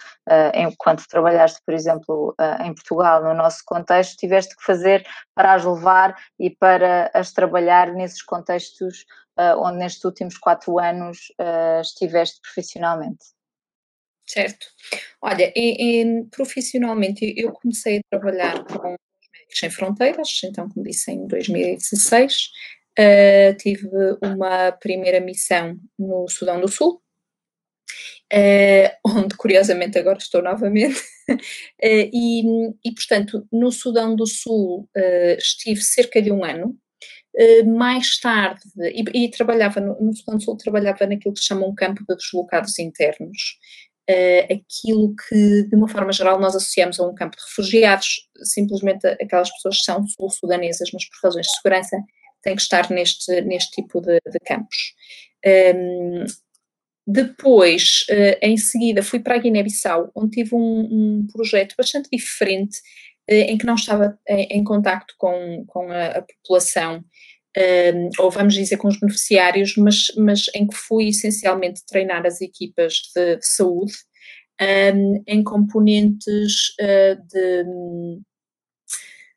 enquanto 0.54 1.06
trabalhaste, 1.08 1.60
por 1.64 1.74
exemplo, 1.74 2.34
em 2.64 2.74
Portugal, 2.74 3.22
no 3.22 3.34
nosso 3.34 3.62
contexto, 3.64 4.16
tiveste 4.16 4.56
que 4.56 4.64
fazer 4.64 5.06
para 5.34 5.54
as 5.54 5.64
levar 5.64 6.16
e 6.38 6.50
para 6.50 7.10
as 7.14 7.32
trabalhar 7.32 7.92
nesses 7.92 8.22
contextos 8.22 8.47
contextos 8.48 9.04
uh, 9.38 9.60
onde 9.60 9.78
nestes 9.78 10.04
últimos 10.04 10.38
quatro 10.38 10.78
anos 10.78 11.32
uh, 11.40 11.80
estiveste 11.80 12.40
profissionalmente? 12.40 13.26
Certo. 14.26 14.66
Olha, 15.22 15.52
profissionalmente 16.30 17.34
eu 17.36 17.52
comecei 17.52 17.98
a 17.98 18.00
trabalhar 18.10 18.64
com 18.64 18.92
os 18.92 19.28
Médicos 19.32 19.58
Sem 19.58 19.70
Fronteiras, 19.70 20.40
então, 20.44 20.68
como 20.68 20.84
disse, 20.84 21.10
em 21.10 21.26
2016. 21.26 22.34
Uh, 22.36 23.00
eh, 23.00 23.54
tive 23.54 23.88
uma 24.20 24.72
primeira 24.72 25.20
missão 25.20 25.78
no 25.98 26.28
Sudão 26.28 26.60
do 26.60 26.68
Sul, 26.68 27.00
Uh, 28.30 28.92
onde 29.06 29.34
curiosamente 29.38 29.98
agora 29.98 30.18
estou 30.18 30.42
novamente, 30.42 31.00
uh, 31.30 31.38
e, 31.82 32.42
e, 32.84 32.94
portanto 32.94 33.48
no 33.50 33.72
Sudão 33.72 34.14
do 34.14 34.26
Sul 34.26 34.86
uh, 34.94 35.38
estive 35.38 35.80
cerca 35.80 36.20
de 36.20 36.30
um 36.30 36.44
ano, 36.44 36.78
mais 37.64 38.18
tarde, 38.18 38.62
e, 38.78 39.24
e 39.24 39.30
trabalhava 39.30 39.80
no, 39.80 39.96
no 40.00 40.56
trabalhava 40.56 41.06
naquilo 41.06 41.34
que 41.34 41.40
se 41.40 41.46
chama 41.46 41.66
um 41.66 41.74
campo 41.74 42.04
de 42.08 42.16
deslocados 42.16 42.78
internos, 42.78 43.58
uh, 44.10 44.52
aquilo 44.52 45.14
que, 45.14 45.64
de 45.64 45.76
uma 45.76 45.88
forma 45.88 46.12
geral, 46.12 46.40
nós 46.40 46.56
associamos 46.56 46.98
a 46.98 47.06
um 47.06 47.14
campo 47.14 47.36
de 47.36 47.42
refugiados, 47.44 48.28
simplesmente 48.42 49.06
aquelas 49.06 49.50
pessoas 49.52 49.78
que 49.78 49.84
são 49.84 50.06
sul-sudanesas, 50.06 50.90
mas 50.92 51.08
por 51.08 51.28
razões 51.28 51.46
de 51.46 51.56
segurança 51.56 51.96
têm 52.42 52.56
que 52.56 52.62
estar 52.62 52.90
neste, 52.90 53.40
neste 53.42 53.70
tipo 53.70 54.00
de, 54.00 54.20
de 54.26 54.38
campos. 54.44 54.94
Um, 55.46 55.50
ehm, 55.50 56.26
depois, 57.06 58.04
uh, 58.10 58.38
em 58.42 58.56
seguida, 58.56 59.02
fui 59.02 59.20
para 59.20 59.36
a 59.36 59.38
Guiné-Bissau, 59.38 60.10
onde 60.14 60.30
tive 60.30 60.54
um, 60.54 61.20
um 61.20 61.26
projeto 61.32 61.74
bastante 61.76 62.08
diferente, 62.12 62.78
em 63.30 63.58
que 63.58 63.66
não 63.66 63.74
estava 63.74 64.18
em, 64.26 64.58
em 64.58 64.64
contacto 64.64 65.14
com, 65.18 65.62
com 65.66 65.90
a, 65.90 66.06
a 66.06 66.22
população 66.22 67.04
um, 67.56 68.10
ou 68.18 68.30
vamos 68.30 68.54
dizer 68.54 68.76
com 68.76 68.88
os 68.88 68.98
beneficiários, 68.98 69.76
mas, 69.76 70.06
mas 70.16 70.46
em 70.54 70.66
que 70.66 70.76
fui 70.76 71.08
essencialmente 71.08 71.84
treinar 71.86 72.26
as 72.26 72.40
equipas 72.40 72.94
de, 73.14 73.36
de 73.36 73.46
saúde 73.46 73.94
um, 74.94 75.22
em 75.26 75.42
componentes 75.42 76.74
uh, 76.80 77.26
de, 77.26 77.64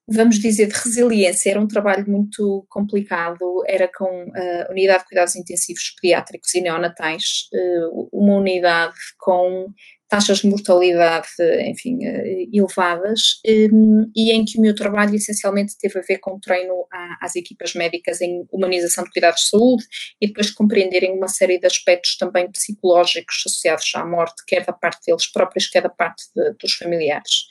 vamos 0.07 0.39
dizer, 0.39 0.67
de 0.67 0.73
resiliência. 0.73 1.51
Era 1.51 1.61
um 1.61 1.67
trabalho 1.67 2.09
muito 2.09 2.65
complicado, 2.69 3.63
era 3.65 3.87
com 3.87 4.31
a 4.35 4.71
unidade 4.71 5.03
de 5.03 5.09
cuidados 5.09 5.35
intensivos 5.35 5.95
pediátricos 6.01 6.53
e 6.53 6.61
neonatais, 6.61 7.47
uh, 7.53 8.09
uma 8.11 8.35
unidade 8.35 8.95
com 9.17 9.73
taxas 10.11 10.39
de 10.39 10.49
mortalidade, 10.49 11.29
enfim, 11.67 12.03
eh, 12.03 12.45
elevadas, 12.51 13.39
ehm, 13.45 14.11
e 14.13 14.33
em 14.33 14.43
que 14.43 14.57
o 14.57 14.61
meu 14.61 14.75
trabalho 14.75 15.15
essencialmente 15.15 15.77
teve 15.79 15.99
a 15.99 16.01
ver 16.01 16.17
com 16.17 16.37
treino 16.37 16.85
às 17.21 17.37
equipas 17.37 17.73
médicas 17.73 18.19
em 18.19 18.45
humanização 18.51 19.05
de 19.05 19.09
cuidados 19.09 19.43
de 19.43 19.47
saúde 19.47 19.85
e 20.19 20.27
depois 20.27 20.51
compreenderem 20.51 21.13
uma 21.13 21.29
série 21.29 21.57
de 21.57 21.65
aspectos 21.65 22.17
também 22.17 22.51
psicológicos 22.51 23.41
associados 23.45 23.89
à 23.95 24.05
morte, 24.05 24.43
quer 24.45 24.65
da 24.65 24.73
parte 24.73 25.05
deles 25.07 25.31
próprios, 25.31 25.69
quer 25.69 25.81
da 25.81 25.89
parte 25.89 26.23
de, 26.35 26.55
dos 26.61 26.73
familiares. 26.73 27.45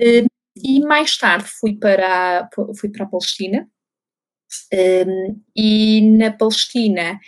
Ehm, 0.00 0.26
e 0.56 0.78
mais 0.80 1.16
tarde 1.18 1.48
fui 1.48 1.74
para, 1.76 2.48
fui 2.78 2.90
para 2.90 3.06
a 3.06 3.08
Palestina, 3.08 3.68
ehm, 4.72 5.34
e 5.56 6.00
na 6.16 6.30
Palestina 6.30 7.18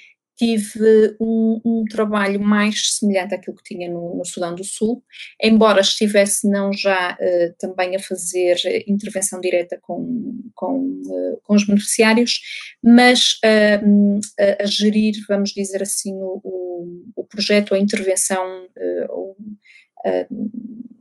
tive 0.41 1.17
um, 1.21 1.61
um, 1.63 1.85
trabalho 1.85 2.41
mais 2.41 2.95
semelhante 2.95 3.35
àquilo 3.35 3.55
que 3.57 3.75
tinha 3.75 3.91
no, 3.91 4.17
no 4.17 4.25
Sudão 4.25 4.55
do 4.55 4.65
Sul, 4.65 5.05
embora 5.39 5.83
estivesse 5.83 6.49
não 6.49 6.73
já 6.73 7.13
uh, 7.13 7.55
também 7.59 7.95
a 7.95 7.99
fazer 7.99 8.57
intervenção 8.87 9.39
direta 9.39 9.79
com, 9.83 10.41
com, 10.55 10.79
uh, 10.79 11.41
com 11.43 11.55
os 11.55 11.67
beneficiários, 11.67 12.41
mas 12.83 13.39
uh, 13.45 14.21
a, 14.41 14.63
a, 14.63 14.67
gerir, 14.67 15.15
vamos 15.29 15.51
dizer 15.51 15.83
assim, 15.83 16.15
o, 16.15 16.41
o, 16.43 17.05
o 17.17 17.25
projeto, 17.25 17.75
a 17.75 17.79
intervenção, 17.79 18.67
ou, 19.11 19.37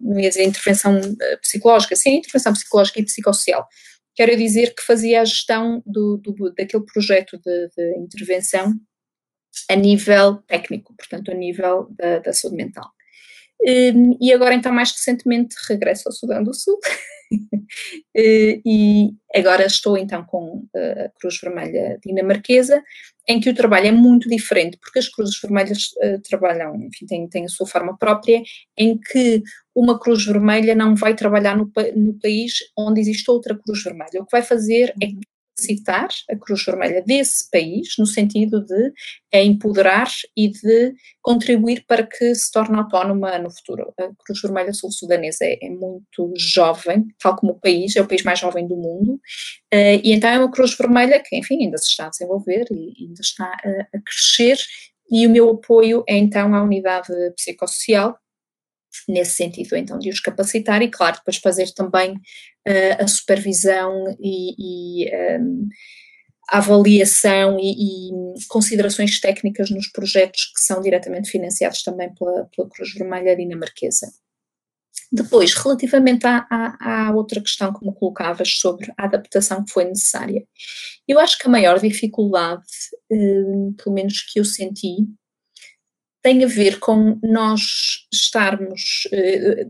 não 0.02 0.20
ia 0.20 0.28
dizer 0.28 0.44
intervenção 0.44 1.00
psicológica, 1.42 1.96
sim, 1.96 2.18
intervenção 2.18 2.52
psicológica 2.52 3.00
e 3.00 3.06
psicossocial. 3.06 3.66
Quero 4.14 4.36
dizer 4.36 4.76
que 4.76 4.84
fazia 4.84 5.22
a 5.22 5.26
gestão 5.26 5.82
do, 5.86 6.18
do 6.18 6.54
daquele 6.54 6.84
projeto 6.84 7.38
de, 7.38 7.70
de 7.70 7.98
intervenção 8.00 8.74
a 9.70 9.76
nível 9.76 10.38
técnico, 10.48 10.94
portanto, 10.96 11.32
a 11.32 11.34
nível 11.34 11.88
da, 11.92 12.20
da 12.20 12.34
saúde 12.34 12.58
mental. 12.58 12.90
Um, 13.62 14.18
e 14.22 14.32
agora, 14.32 14.56
então, 14.56 14.72
mais 14.72 14.92
recentemente, 14.92 15.56
regresso 15.68 16.08
ao 16.08 16.14
Sudão 16.14 16.44
do 16.44 16.54
Sul 16.54 16.80
e 18.16 19.12
agora 19.36 19.66
estou 19.66 19.98
então 19.98 20.24
com 20.24 20.66
a 20.76 21.10
Cruz 21.20 21.40
Vermelha 21.42 22.00
dinamarquesa, 22.04 22.82
em 23.28 23.40
que 23.40 23.50
o 23.50 23.54
trabalho 23.54 23.88
é 23.88 23.92
muito 23.92 24.28
diferente, 24.30 24.78
porque 24.82 25.00
as 25.00 25.08
Cruzes 25.08 25.40
Vermelhas 25.40 25.90
uh, 26.04 26.20
trabalham, 26.24 26.76
enfim, 26.78 27.06
têm, 27.06 27.30
têm 27.30 27.46
a 27.46 27.50
sua 27.50 27.68
forma 27.68 27.98
própria, 27.98 28.42
em 28.78 28.98
que 28.98 29.44
uma 29.76 30.00
Cruz 30.00 30.26
Vermelha 30.26 30.74
não 30.74 30.96
vai 30.96 31.14
trabalhar 31.14 31.56
no, 31.56 31.72
no 31.96 32.20
país 32.20 32.54
onde 32.78 33.02
existe 33.02 33.30
outra 33.30 33.58
Cruz 33.58 33.84
Vermelha. 33.84 34.22
O 34.22 34.26
que 34.26 34.32
vai 34.32 34.42
fazer 34.42 34.94
é 35.02 35.08
citar 35.60 36.10
a 36.30 36.36
Cruz 36.36 36.64
Vermelha 36.66 37.02
desse 37.02 37.50
país, 37.50 37.90
no 37.98 38.06
sentido 38.06 38.64
de 38.66 38.94
empoderar 39.34 40.08
e 40.36 40.50
de 40.50 40.94
contribuir 41.22 41.84
para 41.88 42.06
que 42.06 42.34
se 42.34 42.52
torne 42.52 42.78
autónoma 42.78 43.38
no 43.38 43.52
futuro. 43.52 43.94
A 44.00 44.10
Cruz 44.26 44.42
Vermelha 44.42 44.74
Sul-Sudanesa 44.74 45.46
é, 45.46 45.58
é, 45.62 45.70
muito 45.70 46.34
jovem, 46.38 47.06
tal 47.22 47.36
como 47.36 47.54
o 47.54 47.60
país, 47.60 47.96
é 47.96 48.02
o 48.02 48.08
país 48.08 48.24
mais 48.24 48.40
jovem 48.40 48.68
do 48.68 48.76
mundo, 48.76 49.14
uh, 49.74 50.02
e 50.04 50.12
então 50.12 50.30
é 50.30 50.40
uma 50.40 50.52
Cruz 50.52 50.76
Vermelha 50.76 51.22
que, 51.24 51.38
enfim, 51.38 51.64
ainda 51.64 51.78
se 51.78 51.90
está 51.90 52.08
a 52.08 52.10
desenvolver 52.10 52.66
e 52.72 53.06
ainda 53.06 53.22
está 53.22 53.46
a, 53.46 53.98
a 53.98 54.02
crescer, 54.02 54.58
e 55.12 55.26
o 55.26 55.30
meu 55.30 55.50
apoio 55.50 56.04
é 56.08 56.18
então 56.18 56.54
à 56.54 56.64
unidade 56.64 57.12
psicossocial, 57.36 58.18
nesse 59.08 59.34
sentido, 59.34 59.76
então, 59.76 59.98
de 60.00 60.10
os 60.10 60.20
capacitar 60.20 60.82
e, 60.82 60.90
claro, 60.90 61.18
depois 61.18 61.38
fazer 61.38 61.72
também 61.74 62.14
uh, 62.14 63.04
a 63.04 63.08
supervisão 63.08 64.06
e, 64.20 65.06
e 65.06 65.40
um, 65.40 65.68
a 66.52 66.58
avaliação 66.58 67.58
e, 67.60 68.10
e, 68.10 68.48
considerações 68.48 69.20
técnicas 69.20 69.70
nos 69.70 69.88
projetos 69.92 70.46
que 70.46 70.62
são 70.62 70.82
diretamente 70.82 71.30
financiados 71.30 71.84
também 71.84 72.14
pela, 72.16 72.50
pela 72.56 72.70
Cruz 72.70 72.94
Vermelha 72.94 73.36
dinamarquesa. 73.36 74.08
Depois, 75.12 75.54
relativamente 75.56 76.26
à, 76.28 76.46
à, 76.50 77.08
à, 77.08 77.16
outra 77.16 77.42
questão 77.42 77.74
que 77.74 77.86
me 77.86 77.94
colocavas 77.96 78.60
sobre 78.60 78.92
a 78.96 79.06
adaptação 79.06 79.64
que 79.64 79.72
foi 79.72 79.86
necessária, 79.86 80.46
eu 81.08 81.20
acho 81.20 81.38
que 81.38 81.48
a 81.48 81.50
maior 81.50 81.80
dificuldade, 81.80 82.64
um, 83.12 83.74
pelo 83.76 83.96
menos 83.96 84.22
que 84.22 84.40
eu 84.40 84.46
senti, 84.46 85.08
tem 86.22 86.44
a 86.44 86.48
ver 86.48 86.80
com 86.80 87.20
nós 87.24 88.08
estarmos, 88.14 89.08
eh, 89.12 89.68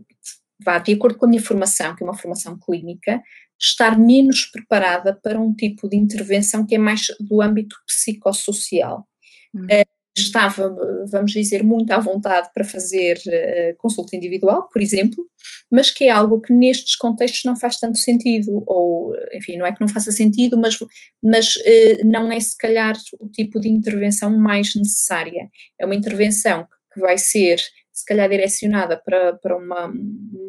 vá, 0.64 0.78
de 0.78 0.92
acordo 0.94 1.18
com 1.18 1.26
a 1.26 1.28
minha 1.28 1.42
formação, 1.42 1.94
que 1.96 2.02
é 2.02 2.06
uma 2.06 2.16
formação 2.16 2.58
clínica, 2.58 3.22
estar 3.58 3.98
menos 3.98 4.46
preparada 4.46 5.14
para 5.22 5.38
um 5.40 5.54
tipo 5.54 5.88
de 5.88 5.96
intervenção 5.96 6.66
que 6.66 6.74
é 6.74 6.78
mais 6.78 7.08
do 7.20 7.42
âmbito 7.42 7.76
psicossocial. 7.86 9.06
Hum. 9.54 9.66
Estava, 10.16 10.74
vamos 11.10 11.32
dizer, 11.32 11.62
muito 11.62 11.90
à 11.92 11.98
vontade 11.98 12.50
para 12.52 12.64
fazer 12.64 13.16
uh, 13.16 13.76
consulta 13.78 14.16
individual, 14.16 14.68
por 14.72 14.82
exemplo, 14.82 15.24
mas 15.70 15.90
que 15.90 16.04
é 16.04 16.10
algo 16.10 16.40
que 16.40 16.52
nestes 16.52 16.96
contextos 16.96 17.44
não 17.44 17.56
faz 17.56 17.78
tanto 17.78 17.96
sentido, 17.96 18.62
ou, 18.66 19.14
enfim, 19.32 19.56
não 19.56 19.66
é 19.66 19.72
que 19.72 19.80
não 19.80 19.88
faça 19.88 20.10
sentido, 20.10 20.58
mas, 20.58 20.76
mas 21.22 21.54
uh, 21.56 22.06
não 22.06 22.30
é 22.30 22.40
se 22.40 22.56
calhar 22.56 22.96
o 23.20 23.28
tipo 23.28 23.60
de 23.60 23.68
intervenção 23.68 24.36
mais 24.36 24.74
necessária. 24.74 25.48
É 25.78 25.86
uma 25.86 25.94
intervenção 25.94 26.66
que 26.92 27.00
vai 27.00 27.16
ser 27.16 27.60
se 28.00 28.04
calhar 28.06 28.28
direcionada 28.28 28.96
para, 29.04 29.34
para 29.34 29.56
uma, 29.56 29.92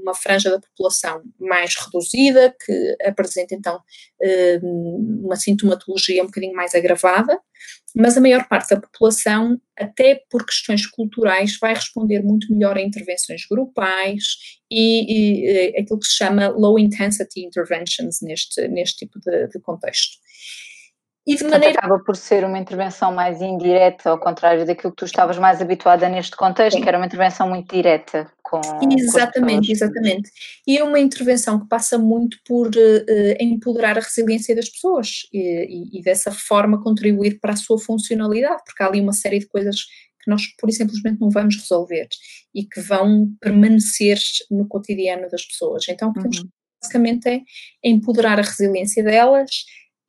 uma 0.02 0.14
franja 0.16 0.50
da 0.50 0.60
população 0.60 1.22
mais 1.40 1.76
reduzida, 1.76 2.56
que 2.66 2.96
apresenta 3.04 3.54
então 3.54 3.80
eh, 4.22 4.60
uma 4.62 5.36
sintomatologia 5.36 6.24
um 6.24 6.28
bocadinho 6.28 6.56
mais 6.56 6.74
agravada, 6.74 7.38
mas 7.94 8.18
a 8.18 8.22
maior 8.22 8.48
parte 8.48 8.74
da 8.74 8.80
população, 8.80 9.60
até 9.78 10.24
por 10.30 10.46
questões 10.46 10.88
culturais, 10.88 11.58
vai 11.60 11.74
responder 11.74 12.22
muito 12.22 12.52
melhor 12.54 12.78
a 12.78 12.82
intervenções 12.82 13.42
grupais 13.50 14.24
e, 14.72 15.04
e 15.14 15.50
eh, 15.50 15.82
aquilo 15.82 16.00
que 16.00 16.08
se 16.08 16.16
chama 16.16 16.48
low 16.48 16.80
intensity 16.80 17.46
interventions 17.46 18.22
neste, 18.22 18.66
neste 18.70 19.06
tipo 19.06 19.20
de, 19.20 19.48
de 19.50 19.60
contexto. 19.60 20.18
E 21.26 21.36
de 21.36 21.44
maneira... 21.44 21.78
acaba 21.78 22.00
por 22.00 22.16
ser 22.16 22.44
uma 22.44 22.58
intervenção 22.58 23.14
mais 23.14 23.42
indireta, 23.42 24.10
ao 24.10 24.20
contrário 24.20 24.66
daquilo 24.66 24.92
que 24.92 24.98
tu 24.98 25.06
estavas 25.06 25.38
mais 25.38 25.62
habituada 25.62 26.10
neste 26.10 26.36
contexto, 26.36 26.78
Sim. 26.78 26.82
que 26.82 26.90
era 26.90 26.98
uma 26.98 27.06
intervenção 27.06 27.48
muito 27.48 27.74
direta. 27.74 28.32
Com, 28.42 28.60
exatamente, 28.92 29.68
com 29.68 29.72
exatamente. 29.72 30.32
E 30.68 30.78
é 30.78 30.84
uma 30.84 31.00
intervenção 31.00 31.60
que 31.60 31.68
passa 31.68 31.98
muito 31.98 32.38
por 32.46 32.68
uh, 32.68 33.36
empoderar 33.40 33.98
a 33.98 34.02
resiliência 34.02 34.56
das 34.56 34.68
pessoas 34.68 35.22
e, 35.32 35.40
e, 35.40 36.00
e, 36.00 36.02
dessa 36.02 36.32
forma 36.32 36.82
contribuir 36.82 37.40
para 37.40 37.54
a 37.54 37.58
sua 37.58 37.78
funcionalidade, 37.78 38.64
porque 38.66 38.82
há 38.82 38.88
ali 38.88 39.00
uma 39.00 39.14
série 39.14 39.40
de 39.40 39.48
coisas 39.48 39.86
que 40.24 40.30
nós 40.30 40.42
pura 40.58 40.72
e 40.72 40.76
simplesmente 40.76 41.20
não 41.20 41.30
vamos 41.30 41.56
resolver 41.56 42.08
e 42.54 42.64
que 42.64 42.82
vão 42.82 43.32
permanecer 43.40 44.18
no 44.50 44.68
cotidiano 44.68 45.30
das 45.30 45.46
pessoas. 45.46 45.88
Então, 45.88 46.10
o 46.10 46.14
que 46.14 46.22
temos 46.22 46.40
uhum. 46.40 46.50
basicamente 46.82 47.28
é 47.30 47.42
empoderar 47.84 48.40
a 48.40 48.44
resiliência 48.44 49.04
delas 49.04 49.50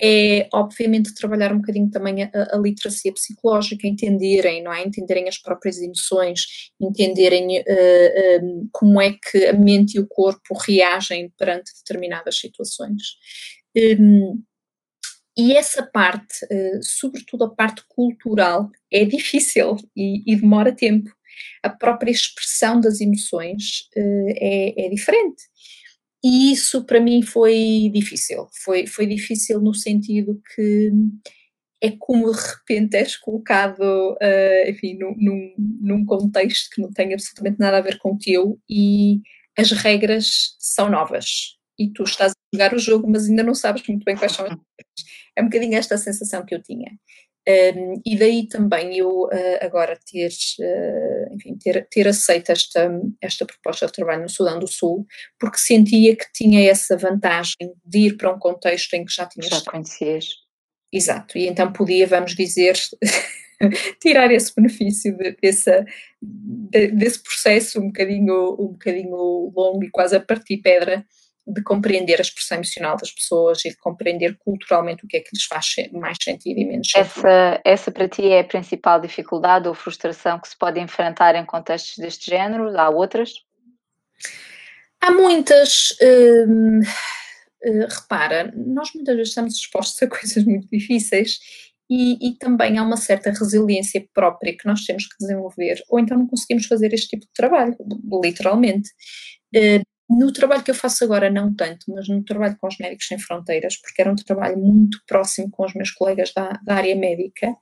é 0.03 0.49
obviamente 0.53 1.15
trabalhar 1.15 1.53
um 1.53 1.59
bocadinho 1.59 1.89
também 1.89 2.25
a, 2.25 2.31
a 2.51 2.59
literacia 2.59 3.13
psicológica, 3.13 3.87
entenderem, 3.87 4.61
não 4.61 4.73
é? 4.73 4.83
Entenderem 4.85 5.29
as 5.29 5.39
próprias 5.39 5.79
emoções, 5.79 6.71
entenderem 6.81 7.61
uh, 7.61 8.45
um, 8.45 8.69
como 8.73 9.01
é 9.01 9.13
que 9.13 9.47
a 9.47 9.53
mente 9.53 9.95
e 9.97 10.01
o 10.01 10.07
corpo 10.09 10.59
reagem 10.67 11.33
perante 11.39 11.71
determinadas 11.79 12.37
situações. 12.37 13.03
Um, 13.77 14.43
e 15.39 15.57
essa 15.57 15.85
parte, 15.87 16.45
uh, 16.47 16.83
sobretudo 16.83 17.45
a 17.45 17.55
parte 17.55 17.83
cultural, 17.89 18.71
é 18.93 19.05
difícil 19.05 19.77
e, 19.97 20.23
e, 20.27 20.37
demora 20.37 20.75
tempo. 20.75 21.11
A 21.63 21.71
própria 21.71 22.11
expressão 22.11 22.81
das 22.81 23.01
emoções 23.01 23.89
uh, 23.97 24.35
é, 24.37 24.87
é 24.87 24.89
diferente. 24.89 25.45
E 26.25 26.53
isso 26.53 26.85
para 26.85 27.01
mim 27.01 27.23
foi 27.23 27.91
difícil. 27.93 28.47
Foi, 28.65 28.87
foi 28.87 29.07
difícil 29.07 29.61
no 29.61 29.75
sentido 29.75 30.41
que 30.55 30.93
é 31.83 31.91
como 31.99 32.33
de 32.33 32.39
repente 32.41 32.97
és 32.97 33.17
colocado, 33.17 33.81
uh, 34.13 34.71
enfim, 34.71 34.97
num, 34.97 35.15
num, 35.19 35.55
num, 35.81 36.05
contexto 36.05 36.71
que 36.71 36.81
não 36.81 36.93
tem 36.93 37.13
absolutamente 37.13 37.59
nada 37.59 37.79
a 37.79 37.81
ver 37.81 37.99
com 37.99 38.13
o 38.13 38.19
teu 38.19 38.57
e 38.71 39.21
as 39.59 39.73
regras 39.73 40.55
são 40.61 40.89
novas. 40.89 41.59
E 41.77 41.91
tu 41.93 42.05
estás 42.05 42.33
a 42.33 42.57
jogar 42.57 42.73
o 42.73 42.79
jogo, 42.79 43.11
mas 43.11 43.29
ainda 43.29 43.43
não 43.43 43.55
sabes 43.55 43.83
muito 43.89 44.05
bem 44.05 44.17
quais 44.17 44.33
são 44.33 44.45
as 44.45 44.51
regras. 44.53 44.67
É 45.37 45.43
um 45.43 45.47
bocadinho 45.47 45.77
esta 45.77 45.99
sensação 45.99 46.47
que 46.47 46.55
eu 46.55 46.63
tinha. 46.63 46.93
Um, 47.49 48.01
e 48.07 48.17
daí 48.17 48.47
também 48.47 48.99
eu 48.99 49.25
uh, 49.25 49.59
agora 49.61 49.99
ter, 50.07 50.31
uh, 50.61 51.35
enfim, 51.35 51.57
ter, 51.59 51.89
ter 51.91 52.07
aceito 52.07 52.53
esta, 52.53 52.89
esta 53.21 53.45
proposta 53.45 53.87
de 53.87 53.93
trabalho 53.93 54.23
no 54.23 54.29
Sudão 54.29 54.61
do 54.61 54.69
Sul, 54.69 55.05
porque 55.41 55.59
sentia 55.59 56.15
que 56.15 56.27
tinha 56.33 56.71
essa 56.71 56.97
vantagem 56.97 57.75
de 57.85 57.99
ir 57.99 58.17
para 58.17 58.33
um 58.33 58.39
contexto 58.39 58.95
em 58.95 59.05
que 59.05 59.13
já 59.13 59.27
tinha 59.27 59.49
já 59.49 59.61
conhecias. 59.61 60.27
Exato, 60.93 61.37
e 61.37 61.49
então 61.49 61.73
podia, 61.73 62.07
vamos 62.07 62.37
dizer, 62.37 62.79
tirar 64.01 64.31
esse 64.31 64.55
benefício 64.55 65.17
de, 65.17 65.37
desse, 65.43 65.85
de, 66.23 66.89
desse 66.93 67.21
processo 67.25 67.81
um 67.81 67.87
bocadinho, 67.87 68.53
um 68.53 68.69
bocadinho 68.69 69.53
longo 69.57 69.83
e 69.83 69.91
quase 69.91 70.15
a 70.15 70.21
partir 70.21 70.59
pedra 70.59 71.05
de 71.47 71.63
compreender 71.63 72.19
a 72.19 72.23
expressão 72.23 72.57
emocional 72.57 72.97
das 72.97 73.11
pessoas 73.11 73.65
e 73.65 73.71
de 73.71 73.77
compreender 73.77 74.37
culturalmente 74.39 75.05
o 75.05 75.09
que 75.09 75.17
é 75.17 75.21
que 75.21 75.31
lhes 75.35 75.45
faz 75.45 75.75
mais 75.93 76.17
sentido 76.23 76.59
e 76.59 76.65
menos 76.65 76.91
sentido. 76.91 77.19
Essa, 77.19 77.61
essa 77.65 77.91
para 77.91 78.09
ti 78.09 78.29
é 78.29 78.41
a 78.41 78.45
principal 78.45 79.01
dificuldade 79.01 79.67
ou 79.67 79.75
frustração 79.75 80.39
que 80.39 80.49
se 80.49 80.57
pode 80.57 80.79
enfrentar 80.79 81.35
em 81.35 81.45
contextos 81.45 81.99
deste 81.99 82.31
género? 82.31 82.69
Há 82.79 82.89
outras? 82.91 83.33
Há 85.01 85.11
muitas. 85.11 85.97
Hum, 86.01 86.81
eh, 87.65 87.87
repara, 87.89 88.53
nós 88.57 88.91
muitas 88.95 89.17
vezes 89.17 89.31
estamos 89.31 89.55
expostos 89.57 90.03
a 90.03 90.07
coisas 90.09 90.45
muito 90.45 90.69
difíceis 90.71 91.39
e, 91.91 92.29
e, 92.29 92.39
também 92.39 92.79
há 92.79 92.83
uma 92.83 92.97
certa 92.97 93.31
resiliência 93.31 94.07
própria 94.15 94.57
que 94.57 94.67
nós 94.67 94.85
temos 94.85 95.07
que 95.07 95.17
desenvolver, 95.19 95.83
ou 95.89 95.99
então 95.99 96.17
não 96.17 96.27
conseguimos 96.27 96.67
fazer 96.67 96.95
este 96.95 97.09
tipo 97.09 97.27
de 97.27 97.33
trabalho, 97.35 97.77
literalmente. 98.23 98.89
No 100.19 100.33
trabalho 100.33 100.63
que 100.63 100.71
eu 100.71 100.75
faço 100.75 101.05
agora, 101.05 101.31
não 101.31 101.55
tanto, 101.55 101.87
mas 101.89 102.09
no 102.09 102.25
trabalho 102.25 102.57
com 102.61 102.67
os 102.67 102.79
Médicos 102.79 103.07
Sem 103.07 103.19
Fronteiras, 103.19 103.77
porque 103.77 104.03
era 104.03 104.11
um 104.13 104.17
trabalho 104.17 104.59
muito 104.59 104.99
próximo 105.07 105.51
com 105.51 105.65
os 105.65 105.75
meus 105.75 105.91
colegas 105.91 106.33
da, 106.35 106.53
da 106.65 106.75
área 106.75 106.95
médica, 106.97 107.55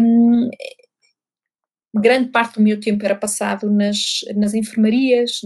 um, 0.00 0.50
grande 1.94 2.30
parte 2.30 2.54
do 2.54 2.62
meu 2.62 2.78
tempo 2.80 3.04
era 3.04 3.14
passado 3.14 3.70
nas, 3.70 4.20
nas 4.36 4.54
enfermarias, 4.54 5.40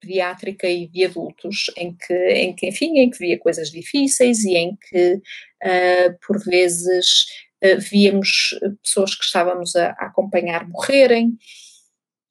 pediátrica 0.00 0.68
e 0.68 0.88
de 0.88 1.04
adultos, 1.04 1.70
em 1.76 1.96
que, 1.96 2.14
em 2.14 2.54
que, 2.54 2.66
enfim, 2.66 2.98
em 2.98 3.10
que 3.10 3.18
via 3.18 3.38
coisas 3.38 3.70
difíceis 3.70 4.44
e 4.44 4.54
em 4.54 4.76
que, 4.88 5.14
uh, 5.14 6.18
por 6.26 6.38
vezes, 6.44 7.24
uh, 7.64 7.80
víamos 7.80 8.50
pessoas 8.82 9.14
que 9.14 9.24
estávamos 9.24 9.74
a, 9.74 9.90
a 9.98 10.06
acompanhar 10.06 10.68
morrerem 10.68 11.36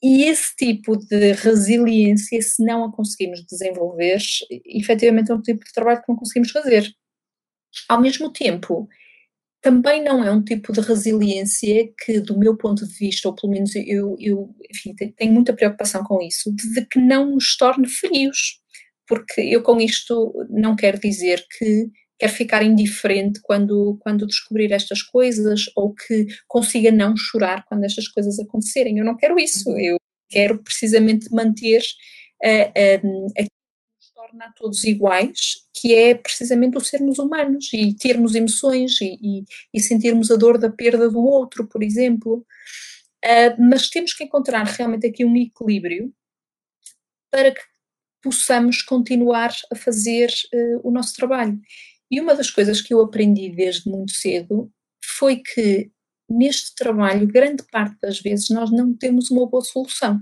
e 0.07 0.25
esse 0.25 0.55
tipo 0.55 0.95
de 0.95 1.31
resiliência, 1.31 2.39
se 2.39 2.63
não 2.63 2.85
a 2.85 2.91
conseguimos 2.91 3.43
desenvolver, 3.43 4.19
efetivamente 4.63 5.31
é 5.31 5.33
um 5.33 5.41
tipo 5.41 5.65
de 5.65 5.73
trabalho 5.73 5.99
que 5.99 6.07
não 6.07 6.15
conseguimos 6.15 6.51
fazer. 6.51 6.93
Ao 7.89 7.99
mesmo 7.99 8.31
tempo, 8.31 8.87
também 9.63 10.03
não 10.03 10.23
é 10.23 10.29
um 10.29 10.43
tipo 10.43 10.71
de 10.71 10.79
resiliência 10.79 11.91
que, 12.05 12.19
do 12.19 12.37
meu 12.37 12.55
ponto 12.55 12.85
de 12.85 12.93
vista, 12.93 13.27
ou 13.27 13.33
pelo 13.33 13.51
menos 13.51 13.75
eu, 13.75 14.15
eu 14.19 14.55
enfim, 14.71 14.93
tenho 14.93 15.33
muita 15.33 15.55
preocupação 15.55 16.03
com 16.03 16.21
isso, 16.21 16.53
de 16.55 16.85
que 16.85 16.99
não 16.99 17.31
nos 17.31 17.57
torne 17.57 17.89
frios. 17.89 18.61
Porque 19.07 19.41
eu 19.41 19.63
com 19.63 19.81
isto 19.81 20.33
não 20.51 20.75
quero 20.75 20.99
dizer 20.99 21.43
que 21.57 21.89
quer 22.17 22.29
ficar 22.29 22.63
indiferente 22.63 23.41
quando, 23.41 23.97
quando 23.99 24.25
descobrir 24.25 24.71
estas 24.71 25.01
coisas 25.01 25.65
ou 25.75 25.93
que 25.93 26.27
consiga 26.47 26.91
não 26.91 27.15
chorar 27.15 27.65
quando 27.65 27.83
estas 27.83 28.07
coisas 28.07 28.39
acontecerem. 28.39 28.97
Eu 28.97 29.05
não 29.05 29.17
quero 29.17 29.37
isso. 29.39 29.69
Uhum. 29.69 29.79
Eu 29.79 29.97
quero 30.29 30.61
precisamente 30.63 31.31
manter 31.31 31.81
uh, 32.43 33.07
um, 33.07 33.25
aquilo 33.31 33.49
que 33.49 33.97
nos 33.97 34.11
torna 34.13 34.45
a 34.45 34.51
todos 34.53 34.83
iguais, 34.85 35.37
que 35.73 35.93
é 35.93 36.15
precisamente 36.15 36.77
o 36.77 36.81
sermos 36.81 37.19
humanos 37.19 37.71
e 37.73 37.93
termos 37.93 38.33
emoções 38.33 38.99
e, 39.01 39.17
e, 39.21 39.43
e 39.73 39.79
sentirmos 39.79 40.31
a 40.31 40.35
dor 40.35 40.57
da 40.57 40.69
perda 40.69 41.09
do 41.09 41.19
outro, 41.19 41.67
por 41.67 41.83
exemplo. 41.83 42.45
Uh, 43.23 43.55
mas 43.59 43.89
temos 43.89 44.13
que 44.13 44.23
encontrar 44.23 44.63
realmente 44.65 45.07
aqui 45.07 45.25
um 45.25 45.35
equilíbrio 45.35 46.13
para 47.31 47.51
que 47.51 47.61
possamos 48.21 48.81
continuar 48.81 49.53
a 49.71 49.75
fazer 49.75 50.29
uh, 50.53 50.87
o 50.87 50.91
nosso 50.91 51.13
trabalho. 51.13 51.59
E 52.11 52.21
uma 52.21 52.35
das 52.35 52.49
coisas 52.49 52.81
que 52.81 52.93
eu 52.93 53.01
aprendi 53.01 53.49
desde 53.49 53.89
muito 53.89 54.11
cedo 54.11 54.71
foi 55.03 55.37
que 55.37 55.91
neste 56.29 56.73
trabalho, 56.75 57.27
grande 57.27 57.63
parte 57.71 57.95
das 58.01 58.19
vezes, 58.19 58.49
nós 58.49 58.71
não 58.71 58.95
temos 58.95 59.29
uma 59.29 59.47
boa 59.47 59.63
solução. 59.63 60.19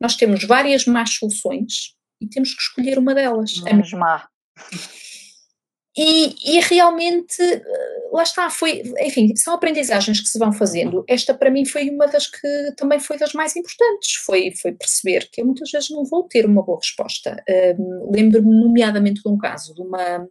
Nós 0.00 0.16
temos 0.16 0.44
várias 0.44 0.86
más 0.86 1.10
soluções 1.14 1.94
e 2.20 2.28
temos 2.28 2.54
que 2.54 2.62
escolher 2.62 2.98
uma 2.98 3.14
delas. 3.14 3.60
Menos 3.62 3.92
má. 3.92 4.28
E, 5.96 6.56
e, 6.56 6.60
realmente, 6.60 7.42
lá 8.12 8.22
está, 8.22 8.50
foi, 8.50 8.82
enfim, 9.00 9.34
são 9.34 9.54
aprendizagens 9.54 10.20
que 10.20 10.28
se 10.28 10.38
vão 10.38 10.52
fazendo. 10.52 11.02
Esta 11.08 11.32
para 11.32 11.50
mim 11.50 11.64
foi 11.64 11.88
uma 11.88 12.06
das 12.06 12.26
que 12.26 12.72
também 12.76 13.00
foi 13.00 13.16
das 13.16 13.32
mais 13.32 13.56
importantes, 13.56 14.14
foi, 14.26 14.52
foi 14.60 14.72
perceber 14.72 15.28
que 15.32 15.40
eu 15.40 15.46
muitas 15.46 15.70
vezes 15.70 15.88
não 15.88 16.04
vou 16.04 16.24
ter 16.24 16.44
uma 16.44 16.62
boa 16.62 16.78
resposta. 16.78 17.42
Um, 17.78 18.10
Lembro-me 18.14 18.60
nomeadamente 18.60 19.22
de 19.22 19.28
um 19.28 19.38
caso 19.38 19.74
de 19.74 19.80
uma, 19.80 20.28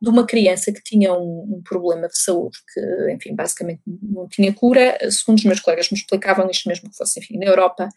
de 0.00 0.08
uma 0.08 0.24
criança 0.24 0.72
que 0.72 0.82
tinha 0.84 1.12
um, 1.12 1.56
um, 1.56 1.62
problema 1.64 2.06
de 2.06 2.16
saúde 2.16 2.56
que, 2.72 3.12
enfim, 3.12 3.34
basicamente 3.34 3.80
não 3.86 4.28
tinha 4.28 4.52
cura. 4.52 4.96
Segundo 5.10 5.38
os 5.38 5.44
meus 5.44 5.60
colegas 5.60 5.90
me 5.90 5.98
explicavam 5.98 6.48
isto 6.48 6.68
mesmo 6.68 6.88
que 6.88 6.96
fosse, 6.96 7.18
enfim, 7.18 7.38
na 7.38 7.46
Europa, 7.46 7.88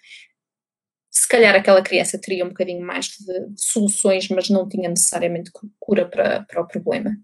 calhar 1.32 1.56
aquela 1.56 1.82
criança 1.82 2.20
teria 2.20 2.46
um 2.46 2.50
bocadinho 2.50 2.86
mais 2.86 3.08
de, 3.08 3.48
de 3.48 3.64
soluções, 3.64 4.28
mas 4.30 4.50
não 4.50 4.68
tinha 4.68 4.90
necessariamente 4.90 5.50
cura 5.80 6.08
para, 6.08 6.44
para 6.44 6.62
o 6.62 6.68
problema. 6.68 7.16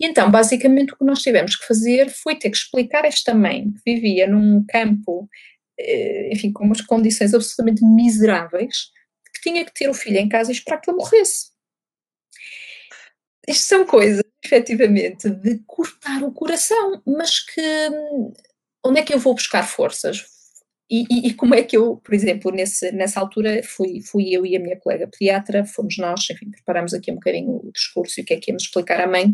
E 0.00 0.06
então, 0.06 0.30
basicamente, 0.30 0.94
o 0.94 0.96
que 0.96 1.04
nós 1.04 1.20
tivemos 1.20 1.56
que 1.56 1.66
fazer 1.66 2.08
foi 2.10 2.36
ter 2.36 2.50
que 2.50 2.56
explicar 2.56 3.04
a 3.04 3.08
esta 3.08 3.34
mãe 3.34 3.70
que 3.70 3.94
vivia 3.94 4.26
num 4.26 4.64
campo, 4.66 5.28
eh, 5.78 6.30
enfim, 6.32 6.52
com 6.52 6.64
umas 6.64 6.80
condições 6.80 7.34
absolutamente 7.34 7.84
miseráveis, 7.84 8.90
que 9.34 9.42
tinha 9.42 9.64
que 9.64 9.74
ter 9.74 9.90
o 9.90 9.94
filho 9.94 10.18
em 10.18 10.28
casa 10.28 10.50
e 10.50 10.54
esperar 10.54 10.80
que 10.80 10.90
ele 10.90 10.96
morresse. 10.96 11.50
Isto 13.46 13.64
são 13.64 13.86
coisas, 13.86 14.22
efetivamente, 14.44 15.28
de 15.28 15.58
cortar 15.66 16.22
o 16.22 16.32
coração, 16.32 17.02
mas 17.06 17.40
que 17.40 17.60
hum, 17.90 18.32
onde 18.84 19.00
é 19.00 19.02
que 19.02 19.12
eu 19.12 19.18
vou 19.18 19.34
buscar 19.34 19.66
forças? 19.66 20.24
E, 20.90 21.04
e, 21.08 21.28
e, 21.28 21.34
como 21.34 21.54
é 21.54 21.62
que 21.62 21.76
eu, 21.76 21.98
por 21.98 22.12
exemplo, 22.12 22.50
nesse, 22.50 22.90
nessa 22.90 23.20
altura 23.20 23.62
fui, 23.62 24.00
fui 24.02 24.34
eu 24.34 24.44
e 24.44 24.56
a 24.56 24.60
minha 24.60 24.76
colega 24.76 25.06
pediatra, 25.06 25.64
fomos 25.64 25.96
nós, 25.98 26.28
enfim, 26.28 26.50
preparamos 26.50 26.92
aqui 26.92 27.12
um 27.12 27.14
bocadinho 27.14 27.60
o 27.64 27.70
discurso 27.72 28.18
e 28.18 28.22
o 28.22 28.26
que 28.26 28.34
é 28.34 28.40
que 28.40 28.50
íamos 28.50 28.64
explicar 28.64 29.00
à 29.00 29.06
mãe, 29.06 29.32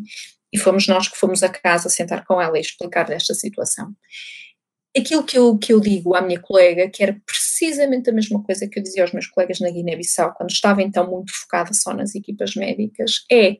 e 0.53 0.59
fomos 0.59 0.87
nós 0.87 1.09
que 1.09 1.17
fomos 1.17 1.43
a 1.43 1.49
casa 1.49 1.89
sentar 1.89 2.27
com 2.27 2.41
ela 2.41 2.59
e 2.59 2.61
explicar 2.61 3.05
desta 3.05 3.33
situação. 3.33 3.95
Aquilo 4.97 5.25
que 5.25 5.39
eu, 5.39 5.57
que 5.57 5.73
eu 5.73 5.81
digo 5.81 6.15
à 6.15 6.21
minha 6.21 6.41
colega, 6.41 6.91
que 6.91 7.03
era 7.03 7.19
precisamente 7.25 8.11
a 8.11 8.13
mesma 8.13 8.43
coisa 8.43 8.69
que 8.69 8.79
eu 8.79 8.83
dizia 8.83 9.03
aos 9.03 9.13
meus 9.13 9.27
colegas 9.27 9.59
na 9.59 9.71
Guiné-Bissau, 9.71 10.35
quando 10.35 10.51
estava 10.51 10.83
então 10.83 11.11
muito 11.11 11.33
focada 11.33 11.73
só 11.73 11.95
nas 11.95 12.15
equipas 12.15 12.55
médicas, 12.55 13.25
é 13.33 13.57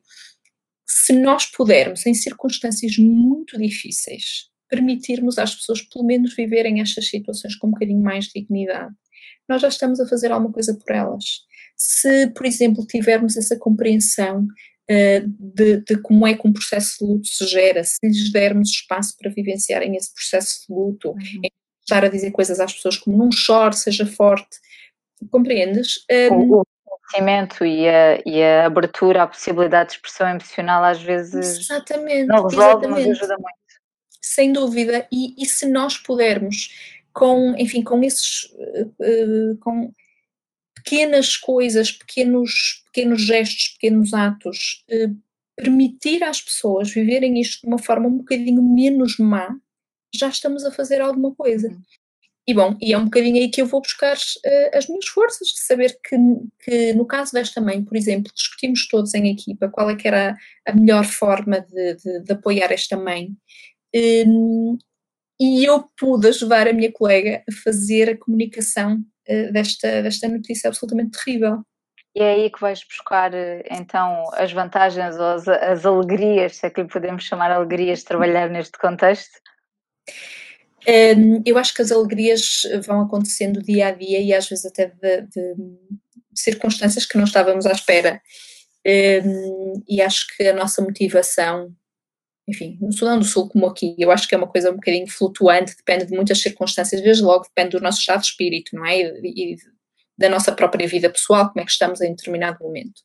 se 0.87 1.13
nós 1.15 1.47
pudermos, 1.47 2.07
em 2.07 2.15
circunstâncias 2.15 2.97
muito 2.99 3.59
difíceis, 3.59 4.51
permitirmos 4.69 5.39
às 5.39 5.55
pessoas 5.55 5.83
pelo 5.83 6.05
menos 6.05 6.35
viverem 6.35 6.81
estas 6.81 7.09
situações 7.09 7.57
com 7.57 7.69
um 7.69 7.71
bocadinho 7.71 8.03
mais 8.03 8.27
de 8.27 8.41
dignidade, 8.41 8.95
nós 9.49 9.63
já 9.63 9.69
estamos 9.69 10.01
a 10.01 10.09
fazer 10.09 10.33
alguma 10.33 10.53
coisa 10.53 10.75
por 10.75 10.95
elas. 10.95 11.25
Se, 11.77 12.29
por 12.29 12.47
exemplo, 12.47 12.87
tivermos 12.87 13.37
essa 13.37 13.57
compreensão 13.57 14.43
uh, 14.43 15.55
de, 15.55 15.83
de, 15.83 15.97
como 15.99 16.27
é 16.27 16.35
que 16.35 16.47
um 16.47 16.53
processo 16.53 16.99
de 16.99 17.13
luto 17.13 17.27
se 17.27 17.47
gera, 17.47 17.85
se 17.85 17.99
lhes 18.03 18.33
dermos 18.33 18.71
espaço 18.71 19.15
para 19.19 19.31
vivenciarem 19.31 19.95
esse 19.97 20.13
processo 20.13 20.67
de 20.67 20.75
luto, 20.75 21.11
uhum. 21.11 21.41
estar 21.83 22.05
a 22.05 22.09
dizer 22.09 22.31
coisas 22.33 22.61
às 22.61 22.73
pessoas 22.73 22.97
como 22.97 23.17
não 23.17 23.31
chore, 23.31 23.77
seja 23.77 24.07
forte, 24.07 24.57
compreendes? 25.31 26.05
Um, 26.11 26.55
o 26.55 26.63
conhecimento 27.09 27.65
e 27.65 27.89
a, 27.89 28.21
e 28.27 28.43
a 28.43 28.67
abertura 28.67 29.23
à 29.23 29.27
possibilidade 29.27 29.91
de 29.91 29.97
expressão 29.97 30.29
emocional 30.29 30.83
às 30.83 31.01
vezes 31.01 31.59
exatamente, 31.59 32.27
não 32.27 32.43
resolve, 32.43 32.87
exatamente. 32.87 33.09
mas 33.09 33.19
ajuda 33.19 33.35
muito 33.35 33.66
sem 34.27 34.53
dúvida, 34.53 35.07
e, 35.11 35.41
e 35.41 35.47
se 35.47 35.67
nós 35.67 35.97
pudermos, 35.97 36.75
com, 37.13 37.55
enfim, 37.57 37.81
com 37.81 38.03
esses, 38.03 38.45
uh, 38.45 39.57
com 39.61 39.93
pequenas 40.75 41.37
coisas, 41.37 41.93
pequenos, 41.93 42.83
pequenos 42.87 43.23
gestos, 43.23 43.69
pequenos 43.75 44.13
atos, 44.13 44.85
uh, 44.91 45.17
permitir 45.55 46.25
às 46.25 46.43
pessoas 46.43 46.91
viverem 46.91 47.41
isto 47.41 47.63
de 47.63 47.69
uma 47.69 47.79
forma 47.79 48.09
um 48.09 48.19
bocadinho 48.19 48.63
menos 48.63 49.17
má, 49.17 49.57
já 50.13 50.29
estamos 50.29 50.65
a 50.65 50.73
fazer 50.73 51.01
alguma 51.01 51.33
coisa. 51.35 51.69
Uhum. 51.69 51.81
E 52.49 52.55
bom, 52.55 52.77
e 52.81 52.93
é 52.93 52.99
um 52.99 53.05
bocadinho 53.05 53.37
aí 53.37 53.49
que 53.49 53.61
eu 53.61 53.67
vou 53.67 53.81
buscar 53.81 54.17
uh, 54.17 54.77
as 54.77 54.89
minhas 54.89 55.07
forças, 55.07 55.49
de 55.49 55.61
saber 55.61 55.97
que, 56.03 56.17
que 56.65 56.93
no 56.95 57.07
caso 57.07 57.33
desta 57.33 57.61
mãe, 57.61 57.83
por 57.85 57.97
exemplo, 57.97 58.33
discutimos 58.35 58.89
todos 58.89 59.15
em 59.15 59.31
equipa 59.31 59.69
qual 59.69 59.89
é 59.89 59.97
que 59.97 60.09
era 60.09 60.37
a 60.67 60.73
melhor 60.73 61.05
forma 61.05 61.61
de, 61.61 61.95
de, 61.95 62.21
de 62.25 62.33
apoiar 62.33 62.73
esta 62.73 62.97
mãe 62.97 63.31
um, 63.95 64.79
e 65.39 65.65
eu 65.65 65.85
pude 65.99 66.29
ajudar 66.29 66.67
a 66.67 66.73
minha 66.73 66.91
colega 66.93 67.43
a 67.49 67.53
fazer 67.63 68.11
a 68.11 68.17
comunicação 68.17 68.99
uh, 69.29 69.53
desta, 69.53 70.03
desta 70.03 70.29
notícia 70.29 70.69
absolutamente 70.69 71.19
terrível. 71.19 71.63
E 72.15 72.23
é 72.23 72.33
aí 72.33 72.51
que 72.51 72.61
vais 72.61 72.83
buscar 72.83 73.31
então 73.71 74.25
as 74.33 74.51
vantagens 74.51 75.17
ou 75.17 75.27
as, 75.27 75.47
as 75.47 75.85
alegrias, 75.85 76.57
se 76.57 76.67
é 76.67 76.71
que 76.71 76.81
lhe 76.81 76.89
podemos 76.89 77.25
chamar 77.25 77.51
alegrias 77.51 77.99
de 77.99 78.07
trabalhar 78.07 78.49
neste 78.49 78.79
contexto? 78.79 79.39
Um, 80.89 81.43
eu 81.45 81.59
acho 81.59 81.75
que 81.75 81.83
as 81.83 81.93
alegrias 81.93 82.63
vão 82.87 83.03
acontecendo 83.03 83.63
dia 83.63 83.89
a 83.89 83.91
dia 83.91 84.21
e 84.21 84.33
às 84.33 84.49
vezes 84.49 84.65
até 84.65 84.87
de, 84.87 85.23
de 85.23 85.55
circunstâncias 86.35 87.05
que 87.05 87.19
não 87.19 87.25
estávamos 87.25 87.67
à 87.67 87.73
espera. 87.73 88.23
Um, 88.87 89.83
e 89.89 90.01
acho 90.01 90.27
que 90.37 90.47
a 90.47 90.55
nossa 90.55 90.81
motivação 90.81 91.75
enfim, 92.49 92.79
no 92.81 92.93
Sudão 92.93 93.19
do 93.19 93.25
Sul 93.25 93.49
como 93.49 93.67
aqui, 93.67 93.95
eu 93.99 94.11
acho 94.11 94.29
que 94.29 94.35
é 94.35 94.39
uma 94.39 94.47
coisa 94.47 94.71
um 94.71 94.77
bocadinho 94.77 95.09
flutuante, 95.09 95.77
depende 95.77 96.07
de 96.07 96.15
muitas 96.15 96.41
circunstâncias, 96.41 97.03
desde 97.03 97.23
logo 97.23 97.45
depende 97.45 97.77
do 97.77 97.83
nosso 97.83 97.99
estado 97.99 98.21
de 98.21 98.29
espírito, 98.29 98.75
não 98.75 98.87
é? 98.87 99.01
E, 99.01 99.55
e 99.55 99.57
da 100.17 100.29
nossa 100.29 100.53
própria 100.53 100.89
vida 100.89 101.11
pessoal, 101.11 101.49
como 101.49 101.61
é 101.61 101.65
que 101.65 101.71
estamos 101.71 102.01
em 102.01 102.11
determinado 102.15 102.59
momento. 102.63 103.01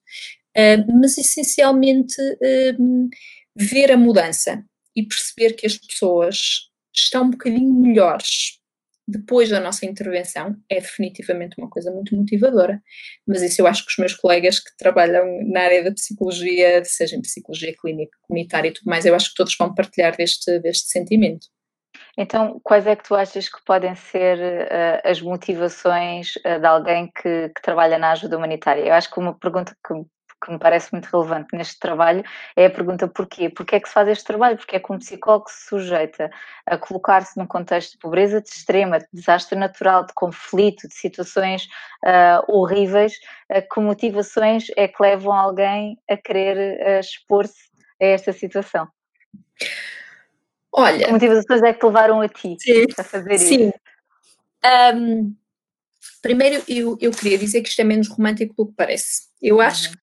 Uh, 0.56 1.00
mas 1.00 1.18
essencialmente 1.18 2.22
uh, 2.22 3.10
ver 3.56 3.92
a 3.92 3.98
mudança 3.98 4.64
e 4.96 5.04
perceber 5.04 5.54
que 5.54 5.66
as 5.66 5.78
pessoas 5.78 6.70
estão 6.94 7.24
um 7.24 7.32
bocadinho 7.32 7.74
melhores 7.74 8.61
depois 9.12 9.50
da 9.50 9.60
nossa 9.60 9.86
intervenção 9.86 10.56
é 10.70 10.76
definitivamente 10.76 11.56
uma 11.58 11.70
coisa 11.70 11.92
muito 11.92 12.16
motivadora. 12.16 12.82
Mas 13.28 13.42
isso 13.42 13.62
eu 13.62 13.68
acho 13.68 13.86
que 13.86 13.92
os 13.92 13.98
meus 13.98 14.14
colegas 14.16 14.60
que 14.60 14.76
trabalham 14.78 15.26
na 15.48 15.62
área 15.62 15.84
da 15.84 15.92
psicologia, 15.92 16.84
seja 16.86 17.16
em 17.16 17.22
psicologia 17.22 17.76
clínica, 17.76 18.18
comunitária 18.22 18.70
e 18.70 18.74
tudo 18.74 18.86
mais, 18.86 19.06
eu 19.06 19.16
acho 19.16 19.30
que 19.30 19.36
todos 19.36 19.56
vão 19.58 19.74
partilhar 19.74 20.16
deste, 20.16 20.60
deste 20.60 20.88
sentimento. 20.90 21.48
Então, 22.18 22.60
quais 22.64 22.86
é 22.88 22.96
que 22.96 23.04
tu 23.04 23.16
achas 23.16 23.48
que 23.48 23.64
podem 23.66 23.96
ser 23.96 24.38
uh, 24.38 25.10
as 25.10 25.22
motivações 25.22 26.36
uh, 26.38 26.60
de 26.60 26.66
alguém 26.66 27.08
que, 27.08 27.50
que, 27.50 27.62
trabalha 27.62 27.98
na 27.98 28.12
ajuda 28.12 28.38
humanitária? 28.38 28.82
Eu 28.82 28.94
acho 28.94 29.10
que 29.10 29.20
uma 29.20 29.38
pergunta 29.38 29.76
que 29.86 29.94
que 30.44 30.52
me 30.52 30.58
parece 30.58 30.92
muito 30.92 31.06
relevante 31.06 31.56
neste 31.56 31.80
trabalho 31.80 32.24
é 32.56 32.66
a 32.66 32.70
pergunta 32.70 33.08
porquê. 33.08 33.50
Porquê 33.50 33.76
é 33.76 33.80
que 33.80 33.88
se 33.88 33.94
faz 33.94 34.08
este 34.08 34.26
trabalho? 34.26 34.58
Porque 34.58 34.76
é 34.76 34.80
que 34.80 34.92
um 34.92 34.98
psicólogo 34.98 35.46
se 35.50 35.68
sujeita 35.68 36.32
a 36.66 36.78
colocar-se 36.78 37.38
num 37.38 37.46
contexto 37.46 37.92
de 37.92 37.98
pobreza 38.00 38.42
de 38.42 38.50
extrema, 38.50 39.00
de 39.00 39.06
desastre 39.14 39.58
natural, 39.58 40.06
de 40.06 40.14
conflito, 40.14 40.88
de 40.88 40.96
situações 40.96 41.68
uh, 42.04 42.44
horríveis, 42.48 43.14
uh, 43.52 43.62
que 43.74 43.80
motivações 43.80 44.66
é 44.76 44.88
que 44.88 45.02
levam 45.02 45.34
alguém 45.34 45.98
a 46.10 46.18
querer 46.18 46.80
uh, 46.80 47.00
expor-se 47.00 47.70
a 48.02 48.06
esta 48.06 48.34
situação? 48.34 48.88
Olha... 50.72 51.06
Que 51.06 51.12
motivações 51.12 51.62
é 51.62 51.74
que 51.74 51.80
te 51.80 51.86
levaram 51.86 52.22
a 52.22 52.28
ti 52.28 52.58
sim, 52.60 52.86
a 52.98 53.04
fazer 53.04 53.38
sim. 53.38 53.68
isso? 53.68 53.74
Um, 54.96 55.36
primeiro, 56.22 56.64
eu, 56.68 56.98
eu 57.00 57.12
queria 57.12 57.38
dizer 57.38 57.62
que 57.62 57.70
isto 57.70 57.80
é 57.80 57.84
menos 57.84 58.08
romântico 58.08 58.56
do 58.56 58.68
que 58.68 58.76
parece. 58.76 59.30
Eu 59.42 59.60
acho 59.60 59.90
uhum 59.90 60.01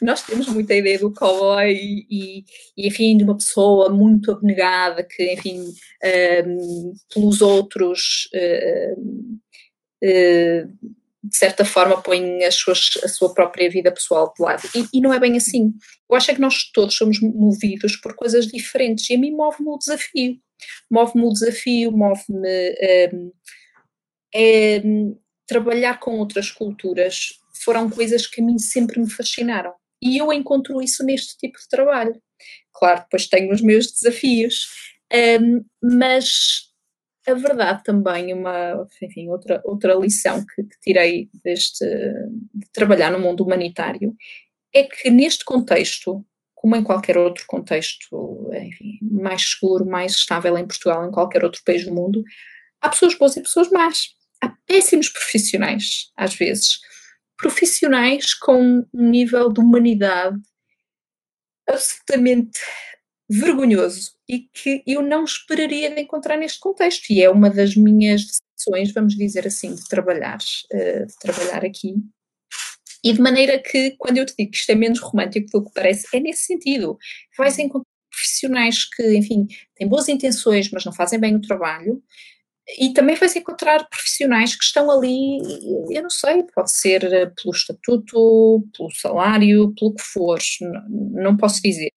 nós 0.00 0.22
temos 0.22 0.48
muita 0.48 0.74
ideia 0.74 0.98
do 0.98 1.12
cowboy 1.12 1.72
e, 1.72 2.44
e, 2.76 2.88
enfim, 2.88 3.16
de 3.16 3.24
uma 3.24 3.36
pessoa 3.36 3.88
muito 3.90 4.32
abnegada 4.32 5.04
que, 5.04 5.32
enfim, 5.32 5.62
um, 6.46 6.92
pelos 7.12 7.40
outros, 7.40 8.28
uh, 8.34 9.00
uh, 10.04 10.68
de 11.24 11.36
certa 11.36 11.64
forma, 11.64 12.02
põe 12.02 12.42
as 12.44 12.56
suas, 12.56 12.90
a 13.04 13.08
sua 13.08 13.32
própria 13.32 13.70
vida 13.70 13.92
pessoal 13.92 14.32
de 14.36 14.42
lado. 14.42 14.62
E, 14.74 14.98
e, 14.98 15.00
não 15.00 15.14
é 15.14 15.20
bem 15.20 15.36
assim. 15.36 15.72
Eu 16.10 16.16
acho 16.16 16.30
é 16.30 16.34
que 16.34 16.40
nós 16.40 16.64
todos 16.72 16.96
somos 16.96 17.20
movidos 17.20 17.96
por 17.96 18.14
coisas 18.14 18.46
diferentes 18.46 19.08
e 19.08 19.14
a 19.14 19.18
mim 19.18 19.30
move-me 19.30 19.68
o 19.68 19.78
desafio. 19.78 20.36
Move-me 20.90 21.24
o 21.24 21.32
desafio, 21.32 21.92
move-me 21.92 22.48
um, 23.12 23.32
é, 24.34 24.82
trabalhar 25.46 26.00
com 26.00 26.18
outras 26.18 26.50
culturas 26.50 27.41
foram 27.62 27.88
coisas 27.90 28.26
que 28.26 28.40
a 28.40 28.44
mim 28.44 28.58
sempre 28.58 29.00
me 29.00 29.10
fascinaram. 29.10 29.72
E 30.02 30.18
eu 30.18 30.32
encontro 30.32 30.82
isso 30.82 31.04
neste 31.04 31.36
tipo 31.36 31.58
de 31.58 31.68
trabalho. 31.68 32.20
Claro, 32.74 33.02
depois 33.02 33.28
tenho 33.28 33.52
os 33.52 33.60
meus 33.60 33.92
desafios, 33.92 34.66
um, 35.40 35.64
mas 35.80 36.72
a 37.26 37.34
verdade 37.34 37.84
também, 37.84 38.32
uma, 38.32 38.86
enfim, 39.00 39.28
outra, 39.28 39.60
outra 39.64 39.94
lição 39.94 40.44
que, 40.44 40.64
que 40.64 40.80
tirei 40.80 41.28
deste, 41.44 41.84
de 41.84 42.66
trabalhar 42.72 43.12
no 43.12 43.20
mundo 43.20 43.44
humanitário, 43.44 44.14
é 44.74 44.82
que 44.82 45.08
neste 45.08 45.44
contexto, 45.44 46.24
como 46.54 46.74
em 46.74 46.82
qualquer 46.82 47.16
outro 47.16 47.44
contexto 47.46 48.50
enfim, 48.54 48.98
mais 49.02 49.42
seguro, 49.50 49.86
mais 49.86 50.14
estável 50.14 50.58
em 50.58 50.66
Portugal, 50.66 51.06
em 51.06 51.12
qualquer 51.12 51.44
outro 51.44 51.62
país 51.64 51.84
do 51.84 51.94
mundo, 51.94 52.24
há 52.80 52.88
pessoas 52.88 53.14
boas 53.14 53.36
e 53.36 53.42
pessoas 53.42 53.70
más. 53.70 54.08
Há 54.40 54.48
péssimos 54.66 55.08
profissionais, 55.08 56.10
às 56.16 56.34
vezes 56.34 56.80
profissionais 57.42 58.32
com 58.34 58.86
um 58.94 59.10
nível 59.10 59.52
de 59.52 59.60
humanidade 59.60 60.40
absolutamente 61.68 62.60
vergonhoso 63.28 64.12
e 64.28 64.40
que 64.52 64.82
eu 64.86 65.02
não 65.02 65.24
esperaria 65.24 65.90
de 65.90 66.00
encontrar 66.00 66.36
neste 66.36 66.60
contexto. 66.60 67.10
E 67.10 67.22
é 67.22 67.28
uma 67.28 67.50
das 67.50 67.74
minhas 67.74 68.22
decisões, 68.22 68.92
vamos 68.92 69.16
dizer 69.16 69.46
assim, 69.46 69.74
de 69.74 69.84
trabalhar, 69.88 70.38
uh, 70.72 71.06
de 71.06 71.18
trabalhar 71.20 71.64
aqui. 71.64 71.94
E 73.04 73.12
de 73.12 73.20
maneira 73.20 73.58
que, 73.58 73.96
quando 73.98 74.18
eu 74.18 74.26
te 74.26 74.34
digo 74.38 74.52
que 74.52 74.58
isto 74.58 74.70
é 74.70 74.76
menos 74.76 75.00
romântico 75.00 75.50
do 75.50 75.64
que 75.64 75.72
parece, 75.74 76.06
é 76.14 76.20
nesse 76.20 76.44
sentido. 76.44 76.96
Vais 77.36 77.58
encontrar 77.58 77.90
profissionais 78.08 78.84
que, 78.84 79.16
enfim, 79.16 79.46
têm 79.74 79.88
boas 79.88 80.08
intenções, 80.08 80.70
mas 80.70 80.84
não 80.84 80.92
fazem 80.92 81.18
bem 81.18 81.34
o 81.34 81.40
trabalho, 81.40 82.00
e 82.78 82.92
também 82.92 83.16
vais 83.16 83.34
encontrar 83.34 83.88
profissionais 83.88 84.54
que 84.54 84.64
estão 84.64 84.90
ali, 84.90 85.38
eu 85.90 86.02
não 86.02 86.10
sei, 86.10 86.44
pode 86.54 86.70
ser 86.72 87.04
eh, 87.04 87.26
pelo 87.26 87.52
estatuto, 87.52 88.64
pelo 88.76 88.90
salário, 88.90 89.74
pelo 89.74 89.94
que 89.94 90.02
for, 90.02 90.38
não, 90.88 91.36
posso 91.36 91.60
dizer. 91.60 91.90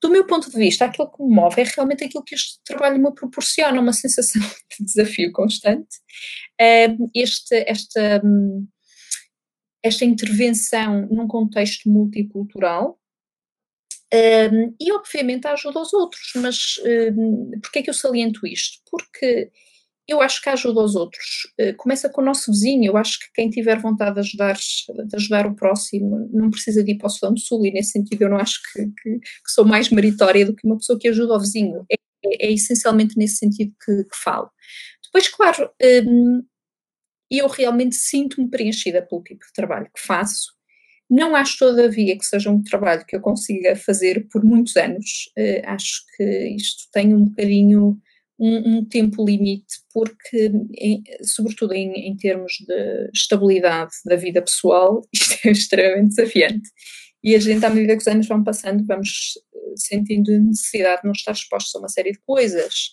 Do 0.00 0.10
meu 0.10 0.26
ponto 0.26 0.50
de 0.50 0.56
vista, 0.56 0.84
aquilo 0.84 1.10
que 1.10 1.22
me 1.22 1.34
move 1.34 1.60
é 1.60 1.64
realmente 1.64 2.04
aquilo 2.04 2.22
que 2.22 2.34
este 2.34 2.60
trabalho 2.64 3.02
me 3.02 3.12
proporciona, 3.12 3.80
uma 3.80 3.92
sensação 3.92 4.40
de 4.78 4.84
desafio 4.84 5.32
constante. 5.32 5.96
Este, 7.14 7.64
esta, 7.66 8.22
esta 9.82 10.04
intervenção 10.04 11.08
num 11.10 11.26
contexto 11.26 11.88
multicultural, 11.88 12.98
e 14.78 14.92
obviamente 14.92 15.46
a 15.46 15.54
ajuda 15.54 15.78
aos 15.78 15.92
outros, 15.94 16.32
mas 16.36 16.78
um, 17.16 17.58
porquê 17.62 17.78
é 17.78 17.82
que 17.82 17.90
eu 17.90 17.94
saliento 17.94 18.46
isto? 18.46 18.78
Porque 18.90 19.50
eu 20.08 20.20
acho 20.20 20.42
que 20.42 20.48
ajuda 20.48 20.80
aos 20.80 20.94
outros 20.94 21.52
uh, 21.60 21.76
começa 21.76 22.08
com 22.08 22.20
o 22.20 22.24
nosso 22.24 22.50
vizinho. 22.50 22.84
Eu 22.84 22.96
acho 22.96 23.18
que 23.20 23.26
quem 23.34 23.48
tiver 23.48 23.78
vontade 23.80 24.14
de 24.14 24.20
ajudar, 24.20 24.54
de 24.54 25.16
ajudar 25.16 25.46
o 25.46 25.54
próximo 25.54 26.28
não 26.32 26.50
precisa 26.50 26.82
de 26.82 26.92
ir 26.92 26.98
para 26.98 27.06
o 27.06 27.10
Sudão 27.10 27.34
do 27.34 27.40
Sul, 27.40 27.64
e 27.66 27.72
nesse 27.72 27.92
sentido 27.92 28.22
eu 28.22 28.30
não 28.30 28.38
acho 28.38 28.60
que, 28.72 28.84
que, 28.84 29.18
que 29.20 29.50
sou 29.52 29.64
mais 29.64 29.90
meritória 29.90 30.44
do 30.44 30.54
que 30.54 30.66
uma 30.66 30.76
pessoa 30.76 30.98
que 30.98 31.08
ajuda 31.08 31.34
o 31.34 31.40
vizinho. 31.40 31.84
É, 31.90 31.94
é, 32.24 32.46
é 32.46 32.52
essencialmente 32.52 33.16
nesse 33.16 33.36
sentido 33.36 33.72
que, 33.84 34.04
que 34.04 34.16
falo. 34.16 34.50
Depois, 35.04 35.28
claro, 35.28 35.70
um, 36.06 36.42
eu 37.30 37.48
realmente 37.48 37.94
sinto-me 37.94 38.48
preenchida 38.48 39.02
pelo 39.02 39.22
tipo 39.22 39.44
de 39.44 39.52
trabalho 39.52 39.90
que 39.94 40.00
faço. 40.00 40.52
Não 41.08 41.36
acho, 41.36 41.58
todavia, 41.58 42.16
que 42.16 42.24
seja 42.24 42.50
um 42.50 42.62
trabalho 42.62 43.04
que 43.06 43.14
eu 43.14 43.20
consiga 43.20 43.76
fazer 43.76 44.26
por 44.30 44.42
muitos 44.42 44.76
anos. 44.76 45.30
Uh, 45.38 45.60
acho 45.66 46.02
que 46.16 46.24
isto 46.56 46.88
tem 46.90 47.14
um 47.14 47.26
bocadinho 47.26 48.00
um, 48.42 48.78
um 48.78 48.84
tempo 48.84 49.24
limite, 49.24 49.76
porque, 49.94 50.50
em, 50.76 51.04
sobretudo 51.22 51.74
em, 51.74 51.92
em, 52.08 52.16
termos 52.16 52.54
de 52.66 53.10
estabilidade 53.14 53.92
da 54.04 54.16
vida 54.16 54.42
pessoal, 54.42 55.00
isto 55.14 55.46
é 55.46 55.52
extremamente 55.52 56.16
desafiante. 56.16 56.68
E 57.22 57.36
a 57.36 57.38
gente, 57.38 57.64
à 57.64 57.70
medida 57.70 57.94
que 57.94 58.02
os 58.02 58.08
anos 58.08 58.26
vão 58.26 58.42
passando, 58.42 58.84
vamos 58.84 59.34
eh, 59.54 59.74
sentindo 59.76 60.36
necessidade 60.40 61.02
de 61.02 61.06
não 61.06 61.12
estar 61.12 61.30
expostos 61.30 61.72
a 61.76 61.78
uma 61.78 61.88
série 61.88 62.10
de 62.10 62.18
coisas. 62.26 62.90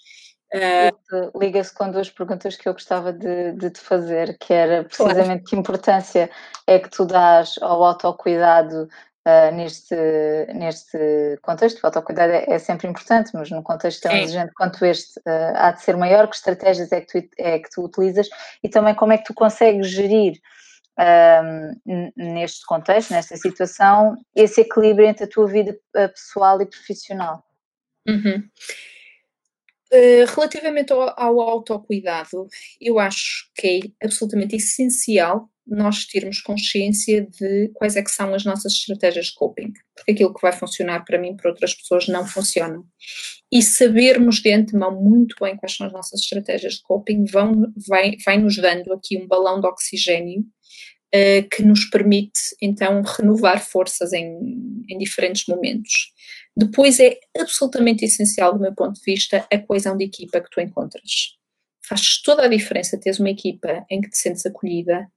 Uh, 0.54 1.40
Liga-se 1.40 1.74
com 1.74 1.92
duas 1.92 2.10
perguntas 2.10 2.56
que 2.56 2.68
eu 2.68 2.74
gostava 2.74 3.12
de, 3.12 3.54
de 3.54 3.72
te 3.72 3.80
fazer, 3.80 4.38
que 4.40 4.54
era 4.54 4.84
precisamente 4.84 5.26
claro. 5.26 5.44
que 5.44 5.56
importância 5.56 6.30
é 6.68 6.80
que 6.80 6.90
tu 6.90 7.06
dás 7.06 7.56
ao 7.62 7.84
autocuidado 7.84 8.88
uh, 9.30 9.56
neste, 9.56 9.96
neste 10.54 11.38
contexto. 11.42 11.82
O 11.82 11.86
autocuidado 11.86 12.34
é, 12.34 12.46
é 12.48 12.60
sempre 12.60 12.88
importante, 12.88 13.32
mas 13.34 13.50
num 13.50 13.62
contexto 13.62 14.02
tão 14.02 14.16
exigente 14.16 14.54
quanto 14.54 14.84
este, 14.86 15.20
uh, 15.20 15.54
há 15.56 15.72
de 15.72 15.84
ser 15.84 15.96
maior. 15.96 16.28
Que 16.28 16.36
estratégias 16.36 16.92
é 16.92 17.02
que, 17.02 17.22
tu, 17.22 17.30
é 17.38 17.60
que 17.60 17.70
tu 17.70 17.84
utilizas 17.84 18.28
e 18.64 18.70
também 18.70 18.96
como 18.96 19.14
é 19.14 19.18
que 19.18 19.26
tu 19.26 19.34
consegues 19.34 19.90
gerir 19.90 20.34
uh, 21.00 22.12
neste 22.16 22.66
contexto, 22.66 23.12
nesta 23.12 23.38
situação, 23.38 24.16
esse 24.36 24.62
equilíbrio 24.62 25.08
entre 25.08 25.26
a 25.26 25.30
tua 25.30 25.48
vida 25.48 25.78
pessoal 25.94 26.62
e 26.62 26.66
profissional? 26.66 27.44
Uhum. 28.08 28.44
Uh, 29.92 30.26
relativamente 30.36 30.94
ao, 30.94 31.20
ao 31.20 31.42
autocuidado, 31.42 32.48
eu 32.80 33.00
acho 33.00 33.50
que 33.56 33.94
é 34.02 34.06
absolutamente 34.06 34.56
essencial 34.56 35.50
nós 35.70 36.06
termos 36.06 36.42
consciência 36.42 37.26
de 37.26 37.70
quais 37.74 37.96
é 37.96 38.02
que 38.02 38.12
são 38.12 38.34
as 38.34 38.44
nossas 38.44 38.74
estratégias 38.74 39.28
de 39.28 39.36
coping, 39.36 39.72
porque 39.96 40.12
aquilo 40.12 40.34
que 40.34 40.42
vai 40.42 40.52
funcionar 40.52 41.04
para 41.06 41.20
mim, 41.20 41.36
para 41.36 41.52
outras 41.52 41.74
pessoas, 41.74 42.08
não 42.08 42.26
funciona. 42.26 42.82
E 43.52 43.62
sabermos 43.62 44.42
de 44.42 44.52
antemão 44.52 45.02
muito 45.02 45.36
bem 45.42 45.56
quais 45.58 45.76
são 45.76 45.88
as 45.88 45.94
nossas 45.94 46.22
estratégias 46.22 46.76
de 46.76 46.84
coping 46.84 47.26
vão, 47.26 47.72
vai, 47.88 48.16
vai 48.26 48.38
nos 48.38 48.58
dando 48.58 48.94
aqui 48.94 49.18
um 49.18 49.28
balão 49.28 49.60
de 49.60 49.68
oxigênio 49.68 50.42
uh, 50.42 51.50
que 51.50 51.64
nos 51.64 51.86
permite 51.86 52.40
então 52.62 53.02
renovar 53.02 53.64
forças 53.64 54.14
em, 54.14 54.84
em 54.90 54.98
diferentes 54.98 55.46
momentos. 55.48 56.14
Depois 56.56 57.00
é 57.00 57.18
absolutamente 57.38 58.04
essencial, 58.06 58.54
do 58.54 58.60
meu 58.60 58.74
ponto 58.74 58.94
de 58.94 59.02
vista, 59.06 59.48
a 59.52 59.58
coesão 59.58 59.96
de 59.96 60.06
equipa 60.06 60.42
que 60.42 60.50
tu 60.50 60.60
encontras. 60.60 61.38
Faz 61.88 62.22
toda 62.22 62.44
a 62.44 62.48
diferença 62.48 63.00
teres 63.00 63.20
uma 63.20 63.30
equipa 63.30 63.86
em 63.90 64.02
que 64.02 64.10
te 64.10 64.18
sentes 64.18 64.46
acolhida, 64.46 65.08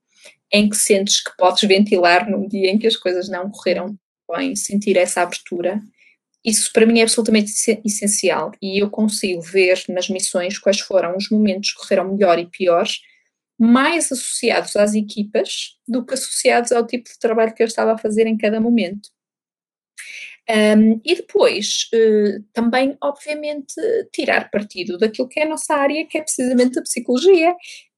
em 0.53 0.69
que 0.69 0.77
sentes 0.77 1.23
que 1.23 1.35
podes 1.37 1.67
ventilar 1.67 2.29
num 2.29 2.47
dia 2.47 2.71
em 2.71 2.79
que 2.79 2.87
as 2.87 2.97
coisas 2.97 3.29
não 3.29 3.51
correram 3.51 3.97
bem, 4.31 4.55
sentir 4.55 4.97
essa 4.97 5.23
abertura. 5.23 5.81
isso 6.45 6.73
para 6.73 6.87
mim 6.87 7.01
é 7.01 7.03
absolutamente 7.03 7.53
essencial 7.85 8.53
e 8.61 8.83
eu 8.83 8.91
consigo 8.91 9.41
ver 9.41 9.83
nas 9.89 10.09
missões 10.09 10.59
quais 10.59 10.81
foram 10.81 11.17
os 11.17 11.31
momentos 11.31 11.73
que 11.73 11.81
correram 11.81 12.13
melhor 12.13 12.39
e 12.39 12.47
pior, 12.47 12.87
mais 13.59 14.11
associados 14.11 14.75
às 14.77 14.95
equipas 14.95 15.79
do 15.87 16.05
que 16.05 16.15
associados 16.15 16.73
ao 16.73 16.87
tipo 16.87 17.09
de 17.09 17.19
trabalho 17.19 17.55
que 17.55 17.63
eu 17.63 17.67
estava 17.67 17.93
a 17.93 17.99
fazer 17.99 18.27
em 18.27 18.37
cada 18.37 18.61
momento. 18.61 19.09
Um, 20.51 21.01
e 21.05 21.15
depois, 21.15 21.89
uh, 21.95 22.43
também, 22.53 22.97
obviamente, 23.01 23.75
tirar 24.13 24.51
partido 24.51 24.99
daquilo 24.99 25.29
que 25.29 25.39
é 25.39 25.45
a 25.45 25.49
nossa 25.49 25.75
área, 25.75 26.05
que 26.07 26.19
é 26.19 26.23
precisamente 26.23 26.79
a 26.79 26.83
psicologia. 26.83 27.55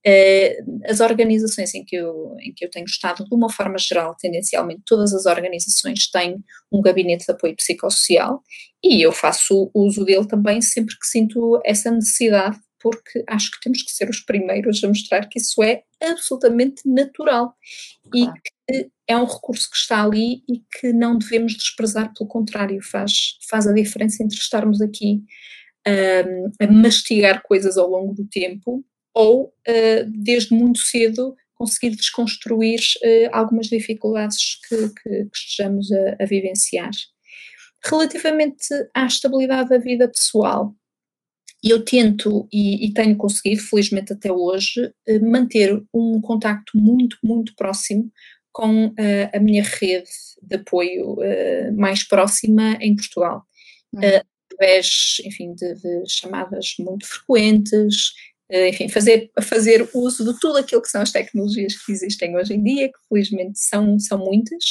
Uh, 0.06 0.80
as 0.86 1.00
organizações 1.00 1.74
em 1.74 1.82
que, 1.82 1.96
eu, 1.96 2.36
em 2.40 2.52
que 2.52 2.64
eu 2.64 2.70
tenho 2.70 2.84
estado, 2.84 3.24
de 3.24 3.34
uma 3.34 3.50
forma 3.50 3.78
geral, 3.78 4.14
tendencialmente, 4.14 4.82
todas 4.84 5.14
as 5.14 5.24
organizações 5.24 6.10
têm 6.10 6.36
um 6.70 6.82
gabinete 6.82 7.24
de 7.24 7.32
apoio 7.32 7.56
psicossocial 7.56 8.42
e 8.82 9.00
eu 9.00 9.12
faço 9.12 9.70
uso 9.74 10.04
dele 10.04 10.26
também 10.26 10.60
sempre 10.60 10.94
que 10.98 11.06
sinto 11.06 11.58
essa 11.64 11.90
necessidade, 11.90 12.58
porque 12.78 13.24
acho 13.26 13.50
que 13.50 13.60
temos 13.62 13.82
que 13.82 13.90
ser 13.92 14.10
os 14.10 14.20
primeiros 14.20 14.84
a 14.84 14.88
mostrar 14.88 15.26
que 15.26 15.38
isso 15.38 15.62
é 15.62 15.82
absolutamente 16.02 16.82
natural 16.84 17.54
e 18.14 18.26
que 18.26 18.90
é 19.08 19.16
um 19.16 19.24
recurso 19.24 19.70
que 19.70 19.76
está 19.76 20.02
ali 20.02 20.42
e 20.46 20.62
que 20.78 20.92
não 20.92 21.16
devemos 21.16 21.54
desprezar, 21.54 22.12
pelo 22.12 22.28
contrário, 22.28 22.82
faz, 22.82 23.38
faz 23.48 23.66
a 23.66 23.72
diferença 23.72 24.22
entre 24.22 24.36
estarmos 24.36 24.82
aqui 24.82 25.22
um, 25.86 26.50
a 26.60 26.70
mastigar 26.70 27.42
coisas 27.42 27.78
ao 27.78 27.88
longo 27.88 28.14
do 28.14 28.26
tempo 28.26 28.84
ou 29.14 29.46
uh, 29.46 30.10
desde 30.10 30.54
muito 30.54 30.80
cedo 30.80 31.34
conseguir 31.54 31.94
desconstruir 31.94 32.80
uh, 32.80 33.28
algumas 33.32 33.68
dificuldades 33.68 34.58
que, 34.68 34.76
que, 34.88 35.24
que 35.24 35.36
estejamos 35.36 35.90
a, 35.92 36.16
a, 36.20 36.26
vivenciar. 36.26 36.90
Relativamente 37.84 38.66
à 38.92 39.06
estabilidade 39.06 39.68
da 39.68 39.78
vida 39.78 40.08
pessoal, 40.08 40.74
eu 41.62 41.82
tento 41.82 42.48
e, 42.52 42.86
e 42.86 42.92
tenho 42.92 43.16
conseguido, 43.16 43.62
felizmente 43.62 44.12
até 44.12 44.32
hoje, 44.32 44.86
uh, 45.08 45.30
manter 45.30 45.82
um 45.94 46.20
contacto 46.20 46.76
muito, 46.76 47.16
muito 47.22 47.54
próximo 47.54 48.10
com 48.54 48.86
uh, 48.86 48.94
a 49.32 49.40
minha 49.40 49.64
rede 49.64 50.10
de 50.40 50.56
apoio 50.56 51.14
uh, 51.14 51.76
mais 51.76 52.04
próxima 52.04 52.78
em 52.80 52.94
Portugal. 52.94 53.44
Uhum. 53.92 54.00
Uh, 54.00 54.22
através, 54.52 55.16
enfim, 55.24 55.54
de, 55.54 55.74
de, 55.74 56.04
chamadas 56.08 56.74
muito 56.78 57.04
frequentes, 57.04 58.12
enfim, 58.68 58.88
fazer, 58.88 59.30
fazer 59.42 59.88
uso 59.94 60.24
de 60.24 60.38
tudo 60.38 60.58
aquilo 60.58 60.82
que 60.82 60.88
são 60.88 61.00
as 61.02 61.12
tecnologias 61.12 61.74
que 61.76 61.92
existem 61.92 62.36
hoje 62.36 62.54
em 62.54 62.62
dia, 62.62 62.88
que 62.88 62.98
felizmente 63.08 63.58
são, 63.58 63.98
são 63.98 64.18
muitas, 64.18 64.64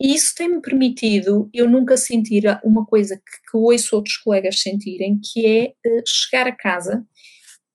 e 0.00 0.14
isso 0.14 0.34
tem-me 0.36 0.60
permitido 0.60 1.48
eu 1.52 1.68
nunca 1.68 1.96
sentir 1.96 2.44
uma 2.64 2.84
coisa 2.84 3.16
que, 3.16 3.50
que 3.50 3.56
ouço 3.56 3.96
outros 3.96 4.16
colegas 4.16 4.60
sentirem, 4.60 5.20
que 5.20 5.46
é 5.46 5.72
chegar 6.06 6.46
a 6.46 6.56
casa 6.56 7.04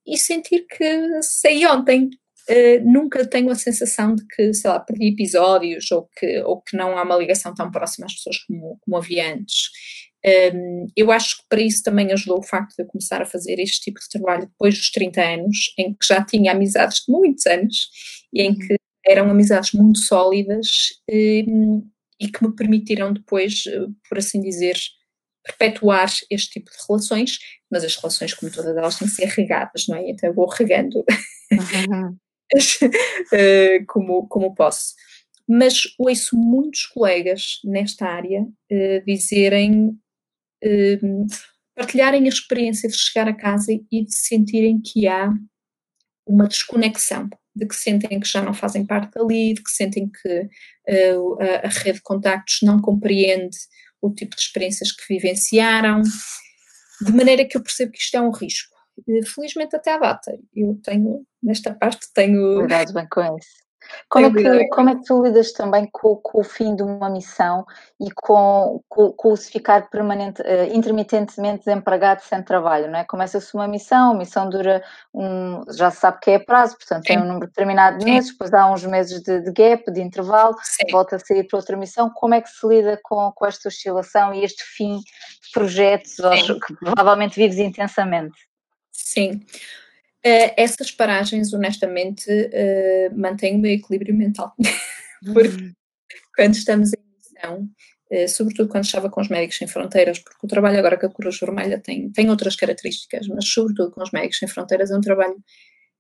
e 0.05 0.17
sentir 0.17 0.65
que 0.67 1.21
saí 1.21 1.65
ontem, 1.65 2.09
Uh, 2.49 2.81
nunca 2.83 3.23
tenho 3.27 3.51
a 3.51 3.55
sensação 3.55 4.15
de 4.15 4.25
que, 4.25 4.51
sei 4.55 4.71
lá, 4.71 4.79
perdi 4.79 5.09
episódios 5.09 5.91
ou 5.91 6.09
que, 6.17 6.41
ou 6.41 6.59
que 6.59 6.75
não 6.75 6.97
há 6.97 7.03
uma 7.03 7.15
ligação 7.15 7.53
tão 7.53 7.69
próxima 7.69 8.07
às 8.07 8.15
pessoas 8.15 8.39
como, 8.39 8.79
como 8.81 8.97
havia 8.97 9.35
antes. 9.35 9.69
Um, 10.25 10.87
eu 10.97 11.11
acho 11.11 11.37
que 11.37 11.43
para 11.47 11.61
isso 11.61 11.81
também 11.81 12.11
ajudou 12.11 12.39
o 12.39 12.43
facto 12.43 12.75
de 12.75 12.83
eu 12.83 12.87
começar 12.87 13.21
a 13.21 13.25
fazer 13.25 13.59
este 13.59 13.79
tipo 13.81 13.99
de 13.99 14.09
trabalho 14.09 14.47
depois 14.47 14.75
dos 14.75 14.91
30 14.91 15.21
anos, 15.21 15.73
em 15.77 15.93
que 15.93 16.05
já 16.05 16.23
tinha 16.23 16.51
amizades 16.51 17.03
de 17.05 17.11
muitos 17.11 17.45
anos 17.45 17.89
e 18.33 18.41
em 18.41 18.53
que 18.53 18.75
eram 19.05 19.29
amizades 19.29 19.71
muito 19.71 19.99
sólidas 19.99 20.67
um, 21.09 21.87
e 22.19 22.27
que 22.27 22.45
me 22.45 22.53
permitiram 22.53 23.13
depois, 23.13 23.63
por 24.07 24.17
assim 24.17 24.41
dizer, 24.41 24.77
perpetuar 25.43 26.09
este 26.29 26.59
tipo 26.59 26.69
de 26.69 26.77
relações, 26.87 27.37
mas 27.71 27.83
as 27.83 27.95
relações, 27.95 28.33
como 28.33 28.51
todas 28.51 28.75
elas, 28.75 28.99
têm 28.99 29.07
que 29.07 29.13
ser 29.13 29.27
regadas, 29.27 29.85
não 29.87 29.97
é? 29.97 30.09
Então 30.09 30.29
eu 30.29 30.35
vou 30.35 30.47
regando. 30.47 31.03
Uhum. 31.51 32.17
Eh, 33.31 33.83
como, 33.87 34.27
como 34.27 34.55
posso. 34.55 34.95
Mas 35.47 35.83
ouço 35.99 36.35
muitos 36.35 36.87
colegas 36.87 37.59
nesta 37.63 38.07
área 38.07 38.41
uh, 38.41 39.05
dizerem, 39.05 39.95
uh, 40.63 41.27
partilharem 41.75 42.25
a 42.25 42.29
experiência 42.29 42.89
de 42.89 42.95
chegar 42.95 43.27
a 43.27 43.35
casa 43.35 43.71
e 43.71 44.05
de 44.05 44.13
sentirem 44.13 44.81
que 44.81 45.07
há 45.07 45.31
uma 46.27 46.47
desconexão, 46.47 47.29
de 47.55 47.65
que 47.65 47.75
sentem 47.75 48.19
que 48.19 48.27
já 48.27 48.41
não 48.41 48.53
fazem 48.53 48.85
parte 48.85 49.13
dali, 49.13 49.53
de 49.53 49.63
que 49.63 49.71
sentem 49.71 50.09
que 50.09 50.49
a, 50.87 51.67
a 51.67 51.69
rede 51.69 51.97
de 51.97 52.03
contactos 52.03 52.59
não 52.61 52.79
compreende 52.79 53.57
o 54.01 54.13
tipo 54.13 54.35
de 54.35 54.41
experiências 54.41 54.91
que 54.91 55.03
vivenciaram, 55.09 56.01
de 57.01 57.11
maneira 57.13 57.45
que 57.45 57.57
eu 57.57 57.63
percebo 57.63 57.91
que 57.91 57.99
isto 57.99 58.15
é 58.15 58.21
um 58.21 58.31
risco 58.31 58.79
felizmente 59.25 59.75
até 59.75 59.93
à 59.93 59.97
data. 59.97 60.37
Eu 60.55 60.79
tenho, 60.83 61.25
nesta 61.41 61.73
parte, 61.73 62.07
tenho. 62.13 62.59
Cuidado 62.59 62.93
bem 62.93 63.07
com 63.09 63.37
isso. 63.37 63.68
Como 64.07 64.25
é, 64.25 64.31
que, 64.31 64.67
como 64.69 64.89
é 64.89 64.95
que 64.95 65.03
tu 65.03 65.23
lidas 65.23 65.51
também 65.51 65.87
com, 65.91 66.15
com, 66.17 66.39
o 66.39 66.43
fim 66.43 66.75
de 66.75 66.83
uma 66.83 67.09
missão 67.09 67.65
e 67.99 68.11
com, 68.11 68.81
com, 68.87 69.11
com 69.11 69.33
o 69.33 69.37
se 69.37 69.51
ficar 69.51 69.89
permanente, 69.89 70.41
uh, 70.41 70.75
intermitentemente 70.75 71.65
desempregado 71.65 72.21
sem 72.23 72.41
trabalho, 72.41 72.89
não 72.89 72.99
é? 72.99 73.03
Começa-se 73.03 73.53
uma 73.53 73.67
missão, 73.67 74.11
a 74.11 74.15
missão 74.15 74.49
dura 74.49 74.83
um, 75.13 75.63
já 75.71 75.91
se 75.91 75.97
sabe 75.97 76.19
que 76.21 76.31
é 76.31 76.39
prazo, 76.39 76.77
portanto 76.77 77.07
Sim. 77.07 77.13
tem 77.13 77.19
um 77.19 77.25
número 77.25 77.47
determinado 77.47 77.97
de 77.97 78.05
meses, 78.05 78.31
depois 78.31 78.53
há 78.53 78.71
uns 78.71 78.85
meses 78.85 79.21
de, 79.21 79.41
de 79.41 79.51
gap, 79.51 79.91
de 79.91 80.01
intervalo, 80.01 80.55
Sim. 80.61 80.91
volta 80.91 81.15
a 81.15 81.19
sair 81.19 81.43
para 81.45 81.57
outra 81.57 81.77
missão. 81.77 82.09
Como 82.09 82.33
é 82.33 82.41
que 82.41 82.49
se 82.49 82.65
lida 82.67 82.99
com, 83.03 83.31
com 83.31 83.45
esta 83.45 83.69
oscilação 83.69 84.33
e 84.33 84.43
este 84.43 84.63
fim 84.63 84.97
de 84.97 85.51
projetos 85.53 86.15
que 86.65 86.75
provavelmente 86.75 87.35
vives 87.35 87.57
intensamente? 87.57 88.37
Sim. 88.91 89.41
Uh, 90.25 90.51
essas 90.57 90.91
paragens, 90.91 91.53
honestamente, 91.53 92.29
uh, 92.29 93.17
mantêm 93.17 93.55
o 93.55 93.59
meu 93.59 93.71
equilíbrio 93.71 94.13
mental. 94.13 94.53
porque 95.33 95.49
uhum. 95.49 95.73
quando 96.35 96.53
estamos 96.55 96.91
em 96.93 96.97
missão, 97.15 97.69
uh, 98.11 98.27
sobretudo 98.27 98.69
quando 98.69 98.83
estava 98.83 99.09
com 99.09 99.21
os 99.21 99.29
Médicos 99.29 99.57
Sem 99.57 99.67
Fronteiras, 99.67 100.19
porque 100.19 100.45
o 100.45 100.49
trabalho 100.49 100.77
agora 100.77 100.97
com 100.97 101.05
a 101.05 101.13
Cruz 101.13 101.39
Vermelha 101.39 101.79
tem, 101.79 102.11
tem 102.11 102.29
outras 102.29 102.55
características, 102.55 103.27
mas 103.27 103.47
sobretudo 103.47 103.91
com 103.91 104.03
os 104.03 104.11
Médicos 104.11 104.39
Sem 104.39 104.47
Fronteiras 104.47 104.91
é 104.91 104.97
um 104.97 105.01
trabalho 105.01 105.37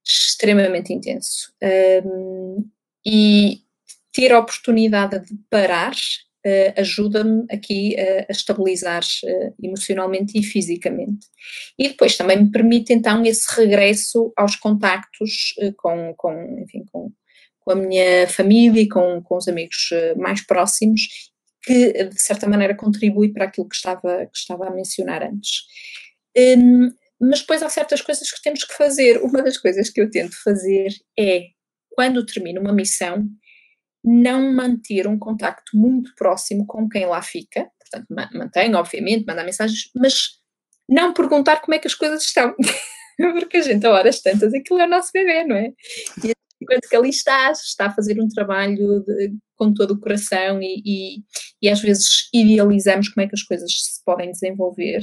extremamente 0.05 0.91
intenso. 0.93 1.53
Um, 2.03 2.69
e 3.05 3.61
ter 4.11 4.33
a 4.33 4.39
oportunidade 4.39 5.25
de 5.25 5.37
parar 5.49 5.93
ajuda-me 6.77 7.45
aqui 7.49 7.95
uh, 7.97 8.25
a 8.29 8.31
estabilizar 8.31 9.03
uh, 9.23 9.55
emocionalmente 9.61 10.37
e 10.37 10.43
fisicamente. 10.43 11.27
E 11.77 11.89
depois 11.89 12.17
também 12.17 12.43
me 12.43 12.51
permite 12.51 12.93
então 12.93 13.25
esse 13.25 13.47
regresso 13.55 14.31
aos 14.35 14.55
contactos 14.55 15.53
com, 15.77 16.13
com, 16.17 16.59
enfim, 16.61 16.85
com, 16.91 17.11
com, 17.59 17.71
a 17.71 17.75
minha 17.75 18.27
família 18.27 18.81
e 18.81 18.89
com, 18.89 19.21
com 19.21 19.37
os 19.37 19.47
amigos 19.47 19.89
mais 20.17 20.45
próximos, 20.45 21.01
que 21.63 22.05
de 22.05 22.21
certa 22.21 22.47
maneira 22.47 22.75
contribui 22.75 23.31
para 23.31 23.45
aquilo 23.45 23.67
que 23.67 23.75
estava, 23.75 24.25
que 24.25 24.37
estava 24.37 24.67
a 24.67 24.71
mencionar 24.71 25.23
antes. 25.23 25.63
Um, 26.37 26.91
mas 27.19 27.41
depois 27.41 27.61
há 27.61 27.69
certas 27.69 28.01
coisas 28.01 28.31
que 28.31 28.41
temos 28.41 28.63
que 28.63 28.73
fazer. 28.73 29.17
Uma 29.17 29.43
das 29.43 29.57
coisas 29.57 29.89
que 29.89 29.99
eu 29.99 30.09
tento 30.09 30.41
fazer 30.41 30.89
é, 31.19 31.47
quando 31.89 32.25
termino 32.25 32.61
uma 32.61 32.71
missão, 32.71 33.27
não 34.03 34.53
manter 34.53 35.07
um 35.07 35.17
contacto 35.17 35.77
muito 35.77 36.13
próximo 36.15 36.65
com 36.65 36.87
quem 36.87 37.05
lá 37.05 37.21
fica, 37.21 37.69
portanto, 37.79 38.07
mantém, 38.33 38.73
obviamente, 38.75 39.25
manda 39.25 39.43
mensagens, 39.43 39.89
mas 39.95 40.39
não 40.87 41.13
perguntar 41.13 41.61
como 41.61 41.75
é 41.75 41.79
que 41.79 41.87
as 41.87 41.95
coisas 41.95 42.23
estão, 42.23 42.55
porque 43.17 43.57
a 43.57 43.61
gente, 43.61 43.85
a 43.85 43.91
horas 43.91 44.21
tantas, 44.21 44.53
aquilo 44.53 44.79
é 44.79 44.85
o 44.85 44.89
nosso 44.89 45.11
bebê, 45.13 45.43
não 45.43 45.55
é? 45.55 45.71
E 46.23 46.33
enquanto 46.61 46.89
que 46.89 46.95
ali 46.95 47.09
estás, 47.09 47.59
está 47.59 47.87
a 47.87 47.93
fazer 47.93 48.19
um 48.21 48.27
trabalho 48.27 49.03
de, 49.05 49.33
com 49.55 49.73
todo 49.73 49.91
o 49.91 49.99
coração 49.99 50.61
e, 50.61 50.81
e, 50.85 51.23
e, 51.61 51.69
às 51.69 51.81
vezes 51.81 52.29
idealizamos 52.33 53.09
como 53.09 53.25
é 53.25 53.27
que 53.27 53.35
as 53.35 53.43
coisas 53.43 53.71
se 53.71 54.03
podem 54.03 54.31
desenvolver. 54.31 55.01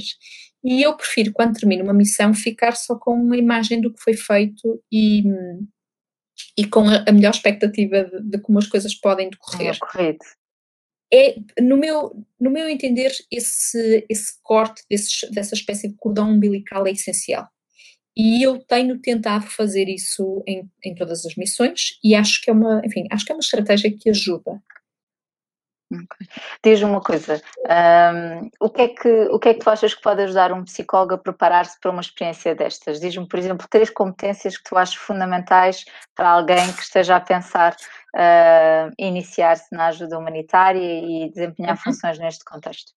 E 0.63 0.81
eu 0.81 0.95
prefiro, 0.95 1.31
quando 1.31 1.57
termino 1.57 1.83
uma 1.83 1.93
missão, 1.93 2.33
ficar 2.33 2.75
só 2.75 2.95
com 2.95 3.13
uma 3.13 3.37
imagem 3.37 3.79
do 3.81 3.93
que 3.93 4.01
foi 4.01 4.13
feito 4.13 4.81
e, 4.91 5.23
e 6.57 6.65
com 6.65 6.87
a, 6.87 7.05
a 7.07 7.11
melhor 7.11 7.31
expectativa 7.31 8.03
de, 8.03 8.29
de, 8.29 8.39
como 8.39 8.59
as 8.59 8.67
coisas 8.67 8.93
podem 8.95 9.29
decorrer. 9.29 9.77
correto. 9.79 10.25
É, 11.13 11.35
no 11.61 11.77
meu, 11.77 12.11
no 12.39 12.51
meu 12.51 12.67
entender, 12.67 13.11
esse, 13.31 14.05
esse 14.09 14.33
corte 14.43 14.83
desse, 14.89 15.31
dessa 15.31 15.55
espécie 15.55 15.87
de 15.87 15.95
cordão 15.95 16.31
umbilical 16.31 16.85
é 16.85 16.91
essencial. 16.91 17.47
E 18.15 18.41
eu 18.41 18.57
tenho 18.57 18.99
tentado 18.99 19.45
fazer 19.45 19.87
isso 19.87 20.43
em, 20.47 20.67
em 20.83 20.95
todas 20.95 21.23
as 21.25 21.35
missões 21.35 21.99
e 22.03 22.15
acho 22.15 22.41
que 22.41 22.49
é 22.49 22.53
uma, 22.53 22.81
enfim, 22.83 23.05
acho 23.11 23.23
que 23.23 23.31
é 23.31 23.35
uma 23.35 23.41
estratégia 23.41 23.95
que 23.95 24.09
ajuda. 24.09 24.59
Diz-me 26.63 26.89
uma 26.89 27.01
coisa, 27.01 27.41
um, 27.65 28.49
o, 28.59 28.69
que 28.69 28.81
é 28.81 28.87
que, 28.89 29.09
o 29.31 29.39
que 29.39 29.49
é 29.49 29.53
que 29.53 29.59
tu 29.59 29.69
achas 29.69 29.93
que 29.93 30.01
pode 30.01 30.21
ajudar 30.21 30.51
um 30.51 30.63
psicólogo 30.63 31.15
a 31.15 31.17
preparar-se 31.17 31.79
para 31.79 31.91
uma 31.91 32.01
experiência 32.01 32.53
destas? 32.55 32.99
Diz-me, 32.99 33.27
por 33.27 33.39
exemplo, 33.39 33.67
três 33.69 33.89
competências 33.89 34.57
que 34.57 34.63
tu 34.63 34.77
achas 34.77 34.95
fundamentais 34.95 35.85
para 36.15 36.29
alguém 36.29 36.71
que 36.73 36.81
esteja 36.81 37.15
a 37.15 37.19
pensar 37.19 37.75
uh, 38.15 38.93
iniciar-se 38.97 39.67
na 39.71 39.87
ajuda 39.87 40.17
humanitária 40.17 40.79
e 40.79 41.29
desempenhar 41.29 41.75
uhum. 41.75 41.83
funções 41.83 42.17
neste 42.19 42.43
contexto. 42.43 42.91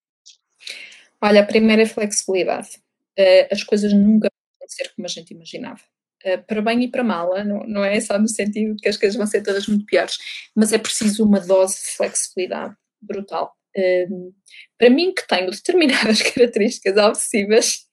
Olha, 1.21 1.43
a 1.43 1.47
primeira 1.47 1.83
é 1.83 1.87
flexibilidade. 1.87 2.81
Uh, 3.19 3.53
as 3.53 3.63
coisas 3.63 3.93
nunca 3.93 4.29
vão 4.59 4.69
ser 4.69 4.93
como 4.95 5.07
a 5.07 5.09
gente 5.09 5.35
imaginava. 5.35 5.81
Uh, 6.25 6.43
para 6.47 6.63
bem 6.63 6.83
e 6.85 6.91
para 6.91 7.05
mal, 7.05 7.37
eh, 7.37 7.45
não, 7.45 7.61
não 7.67 7.85
é 7.85 7.99
só 8.01 8.19
no 8.19 8.29
sentido 8.29 8.77
que 8.77 8.89
as 8.89 8.97
coisas 8.97 9.17
vão 9.17 9.27
ser 9.27 9.43
todas 9.43 9.67
muito 9.67 9.87
piores, 9.87 10.19
mas 10.55 10.73
é 10.73 10.79
preciso 10.79 11.25
uma 11.25 11.41
dose 11.41 11.77
de 11.77 11.97
flexibilidade 11.97 12.77
brutal. 13.01 13.53
Uh, 13.77 14.35
para 14.79 14.91
mim, 14.91 15.15
que 15.15 15.27
tenho 15.27 15.51
determinadas 15.51 16.23
características 16.33 16.97
obsessivas, 16.97 17.87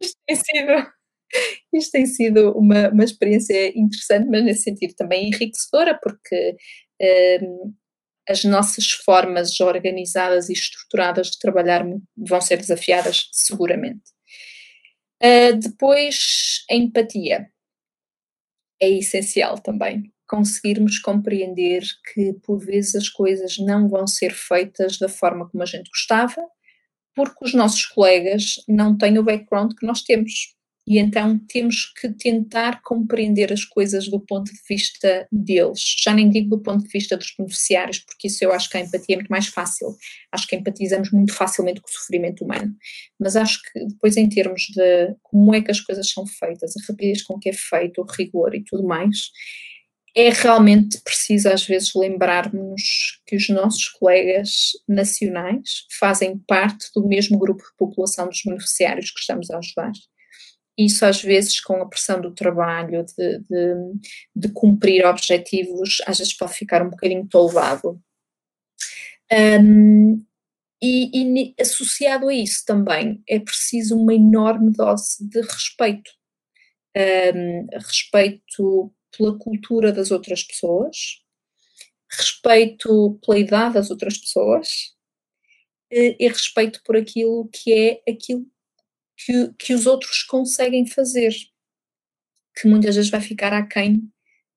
isto 0.00 0.18
tem 0.26 0.36
sido, 0.36 0.92
isto 1.72 1.90
tem 1.90 2.06
sido 2.06 2.52
uma, 2.52 2.88
uma 2.90 3.04
experiência 3.04 3.68
interessante, 3.78 4.28
mas 4.28 4.44
nesse 4.44 4.62
sentido 4.62 4.94
também 4.94 5.28
enriquecedora, 5.28 5.98
porque 6.00 6.56
uh, 7.02 7.74
as 8.28 8.44
nossas 8.44 8.90
formas 8.90 9.58
organizadas 9.60 10.48
e 10.48 10.52
estruturadas 10.52 11.32
de 11.32 11.38
trabalhar 11.38 11.84
vão 12.16 12.40
ser 12.40 12.58
desafiadas 12.58 13.28
seguramente. 13.32 14.02
Uh, 15.22 15.56
depois, 15.56 16.64
a 16.70 16.74
empatia 16.74 17.48
é 18.80 18.90
essencial 18.90 19.58
também. 19.58 20.11
Conseguirmos 20.32 20.98
compreender 20.98 21.82
que 22.14 22.32
por 22.42 22.58
vezes 22.58 22.94
as 22.94 23.08
coisas 23.10 23.58
não 23.58 23.86
vão 23.86 24.06
ser 24.06 24.32
feitas 24.32 24.96
da 24.98 25.06
forma 25.06 25.46
como 25.46 25.62
a 25.62 25.66
gente 25.66 25.90
gostava, 25.90 26.42
porque 27.14 27.44
os 27.44 27.52
nossos 27.52 27.84
colegas 27.84 28.54
não 28.66 28.96
têm 28.96 29.18
o 29.18 29.22
background 29.22 29.74
que 29.78 29.84
nós 29.84 30.00
temos. 30.00 30.54
E 30.88 30.98
então 30.98 31.38
temos 31.46 31.92
que 32.00 32.08
tentar 32.08 32.80
compreender 32.82 33.52
as 33.52 33.62
coisas 33.62 34.08
do 34.08 34.18
ponto 34.18 34.50
de 34.50 34.58
vista 34.66 35.28
deles. 35.30 35.82
Já 36.02 36.14
nem 36.14 36.30
digo 36.30 36.48
do 36.48 36.62
ponto 36.62 36.82
de 36.82 36.88
vista 36.88 37.14
dos 37.14 37.34
beneficiários, 37.38 37.98
porque 37.98 38.28
isso 38.28 38.42
eu 38.42 38.52
acho 38.52 38.70
que 38.70 38.78
a 38.78 38.80
empatia 38.80 39.14
é 39.14 39.16
muito 39.16 39.28
mais 39.28 39.48
fácil. 39.48 39.94
Acho 40.32 40.48
que 40.48 40.56
empatizamos 40.56 41.12
muito 41.12 41.34
facilmente 41.34 41.78
com 41.82 41.88
o 41.88 41.92
sofrimento 41.92 42.42
humano. 42.42 42.74
Mas 43.20 43.36
acho 43.36 43.60
que 43.62 43.84
depois, 43.86 44.16
em 44.16 44.30
termos 44.30 44.62
de 44.74 45.14
como 45.22 45.54
é 45.54 45.60
que 45.60 45.70
as 45.70 45.80
coisas 45.80 46.10
são 46.10 46.26
feitas, 46.26 46.74
a 46.74 46.90
rapidez 46.90 47.22
com 47.22 47.38
que 47.38 47.50
é 47.50 47.52
feito, 47.52 48.00
o 48.00 48.06
rigor 48.06 48.54
e 48.54 48.64
tudo 48.64 48.82
mais, 48.82 49.30
é 50.14 50.28
realmente 50.30 51.00
preciso 51.00 51.48
às 51.48 51.66
vezes 51.66 51.94
lembrarmos 51.94 53.20
que 53.26 53.36
os 53.36 53.48
nossos 53.48 53.88
colegas 53.88 54.72
nacionais 54.86 55.86
fazem 55.98 56.38
parte 56.46 56.90
do 56.94 57.06
mesmo 57.06 57.38
grupo 57.38 57.62
de 57.62 57.76
população 57.78 58.28
dos 58.28 58.42
beneficiários 58.44 59.10
que 59.10 59.20
estamos 59.20 59.50
a 59.50 59.58
ajudar 59.58 59.92
isso 60.76 61.04
às 61.04 61.22
vezes 61.22 61.60
com 61.60 61.74
a 61.82 61.88
pressão 61.88 62.20
do 62.20 62.32
trabalho, 62.32 63.04
de, 63.04 63.38
de, 63.40 63.74
de 64.34 64.48
cumprir 64.50 65.04
objetivos, 65.04 65.98
às 66.06 66.18
vezes 66.18 66.34
pode 66.34 66.54
ficar 66.54 66.82
um 66.82 66.90
bocadinho 66.90 67.26
tolvado. 67.28 68.00
Um, 69.30 70.24
e, 70.82 71.52
e, 71.52 71.54
associado 71.60 72.28
a 72.28 72.34
isso 72.34 72.64
também 72.66 73.22
é 73.28 73.38
preciso 73.38 73.96
uma 73.96 74.14
enorme 74.14 74.72
dose 74.72 75.26
de 75.26 75.40
respeito. 75.40 76.10
Um, 76.96 77.66
respeito 77.72 78.92
pela 79.16 79.38
cultura 79.38 79.92
das 79.92 80.10
outras 80.10 80.42
pessoas, 80.42 81.22
respeito 82.10 83.18
pela 83.24 83.38
idade 83.38 83.74
das 83.74 83.90
outras 83.90 84.18
pessoas 84.18 84.94
e, 85.90 86.16
e 86.18 86.28
respeito 86.28 86.82
por 86.84 86.96
aquilo 86.96 87.48
que 87.52 87.72
é 87.72 88.02
aquilo 88.10 88.46
que, 89.16 89.52
que 89.58 89.74
os 89.74 89.86
outros 89.86 90.22
conseguem 90.22 90.86
fazer, 90.86 91.32
que 92.56 92.68
muitas 92.68 92.96
vezes 92.96 93.10
vai 93.10 93.20
ficar 93.20 93.52
aquém 93.52 94.10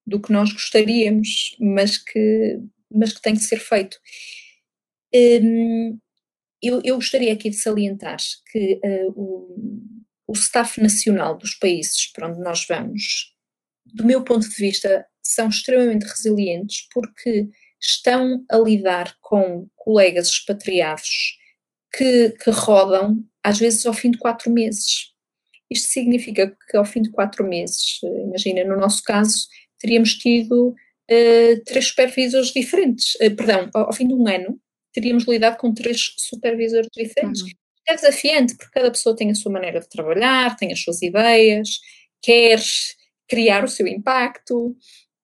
do 0.06 0.22
que 0.22 0.32
nós 0.32 0.51
gostaríamos, 0.51 1.56
mas 1.60 1.97
que, 1.97 2.60
mas 2.91 3.14
que 3.14 3.22
tem 3.22 3.34
que 3.34 3.41
ser 3.41 3.60
feito. 3.60 3.97
Um, 5.14 5.99
eu, 6.62 6.82
eu, 6.84 6.95
gostaria 6.95 7.34
aqui 7.34 7.49
de 7.49 7.58
salientar 7.58 8.18
que 8.51 8.80
uh, 8.84 9.12
o, 9.16 10.03
o 10.28 10.34
staff 10.34 10.82
nacional 10.82 11.38
dos 11.38 11.56
países 11.56 12.08
para 12.12 12.28
onde 12.28 12.39
nós 12.39 12.66
vamos, 12.68 13.34
do 13.86 14.05
meu 14.05 14.23
ponto 14.23 14.47
de 14.47 14.55
vista, 14.55 15.05
são 15.21 15.49
extremamente 15.49 16.05
resilientes 16.05 16.88
porque 16.93 17.47
estão 17.81 18.43
a 18.49 18.57
lidar 18.57 19.15
com 19.21 19.67
colegas 19.75 20.27
expatriados 20.27 21.38
que, 21.95 22.29
que 22.31 22.49
rodam 22.49 23.23
às 23.43 23.59
vezes 23.59 23.86
ao 23.86 23.93
fim 23.93 24.11
de 24.11 24.17
quatro 24.17 24.51
meses. 24.51 25.13
Isto 25.69 25.89
significa 25.89 26.55
que 26.69 26.77
ao 26.77 26.86
fim 26.86 27.01
de 27.01 27.11
quatro 27.11 27.47
meses, 27.47 27.99
imagina, 28.03 28.63
no 28.63 28.77
nosso 28.77 29.03
caso, 29.03 29.47
teríamos 29.79 30.15
tido 30.15 30.69
uh, 30.69 31.63
três 31.65 31.88
supervisores 31.88 32.51
diferentes, 32.51 33.15
uh, 33.15 33.36
perdão, 33.36 33.69
ao, 33.73 33.88
ao, 33.88 33.93
fim 33.93 34.07
de 34.07 34.13
um 34.13 34.27
ano, 34.27 34.59
teríamos 34.93 35.25
lidado 35.27 35.57
com 35.57 35.73
três 35.73 36.13
supervisores 36.17 36.89
diferentes. 36.95 37.41
Uhum. 37.41 37.49
É 37.88 37.95
desafiante, 37.95 38.55
porque 38.55 38.73
cada 38.73 38.91
pessoa 38.91 39.15
tem 39.15 39.29
a 39.29 39.36
sua 39.36 39.51
maneira 39.51 39.79
de 39.79 39.89
trabalhar, 39.89 40.55
tem 40.55 40.71
as 40.71 40.81
suas 40.81 41.01
ideias, 41.01 41.79
quer 42.21 42.59
criar 43.28 43.63
o 43.63 43.67
seu 43.67 43.88
impacto, 43.88 44.76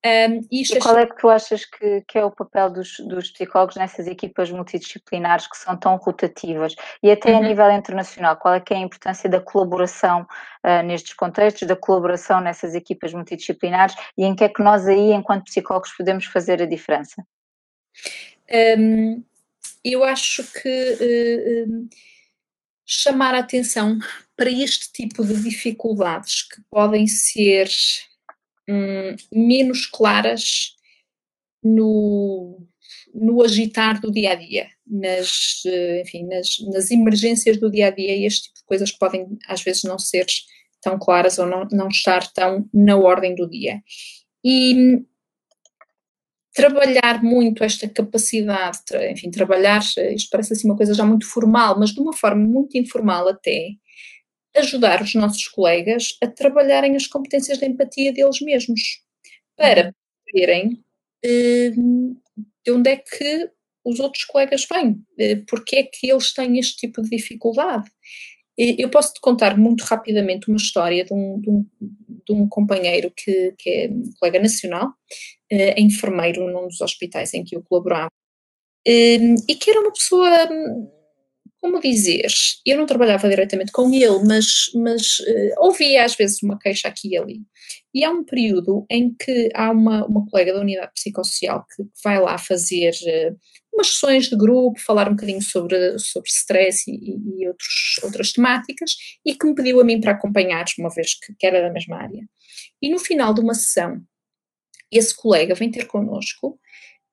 um, 0.04 0.40
e, 0.50 0.62
e 0.62 0.78
qual 0.80 0.98
é 0.98 1.06
que 1.06 1.16
tu 1.16 1.28
achas 1.28 1.64
que, 1.64 2.02
que 2.08 2.18
é 2.18 2.24
o 2.24 2.30
papel 2.30 2.70
dos, 2.70 2.96
dos, 3.08 3.30
psicólogos 3.30 3.76
nessas 3.76 4.08
equipas 4.08 4.50
multidisciplinares 4.50 5.46
que 5.46 5.56
são 5.56 5.76
tão 5.76 5.94
rotativas? 5.94 6.74
E 7.00 7.08
até 7.08 7.30
uhum. 7.30 7.38
a 7.38 7.40
nível 7.40 7.70
internacional, 7.70 8.36
qual 8.36 8.54
é 8.54 8.60
que 8.60 8.74
é 8.74 8.78
a 8.78 8.80
importância 8.80 9.30
da 9.30 9.40
colaboração 9.40 10.22
uh, 10.22 10.82
nestes 10.84 11.14
contextos, 11.14 11.68
da 11.68 11.76
colaboração 11.76 12.40
nessas 12.40 12.74
equipas 12.74 13.14
multidisciplinares 13.14 13.94
e 14.18 14.24
em 14.24 14.34
que 14.34 14.42
é 14.42 14.48
que 14.48 14.62
nós 14.62 14.88
aí, 14.88 15.12
enquanto 15.12 15.44
psicólogos, 15.44 15.92
podemos 15.92 16.24
fazer 16.24 16.60
a 16.60 16.66
diferença? 16.66 17.24
Um, 18.76 19.22
eu 19.84 20.02
acho 20.02 20.42
que 20.60 20.68
uh, 20.68 21.88
chamar 22.84 23.36
a 23.36 23.38
atenção 23.38 23.98
para 24.42 24.50
este 24.50 24.92
tipo 24.92 25.24
de 25.24 25.40
dificuldades 25.40 26.42
que 26.42 26.60
podem 26.68 27.06
ser 27.06 27.68
hum, 28.68 29.14
menos 29.32 29.86
claras 29.86 30.74
no, 31.62 32.58
no 33.14 33.40
agitar 33.44 34.00
do 34.00 34.10
dia 34.10 34.32
a 34.32 34.34
dia, 34.34 34.66
nas, 34.84 35.62
eh, 35.64 36.02
enfim, 36.02 36.26
nas, 36.26 36.58
nas 36.72 36.90
emergências 36.90 37.56
do 37.56 37.70
dia 37.70 37.86
a 37.86 37.90
dia 37.90 38.26
este 38.26 38.48
tipo 38.48 38.58
de 38.58 38.64
coisas 38.64 38.90
podem 38.90 39.38
às 39.46 39.62
vezes 39.62 39.84
não 39.84 39.96
ser 39.96 40.26
tão 40.80 40.98
claras 40.98 41.38
ou 41.38 41.46
não, 41.46 41.68
não 41.70 41.86
estar 41.86 42.26
tão 42.32 42.68
na 42.74 42.96
ordem 42.96 43.36
do 43.36 43.48
dia. 43.48 43.80
E 44.44 45.04
trabalhar 46.52 47.22
muito 47.22 47.62
esta 47.62 47.88
capacidade, 47.88 48.80
enfim, 49.08 49.30
trabalhar, 49.30 49.82
isto 50.12 50.30
parece 50.32 50.52
assim 50.52 50.66
uma 50.66 50.76
coisa 50.76 50.94
já 50.94 51.04
muito 51.04 51.26
formal, 51.28 51.78
mas 51.78 51.90
de 51.90 52.00
uma 52.00 52.12
forma 52.12 52.44
muito 52.44 52.76
informal 52.76 53.28
até, 53.28 53.76
ajudar 54.56 55.02
os 55.02 55.14
nossos 55.14 55.48
colegas 55.48 56.16
a 56.22 56.26
trabalharem 56.26 56.96
as 56.96 57.06
competências 57.06 57.58
de 57.58 57.66
empatia 57.66 58.12
deles 58.12 58.40
mesmos, 58.40 58.80
para 59.56 59.86
uhum. 59.86 59.92
perceberem 60.24 60.84
uh, 61.24 62.16
de 62.64 62.72
onde 62.72 62.90
é 62.90 62.96
que 62.96 63.50
os 63.84 63.98
outros 63.98 64.24
colegas 64.24 64.66
vêm, 64.70 64.90
uh, 64.90 65.44
porque 65.46 65.76
é 65.76 65.82
que 65.82 66.10
eles 66.10 66.32
têm 66.32 66.58
este 66.58 66.76
tipo 66.76 67.02
de 67.02 67.10
dificuldade. 67.10 67.90
Eu 68.56 68.90
posso 68.90 69.14
te 69.14 69.20
contar 69.20 69.56
muito 69.56 69.82
rapidamente 69.82 70.48
uma 70.48 70.58
história 70.58 71.04
de 71.04 71.14
um, 71.14 71.40
de 71.40 71.50
um, 71.50 71.66
de 71.80 72.32
um 72.34 72.46
companheiro 72.46 73.10
que, 73.16 73.54
que, 73.58 73.70
é 73.70 73.90
colega 74.20 74.38
nacional, 74.40 74.88
uh, 74.88 75.74
enfermeiro 75.80 76.46
num 76.46 76.68
dos 76.68 76.80
hospitais 76.82 77.32
em 77.32 77.44
que 77.44 77.56
eu 77.56 77.62
colaborava, 77.62 78.10
uh, 78.86 79.34
e 79.48 79.54
que 79.54 79.70
era 79.70 79.80
uma 79.80 79.92
pessoa 79.92 80.28
como 81.62 81.78
dizer, 81.78 82.26
eu 82.66 82.76
não 82.76 82.86
trabalhava 82.86 83.28
diretamente 83.28 83.70
com 83.70 83.88
ele, 83.94 84.18
mas, 84.26 84.68
mas 84.74 85.20
uh, 85.20 85.64
ouvia 85.64 86.04
às 86.04 86.16
vezes 86.16 86.42
uma 86.42 86.58
queixa 86.58 86.88
aqui 86.88 87.10
e 87.10 87.16
ali. 87.16 87.40
E 87.94 88.04
há 88.04 88.10
um 88.10 88.24
período 88.24 88.84
em 88.90 89.14
que 89.14 89.48
há 89.54 89.70
uma, 89.70 90.04
uma 90.04 90.26
colega 90.26 90.52
da 90.52 90.60
unidade 90.60 90.92
psicossocial 90.92 91.64
que 91.64 91.84
vai 92.02 92.20
lá 92.20 92.36
fazer 92.36 92.90
uh, 92.90 93.36
umas 93.72 93.92
sessões 93.92 94.28
de 94.28 94.36
grupo, 94.36 94.80
falar 94.80 95.08
um 95.08 95.12
bocadinho 95.12 95.40
sobre, 95.40 95.96
sobre 96.00 96.28
stress 96.28 96.90
e, 96.90 97.40
e 97.40 97.46
outros, 97.46 98.00
outras 98.02 98.32
temáticas, 98.32 98.96
e 99.24 99.32
que 99.36 99.46
me 99.46 99.54
pediu 99.54 99.80
a 99.80 99.84
mim 99.84 100.00
para 100.00 100.12
acompanhar, 100.12 100.64
uma 100.80 100.90
vez 100.90 101.14
que, 101.14 101.32
que 101.32 101.46
era 101.46 101.62
da 101.62 101.72
mesma 101.72 101.96
área. 101.96 102.26
E 102.82 102.90
no 102.90 102.98
final 102.98 103.32
de 103.32 103.40
uma 103.40 103.54
sessão, 103.54 104.02
esse 104.90 105.14
colega 105.14 105.54
vem 105.54 105.70
ter 105.70 105.86
connosco 105.86 106.58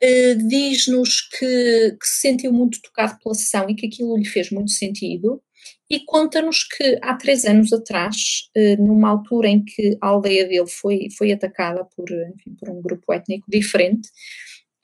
Uh, 0.01 0.47
diz-nos 0.47 1.21
que, 1.21 1.97
que, 1.99 2.07
se 2.07 2.21
sentiu 2.21 2.53
muito 2.53 2.81
tocado 2.81 3.17
pela 3.21 3.35
sessão 3.35 3.69
e 3.69 3.75
que 3.75 3.87
aquilo 3.87 4.17
lhe 4.17 4.25
fez 4.25 4.49
muito 4.49 4.71
sentido, 4.71 5.41
e 5.89 5.99
conta-nos 6.05 6.63
que 6.63 6.97
há 7.01 7.15
três 7.15 7.43
anos 7.45 7.73
atrás, 7.73 8.15
uh, 8.55 8.81
numa 8.81 9.09
altura 9.09 9.49
em 9.49 9.63
que 9.63 9.97
a 10.01 10.07
aldeia 10.07 10.47
dele 10.47 10.67
foi, 10.67 11.07
foi 11.17 11.31
atacada 11.31 11.83
por, 11.95 12.09
enfim, 12.09 12.55
por 12.57 12.69
um 12.69 12.81
grupo 12.81 13.11
étnico 13.11 13.45
diferente, 13.49 14.07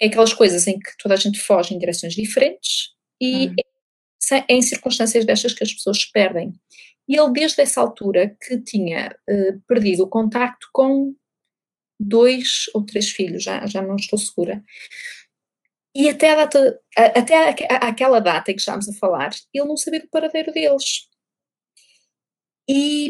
é 0.01 0.07
aquelas 0.07 0.33
coisas 0.33 0.67
em 0.67 0.77
que 0.77 0.91
toda 0.99 1.15
a 1.15 1.17
gente 1.17 1.39
foge 1.39 1.73
em 1.73 1.79
direções 1.79 2.13
diferentes 2.13 2.89
e 3.21 3.47
hum. 3.47 3.55
é, 4.31 4.37
é 4.37 4.53
em 4.53 4.61
circunstâncias 4.61 5.25
destas 5.25 5.53
que 5.53 5.63
as 5.63 5.73
pessoas 5.73 6.01
se 6.01 6.11
perdem. 6.11 6.53
E 7.07 7.17
ele, 7.17 7.31
desde 7.31 7.61
essa 7.61 7.79
altura, 7.79 8.35
que 8.45 8.57
tinha 8.61 9.15
uh, 9.29 9.61
perdido 9.67 10.03
o 10.03 10.09
contacto 10.09 10.67
com 10.73 11.15
dois 11.99 12.65
ou 12.73 12.85
três 12.85 13.09
filhos, 13.09 13.43
já, 13.43 13.65
já 13.65 13.81
não 13.81 13.95
estou 13.95 14.19
segura. 14.19 14.63
e 15.95 16.09
até, 16.09 16.31
a 16.31 16.35
data, 16.35 16.79
até 16.97 17.49
aquela 17.81 18.19
data 18.19 18.51
em 18.51 18.55
que 18.55 18.61
estamos 18.61 18.87
a 18.89 18.93
falar, 18.93 19.31
ele 19.53 19.67
não 19.67 19.77
sabia 19.77 20.01
do 20.01 20.09
paradeiro 20.09 20.51
deles. 20.51 21.07
E, 22.67 23.09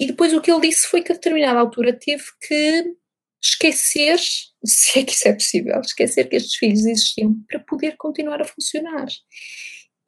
e 0.00 0.06
depois 0.06 0.32
o 0.32 0.40
que 0.40 0.50
ele 0.50 0.68
disse 0.68 0.86
foi 0.86 1.02
que 1.02 1.12
a 1.12 1.14
determinada 1.14 1.58
altura 1.58 1.92
teve 1.92 2.24
que 2.40 2.94
esquecer, 3.42 4.18
se 4.64 5.00
é 5.00 5.04
que 5.04 5.12
isso 5.12 5.28
é 5.28 5.32
possível, 5.32 5.80
esquecer 5.80 6.28
que 6.28 6.36
estes 6.36 6.56
filhos 6.56 6.86
existiam 6.86 7.34
para 7.48 7.60
poder 7.60 7.96
continuar 7.96 8.40
a 8.40 8.44
funcionar. 8.44 9.06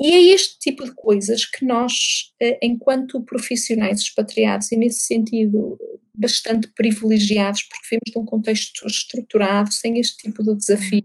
E 0.01 0.12
é 0.12 0.34
este 0.34 0.59
tipo 0.59 0.84
de 0.84 0.94
coisas 0.94 1.44
que 1.44 1.64
nós, 1.64 2.32
eh, 2.40 2.59
enquanto 2.62 3.22
profissionais 3.22 4.01
expatriados, 4.01 4.72
e 4.72 4.76
nesse 4.76 5.01
sentido 5.01 5.78
bastante 6.14 6.68
privilegiados, 6.68 7.62
porque 7.64 7.86
vimos 7.90 8.12
de 8.12 8.18
um 8.18 8.24
contexto 8.24 8.86
estruturado, 8.86 9.70
sem 9.72 9.98
este 9.98 10.16
tipo 10.16 10.42
de 10.42 10.55
desafios, 10.55 11.05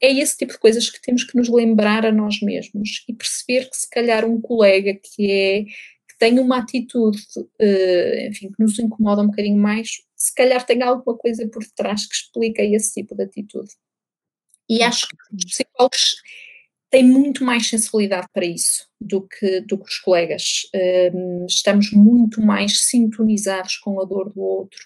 é 0.00 0.12
esse 0.12 0.36
tipo 0.36 0.52
de 0.52 0.58
coisas 0.58 0.90
que 0.90 1.00
temos 1.00 1.24
que 1.24 1.36
nos 1.36 1.48
lembrar 1.48 2.04
a 2.04 2.12
nós 2.12 2.40
mesmos 2.40 3.04
e 3.08 3.14
perceber 3.14 3.70
que 3.70 3.76
se 3.76 3.88
calhar 3.88 4.24
um 4.24 4.40
colega 4.40 4.98
que 5.00 5.30
é 5.30 5.64
que 5.64 6.18
tem 6.18 6.38
uma 6.38 6.58
atitude, 6.58 7.18
uh, 7.36 8.28
enfim, 8.28 8.48
que 8.52 8.62
nos 8.62 8.78
incomoda 8.78 9.22
um 9.22 9.26
bocadinho 9.26 9.58
mais, 9.58 9.88
se 10.16 10.34
calhar 10.34 10.64
tem 10.64 10.82
alguma 10.82 11.16
coisa 11.16 11.48
por 11.48 11.62
detrás 11.62 12.06
que 12.06 12.14
explica 12.14 12.62
esse 12.62 12.92
tipo 12.94 13.14
de 13.14 13.24
atitude. 13.24 13.70
E 14.68 14.82
acho 14.82 15.08
que 15.08 15.16
os 15.32 15.44
psicólogos 15.44 16.16
têm 16.94 17.02
muito 17.02 17.42
mais 17.42 17.68
sensibilidade 17.68 18.28
para 18.32 18.46
isso 18.46 18.88
do 19.00 19.26
que, 19.26 19.62
do 19.62 19.76
que 19.76 19.90
os 19.90 19.98
colegas. 19.98 20.60
Um, 21.12 21.44
estamos 21.44 21.90
muito 21.90 22.40
mais 22.40 22.82
sintonizados 22.82 23.78
com 23.78 24.00
a 24.00 24.04
dor 24.04 24.32
do 24.32 24.40
outro, 24.40 24.78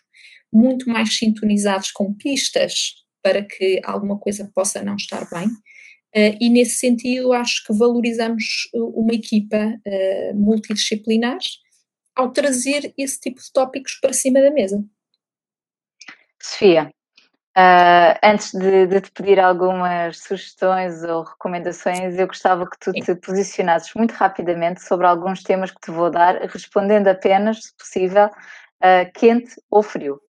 muito 0.51 0.89
mais 0.89 1.19
sintonizados 1.19 1.91
com 1.91 2.15
pistas 2.15 3.05
para 3.23 3.45
que 3.45 3.83
alguma 3.85 4.19
coisa 4.19 4.51
possa 4.55 4.83
não 4.83 4.97
estar 4.97 5.29
bem. 5.29 5.49
Uh, 5.49 6.39
e 6.41 6.49
nesse 6.49 6.77
sentido, 6.77 7.35
acho 7.35 7.63
que 7.67 7.75
valorizamos 7.75 8.71
uma 8.73 9.13
equipa 9.13 9.59
uh, 9.59 10.35
multidisciplinar 10.35 11.37
ao 12.17 12.33
trazer 12.33 12.91
esse 12.97 13.21
tipo 13.21 13.39
de 13.39 13.53
tópicos 13.53 13.99
para 14.01 14.15
cima 14.15 14.41
da 14.41 14.51
mesa. 14.51 14.83
Sofia, 16.41 16.91
uh, 17.59 18.19
antes 18.23 18.53
de, 18.53 18.87
de, 18.87 19.01
te 19.01 19.11
pedir 19.11 19.41
algumas 19.41 20.19
sugestões 20.19 21.03
ou 21.03 21.25
recomendações, 21.25 22.17
eu 22.17 22.27
gostava 22.29 22.69
que 22.69 22.79
tu 22.79 22.93
te 22.93 23.15
posicionasses 23.17 23.93
muito 23.95 24.13
rapidamente 24.13 24.83
sobre 24.83 25.07
alguns 25.07 25.43
temas 25.43 25.73
que 25.73 25.81
te 25.81 25.91
vou 25.91 26.11
dar, 26.11 26.37
respondendo 26.43 27.09
apenas, 27.09 27.65
se 27.65 27.77
possível, 27.77 28.27
uh, 28.27 29.13
quente 29.15 29.61
ou 29.71 29.83
frio. 29.83 30.21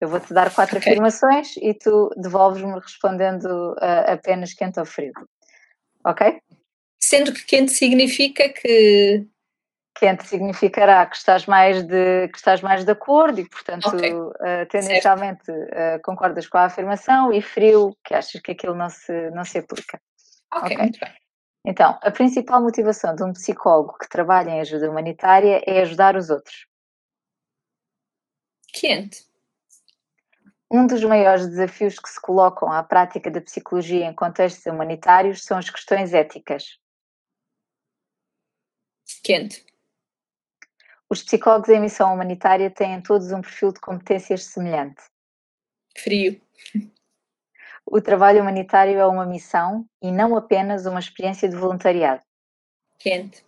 Eu 0.00 0.08
vou-te 0.08 0.32
dar 0.32 0.54
quatro 0.54 0.78
okay. 0.78 0.92
afirmações 0.92 1.56
e 1.56 1.74
tu 1.74 2.10
devolves-me 2.16 2.78
respondendo 2.78 3.72
uh, 3.72 4.12
apenas 4.12 4.52
quente 4.54 4.78
ou 4.78 4.86
frio. 4.86 5.12
Ok? 6.04 6.38
Sendo 7.00 7.32
que 7.32 7.44
quente 7.44 7.72
significa 7.72 8.48
que 8.48 9.26
quente 9.98 10.26
significará 10.26 11.06
que 11.06 11.16
estás 11.16 11.46
mais 11.46 11.82
de, 11.82 12.28
que 12.28 12.36
estás 12.36 12.60
mais 12.60 12.84
de 12.84 12.92
acordo 12.92 13.40
e, 13.40 13.48
portanto, 13.48 13.88
okay. 13.88 14.12
uh, 14.12 14.66
tendencialmente 14.70 15.50
uh, 15.50 16.00
concordas 16.04 16.46
com 16.46 16.58
a 16.58 16.64
afirmação 16.64 17.32
e 17.32 17.40
frio, 17.40 17.96
que 18.04 18.14
achas 18.14 18.40
que 18.40 18.52
aquilo 18.52 18.74
não 18.74 18.90
se, 18.90 19.30
não 19.30 19.44
se 19.44 19.58
aplica. 19.58 20.00
Ok, 20.52 20.66
okay? 20.66 20.76
muito 20.76 21.00
bem. 21.00 21.14
Então, 21.64 21.98
a 22.00 22.10
principal 22.10 22.62
motivação 22.62 23.16
de 23.16 23.24
um 23.24 23.32
psicólogo 23.32 23.96
que 23.98 24.08
trabalha 24.08 24.50
em 24.50 24.60
ajuda 24.60 24.88
humanitária 24.88 25.62
é 25.66 25.80
ajudar 25.80 26.14
os 26.14 26.30
outros. 26.30 26.66
Quente. 28.72 29.24
Um 30.70 30.86
dos 30.86 31.02
maiores 31.02 31.48
desafios 31.48 31.98
que 31.98 32.08
se 32.08 32.20
colocam 32.20 32.70
à 32.70 32.82
prática 32.82 33.30
da 33.30 33.40
psicologia 33.40 34.04
em 34.04 34.14
contextos 34.14 34.66
humanitários 34.66 35.44
são 35.44 35.58
as 35.58 35.70
questões 35.70 36.12
éticas. 36.12 36.78
Quente. 39.24 39.65
Os 41.08 41.22
psicólogos 41.22 41.68
em 41.68 41.80
missão 41.80 42.12
humanitária 42.12 42.70
têm 42.70 43.00
todos 43.00 43.30
um 43.30 43.40
perfil 43.40 43.72
de 43.72 43.80
competências 43.80 44.44
semelhante. 44.44 45.02
Frio. 45.96 46.40
O 47.86 48.00
trabalho 48.00 48.42
humanitário 48.42 48.98
é 48.98 49.06
uma 49.06 49.24
missão 49.24 49.86
e 50.02 50.10
não 50.10 50.36
apenas 50.36 50.86
uma 50.86 50.98
experiência 50.98 51.48
de 51.48 51.54
voluntariado. 51.54 52.22
Quente. 52.98 53.44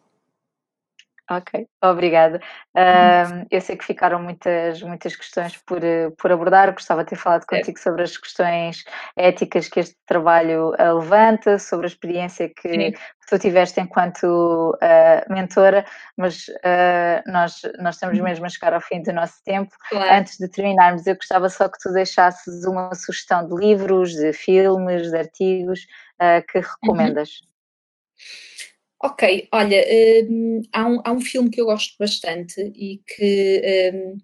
Ok, 1.31 1.67
obrigada. 1.83 2.41
Uh, 2.75 3.47
eu 3.51 3.61
sei 3.61 3.77
que 3.77 3.85
ficaram 3.85 4.23
muitas, 4.23 4.81
muitas 4.81 5.15
questões 5.15 5.59
por, 5.59 5.81
por 6.17 6.33
abordar. 6.33 6.73
Gostava 6.73 7.05
de 7.05 7.11
ter 7.11 7.17
falado 7.17 7.45
contigo 7.45 7.79
sobre 7.79 8.03
as 8.03 8.17
questões 8.17 8.83
éticas 9.15 9.69
que 9.69 9.81
este 9.81 9.95
trabalho 10.07 10.71
uh, 10.71 10.99
levanta, 10.99 11.59
sobre 11.59 11.85
a 11.85 11.89
experiência 11.89 12.49
que, 12.49 12.95
tu 13.29 13.39
tiveste 13.39 13.79
enquanto 13.79 14.25
uh, 14.25 15.31
mentora, 15.31 15.85
mas 16.17 16.47
ah, 16.65 17.23
nós, 17.27 17.61
nós 17.79 17.97
estamos 17.97 18.17
uhum. 18.17 18.25
mesmo 18.25 18.47
a 18.47 18.49
chegar 18.49 18.73
ao 18.73 18.81
fim 18.81 19.03
do 19.03 19.13
nosso 19.13 19.35
tempo. 19.45 19.71
Claro. 19.91 20.15
Antes 20.15 20.39
de 20.39 20.49
terminarmos, 20.49 21.07
eu 21.07 21.15
gostava 21.15 21.51
só 21.51 21.69
que 21.69 21.79
tu 21.79 21.93
deixasses 21.93 22.65
uma 22.65 22.95
sugestão 22.95 23.47
de 23.47 23.55
livros, 23.55 24.15
de 24.15 24.33
filmes, 24.33 25.11
de 25.11 25.19
artigos 25.19 25.81
que 26.51 26.59
uhum. 26.59 26.65
recomendas. 26.65 27.29
Uhum. 27.43 28.68
Ok, 29.01 29.49
olha, 29.53 29.85
um, 30.29 30.63
há, 30.73 30.89
um, 30.89 31.01
há 31.05 31.13
um 31.13 31.21
filme 31.21 31.51
que 31.51 31.61
eu 31.61 31.67
gosto 31.67 31.95
bastante 31.99 32.61
e 32.75 33.01
que, 33.07 33.93
um, 33.95 34.19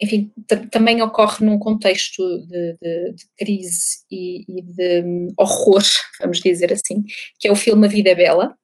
enfim, 0.00 0.32
também 0.70 1.02
ocorre 1.02 1.44
num 1.44 1.58
contexto 1.58 2.22
de, 2.46 2.76
de, 2.80 3.12
de 3.12 3.24
crise 3.36 4.04
e, 4.08 4.44
e 4.48 4.62
de 4.62 5.02
um, 5.02 5.28
horror, 5.36 5.82
vamos 6.20 6.40
dizer 6.40 6.72
assim, 6.72 7.02
que 7.40 7.48
é 7.48 7.52
o 7.52 7.56
filme 7.56 7.86
A 7.86 7.90
Vida 7.90 8.10
é 8.10 8.14
Bela, 8.14 8.56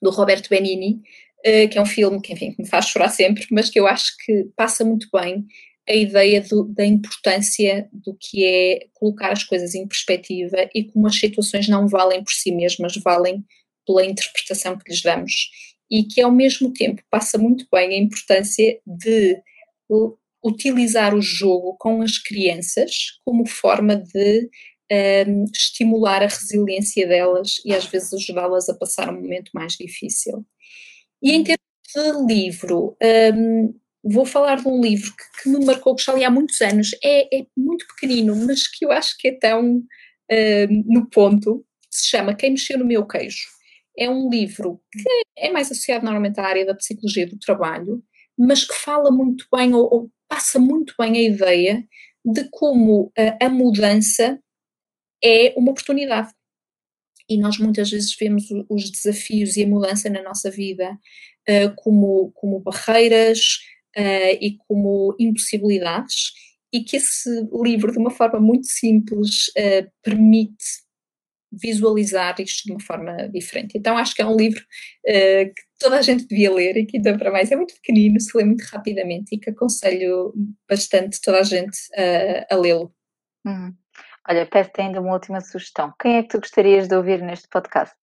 do 0.00 0.10
Roberto 0.10 0.48
Benini, 0.48 1.02
uh, 1.46 1.68
que 1.68 1.76
é 1.76 1.82
um 1.82 1.86
filme 1.86 2.20
que, 2.22 2.32
enfim, 2.32 2.54
me 2.58 2.66
faz 2.66 2.86
chorar 2.86 3.10
sempre, 3.10 3.46
mas 3.50 3.68
que 3.68 3.78
eu 3.78 3.86
acho 3.86 4.16
que 4.24 4.48
passa 4.56 4.82
muito 4.82 5.08
bem 5.12 5.44
a 5.86 5.94
ideia 5.94 6.40
do, 6.40 6.64
da 6.64 6.86
importância 6.86 7.88
do 7.92 8.16
que 8.18 8.44
é 8.44 8.86
colocar 8.94 9.32
as 9.32 9.44
coisas 9.44 9.74
em 9.74 9.86
perspectiva 9.86 10.56
e 10.74 10.84
como 10.84 11.06
as 11.06 11.18
situações 11.18 11.68
não 11.68 11.86
valem 11.86 12.22
por 12.24 12.32
si 12.32 12.52
mesmas, 12.52 12.94
valem 12.96 13.44
pela 13.86 14.04
interpretação 14.04 14.78
que 14.78 14.90
lhes 14.90 15.02
damos 15.02 15.32
e 15.90 16.04
que 16.04 16.22
ao 16.22 16.32
mesmo 16.32 16.72
tempo 16.72 17.02
passa 17.10 17.36
muito 17.36 17.66
bem 17.70 17.90
a 17.90 17.98
importância 17.98 18.80
de 18.86 19.42
utilizar 20.42 21.14
o 21.14 21.20
jogo 21.20 21.76
com 21.78 22.00
as 22.00 22.16
crianças 22.16 23.20
como 23.24 23.46
forma 23.46 23.96
de 23.96 24.48
um, 25.28 25.44
estimular 25.54 26.22
a 26.22 26.26
resiliência 26.26 27.06
delas 27.06 27.60
e 27.64 27.74
às 27.74 27.84
vezes 27.84 28.12
ajudá-las 28.14 28.70
a 28.70 28.74
passar 28.74 29.10
um 29.10 29.20
momento 29.20 29.50
mais 29.54 29.74
difícil. 29.74 30.44
E 31.22 31.32
em 31.32 31.44
termos 31.44 31.60
de 31.94 32.34
livro, 32.34 32.96
um, 33.34 33.74
vou 34.02 34.24
falar 34.24 34.56
de 34.56 34.68
um 34.68 34.80
livro 34.80 35.12
que, 35.14 35.42
que, 35.42 35.48
me 35.50 35.64
marcou, 35.64 35.94
que 35.94 36.00
está 36.00 36.12
ali 36.12 36.24
há 36.24 36.30
muitos 36.30 36.60
anos, 36.62 36.90
é, 37.04 37.38
é, 37.38 37.46
muito 37.56 37.86
pequenino, 37.88 38.34
mas 38.34 38.66
que 38.66 38.86
eu 38.86 38.90
acho 38.90 39.16
que 39.18 39.28
é 39.28 39.38
tão 39.38 39.62
um, 39.62 40.84
no 40.86 41.08
ponto, 41.10 41.64
se 41.90 42.08
chama 42.08 42.34
Quem 42.34 42.52
Mexeu 42.52 42.78
no 42.78 42.86
Meu 42.86 43.06
Queijo 43.06 43.61
é 43.96 44.08
um 44.08 44.28
livro 44.28 44.80
que 44.90 45.22
é 45.36 45.50
mais 45.50 45.70
associado 45.70 46.04
normalmente 46.04 46.40
à 46.40 46.44
área 46.44 46.66
da 46.66 46.74
psicologia 46.74 47.26
do 47.26 47.38
trabalho, 47.38 48.02
mas 48.38 48.64
que 48.64 48.74
fala 48.74 49.10
muito 49.10 49.46
bem 49.54 49.74
ou, 49.74 49.88
ou 49.92 50.10
passa 50.28 50.58
muito 50.58 50.94
bem 50.98 51.16
a 51.16 51.22
ideia 51.22 51.84
de 52.24 52.48
como 52.50 53.12
a, 53.16 53.46
a 53.46 53.48
mudança 53.48 54.38
é 55.22 55.52
uma 55.56 55.72
oportunidade. 55.72 56.32
E 57.28 57.38
nós 57.38 57.58
muitas 57.58 57.90
vezes 57.90 58.16
vemos 58.18 58.44
os 58.68 58.90
desafios 58.90 59.56
e 59.56 59.64
a 59.64 59.68
mudança 59.68 60.10
na 60.10 60.22
nossa 60.22 60.50
vida 60.50 60.98
uh, 61.48 61.74
como, 61.76 62.32
como 62.32 62.60
barreiras 62.60 63.58
uh, 63.96 64.36
e 64.40 64.56
como 64.66 65.14
impossibilidades, 65.18 66.32
e 66.72 66.82
que 66.82 66.96
esse 66.96 67.28
livro, 67.62 67.92
de 67.92 67.98
uma 67.98 68.10
forma 68.10 68.40
muito 68.40 68.66
simples, 68.66 69.48
uh, 69.48 69.90
permite 70.02 70.64
visualizar 71.52 72.40
isto 72.40 72.64
de 72.64 72.72
uma 72.72 72.80
forma 72.80 73.28
diferente. 73.28 73.76
Então 73.76 73.96
acho 73.96 74.14
que 74.14 74.22
é 74.22 74.26
um 74.26 74.36
livro 74.36 74.60
uh, 74.60 75.46
que 75.46 75.62
toda 75.78 75.98
a 75.98 76.02
gente 76.02 76.26
devia 76.26 76.52
ler 76.52 76.76
e 76.76 76.86
que 76.86 76.96
ainda 76.96 77.16
para 77.18 77.30
mais 77.30 77.50
é 77.50 77.56
muito 77.56 77.74
pequenino, 77.74 78.20
se 78.20 78.36
lê 78.36 78.44
muito 78.44 78.62
rapidamente 78.64 79.34
e 79.34 79.38
que 79.38 79.50
aconselho 79.50 80.32
bastante 80.68 81.20
toda 81.20 81.40
a 81.40 81.42
gente 81.42 81.76
uh, 81.92 82.46
a 82.50 82.56
lê-lo. 82.56 82.94
Uhum. 83.44 83.74
Olha, 84.28 84.46
peço-te 84.46 84.80
ainda 84.80 85.00
uma 85.00 85.12
última 85.12 85.40
sugestão. 85.40 85.92
Quem 86.00 86.16
é 86.16 86.22
que 86.22 86.28
tu 86.28 86.38
gostarias 86.38 86.88
de 86.88 86.94
ouvir 86.94 87.20
neste 87.22 87.48
podcast? 87.48 87.96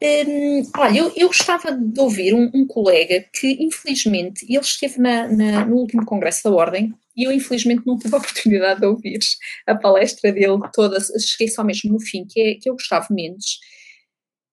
Um, 0.00 0.62
olha, 0.76 0.98
eu, 0.98 1.12
eu, 1.16 1.26
gostava 1.26 1.72
de 1.72 2.00
ouvir 2.00 2.32
um, 2.32 2.48
um, 2.54 2.64
colega 2.64 3.24
que, 3.34 3.56
infelizmente, 3.60 4.46
ele 4.48 4.60
esteve 4.60 5.00
na, 5.00 5.26
na, 5.26 5.66
no 5.66 5.74
último 5.74 6.06
congresso 6.06 6.44
da 6.44 6.54
Ordem 6.54 6.94
e 7.16 7.24
eu, 7.24 7.32
infelizmente, 7.32 7.82
não 7.84 7.98
tive 7.98 8.14
a 8.14 8.18
oportunidade 8.18 8.80
de 8.80 8.86
ouvir 8.86 9.18
a 9.66 9.74
palestra 9.74 10.30
dele 10.32 10.58
toda, 10.72 10.98
cheguei 11.18 11.48
só 11.48 11.64
mesmo 11.64 11.92
no 11.92 12.00
fim, 12.00 12.24
que 12.24 12.40
é, 12.40 12.54
que 12.54 12.68
é 12.68 12.72
o 12.72 12.76
Gustavo 12.76 13.12
Mendes, 13.12 13.58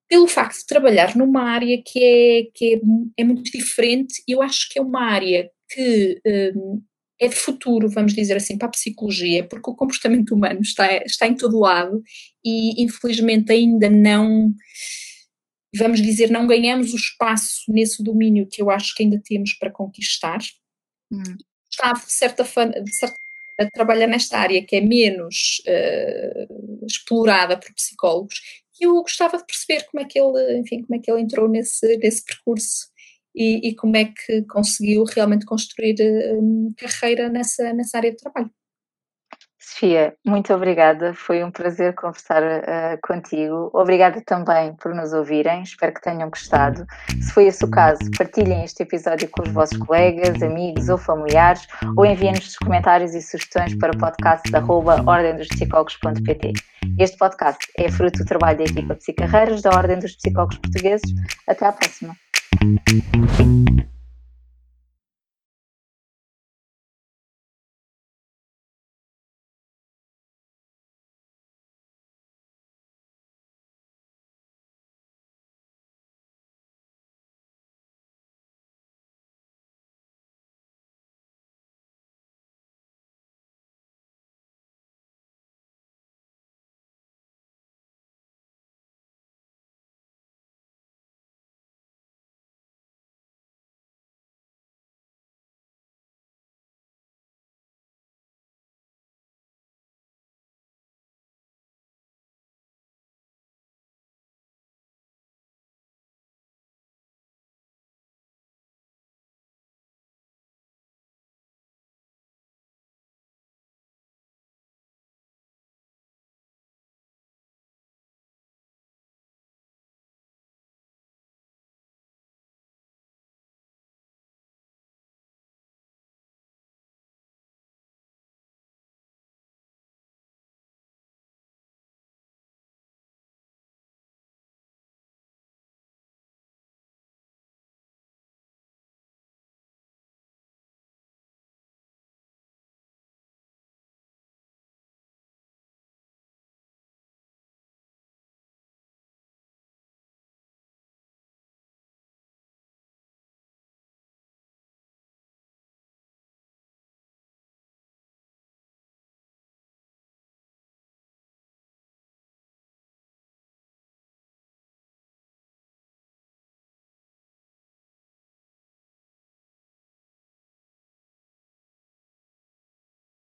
pelo 0.10 0.28
facto 0.28 0.60
de 0.60 0.66
trabalhar 0.66 1.16
numa 1.16 1.44
área 1.44 1.80
que 1.84 2.00
é, 2.04 2.44
que 2.54 2.76
é, 2.76 3.22
é 3.22 3.24
muito 3.24 3.52
diferente, 3.52 4.24
eu 4.28 4.42
acho 4.42 4.70
que 4.72 4.80
é 4.80 4.82
uma 4.82 5.04
área 5.04 5.50
que 5.70 6.20
um, 6.56 6.82
é 7.20 7.28
de 7.28 7.36
futuro, 7.36 7.90
vamos 7.90 8.14
dizer 8.14 8.36
assim, 8.36 8.58
para 8.58 8.68
a 8.68 8.72
psicologia, 8.72 9.44
porque 9.48 9.70
o 9.70 9.76
comportamento 9.76 10.34
humano 10.34 10.60
está, 10.62 10.98
está 10.98 11.28
em 11.28 11.36
todo 11.36 11.60
lado 11.60 12.02
e 12.44 12.84
infelizmente 12.84 13.52
ainda 13.52 13.90
não, 13.90 14.54
vamos 15.78 16.02
dizer, 16.02 16.30
não 16.30 16.48
ganhamos 16.48 16.94
o 16.94 16.98
espaço 16.98 17.64
nesse 17.68 18.04
domínio 18.04 18.48
que 18.48 18.62
eu 18.62 18.70
acho 18.70 18.96
que 18.96 19.04
ainda 19.04 19.22
temos 19.24 19.54
para 19.54 19.72
conquistar. 19.72 20.40
Hum. 21.12 21.22
Está, 21.70 21.94
de 21.94 22.12
certa, 22.12 22.44
de 22.44 22.94
certa 22.94 23.16
a 23.60 23.70
trabalhar 23.70 24.08
nesta 24.08 24.38
área 24.38 24.66
que 24.66 24.76
é 24.76 24.82
menos 24.82 25.62
uh, 25.66 26.86
explorada 26.86 27.58
por 27.58 27.74
psicólogos 27.74 28.42
e 28.80 28.86
eu 28.86 28.94
gostava 28.96 29.38
de 29.38 29.46
perceber 29.46 29.86
como 29.86 30.04
é 30.04 30.06
que 30.06 30.20
ele, 30.20 30.60
enfim, 30.60 30.82
como 30.82 30.96
é 30.96 31.00
que 31.00 31.10
ele 31.10 31.22
entrou 31.22 31.48
nesse, 31.48 31.98
nesse 31.98 32.26
percurso 32.26 32.88
e, 33.34 33.70
e 33.70 33.76
como 33.76 33.96
é 33.96 34.06
que 34.06 34.44
conseguiu 34.44 35.04
realmente 35.06 35.46
construir 35.46 35.96
um, 36.38 36.74
carreira 36.78 37.30
nessa, 37.30 37.74
nessa 37.74 37.98
área 37.98 38.12
de 38.12 38.18
trabalho. 38.18 38.52
Sofia, 39.68 40.14
muito 40.24 40.54
obrigada. 40.54 41.12
Foi 41.16 41.44
um 41.44 41.50
prazer 41.50 41.96
conversar 41.96 42.44
uh, 42.44 43.00
contigo. 43.02 43.72
Obrigada 43.74 44.22
também 44.24 44.76
por 44.76 44.94
nos 44.94 45.12
ouvirem. 45.12 45.64
Espero 45.64 45.92
que 45.92 46.02
tenham 46.02 46.30
gostado. 46.30 46.86
Se 47.20 47.32
foi 47.32 47.48
esse 47.48 47.66
o 47.66 47.72
caso, 47.72 48.00
partilhem 48.16 48.64
este 48.64 48.84
episódio 48.84 49.28
com 49.32 49.42
os 49.42 49.50
vossos 49.50 49.76
colegas, 49.80 50.40
amigos 50.44 50.88
ou 50.88 51.00
familiares 51.00 51.66
ou 51.98 52.06
enviem-nos 52.06 52.50
os 52.50 52.58
comentários 52.58 53.16
e 53.16 53.22
sugestões 53.24 53.76
para 53.80 53.92
o 53.92 53.98
podcast 53.98 54.52
da 54.52 54.64
ordemdospsicólogos.pt. 54.64 56.54
Este 57.00 57.18
podcast 57.18 57.68
é 57.80 57.90
fruto 57.90 58.20
do 58.20 58.26
trabalho 58.26 58.60
da 58.60 58.66
equipa 58.66 58.94
Psicarreiras 58.94 59.64
da 59.64 59.72
Ordem 59.72 59.98
dos 59.98 60.16
Psicólogos 60.16 60.60
Portugueses. 60.60 61.12
Até 61.48 61.66
à 61.66 61.72
próxima. 61.72 62.16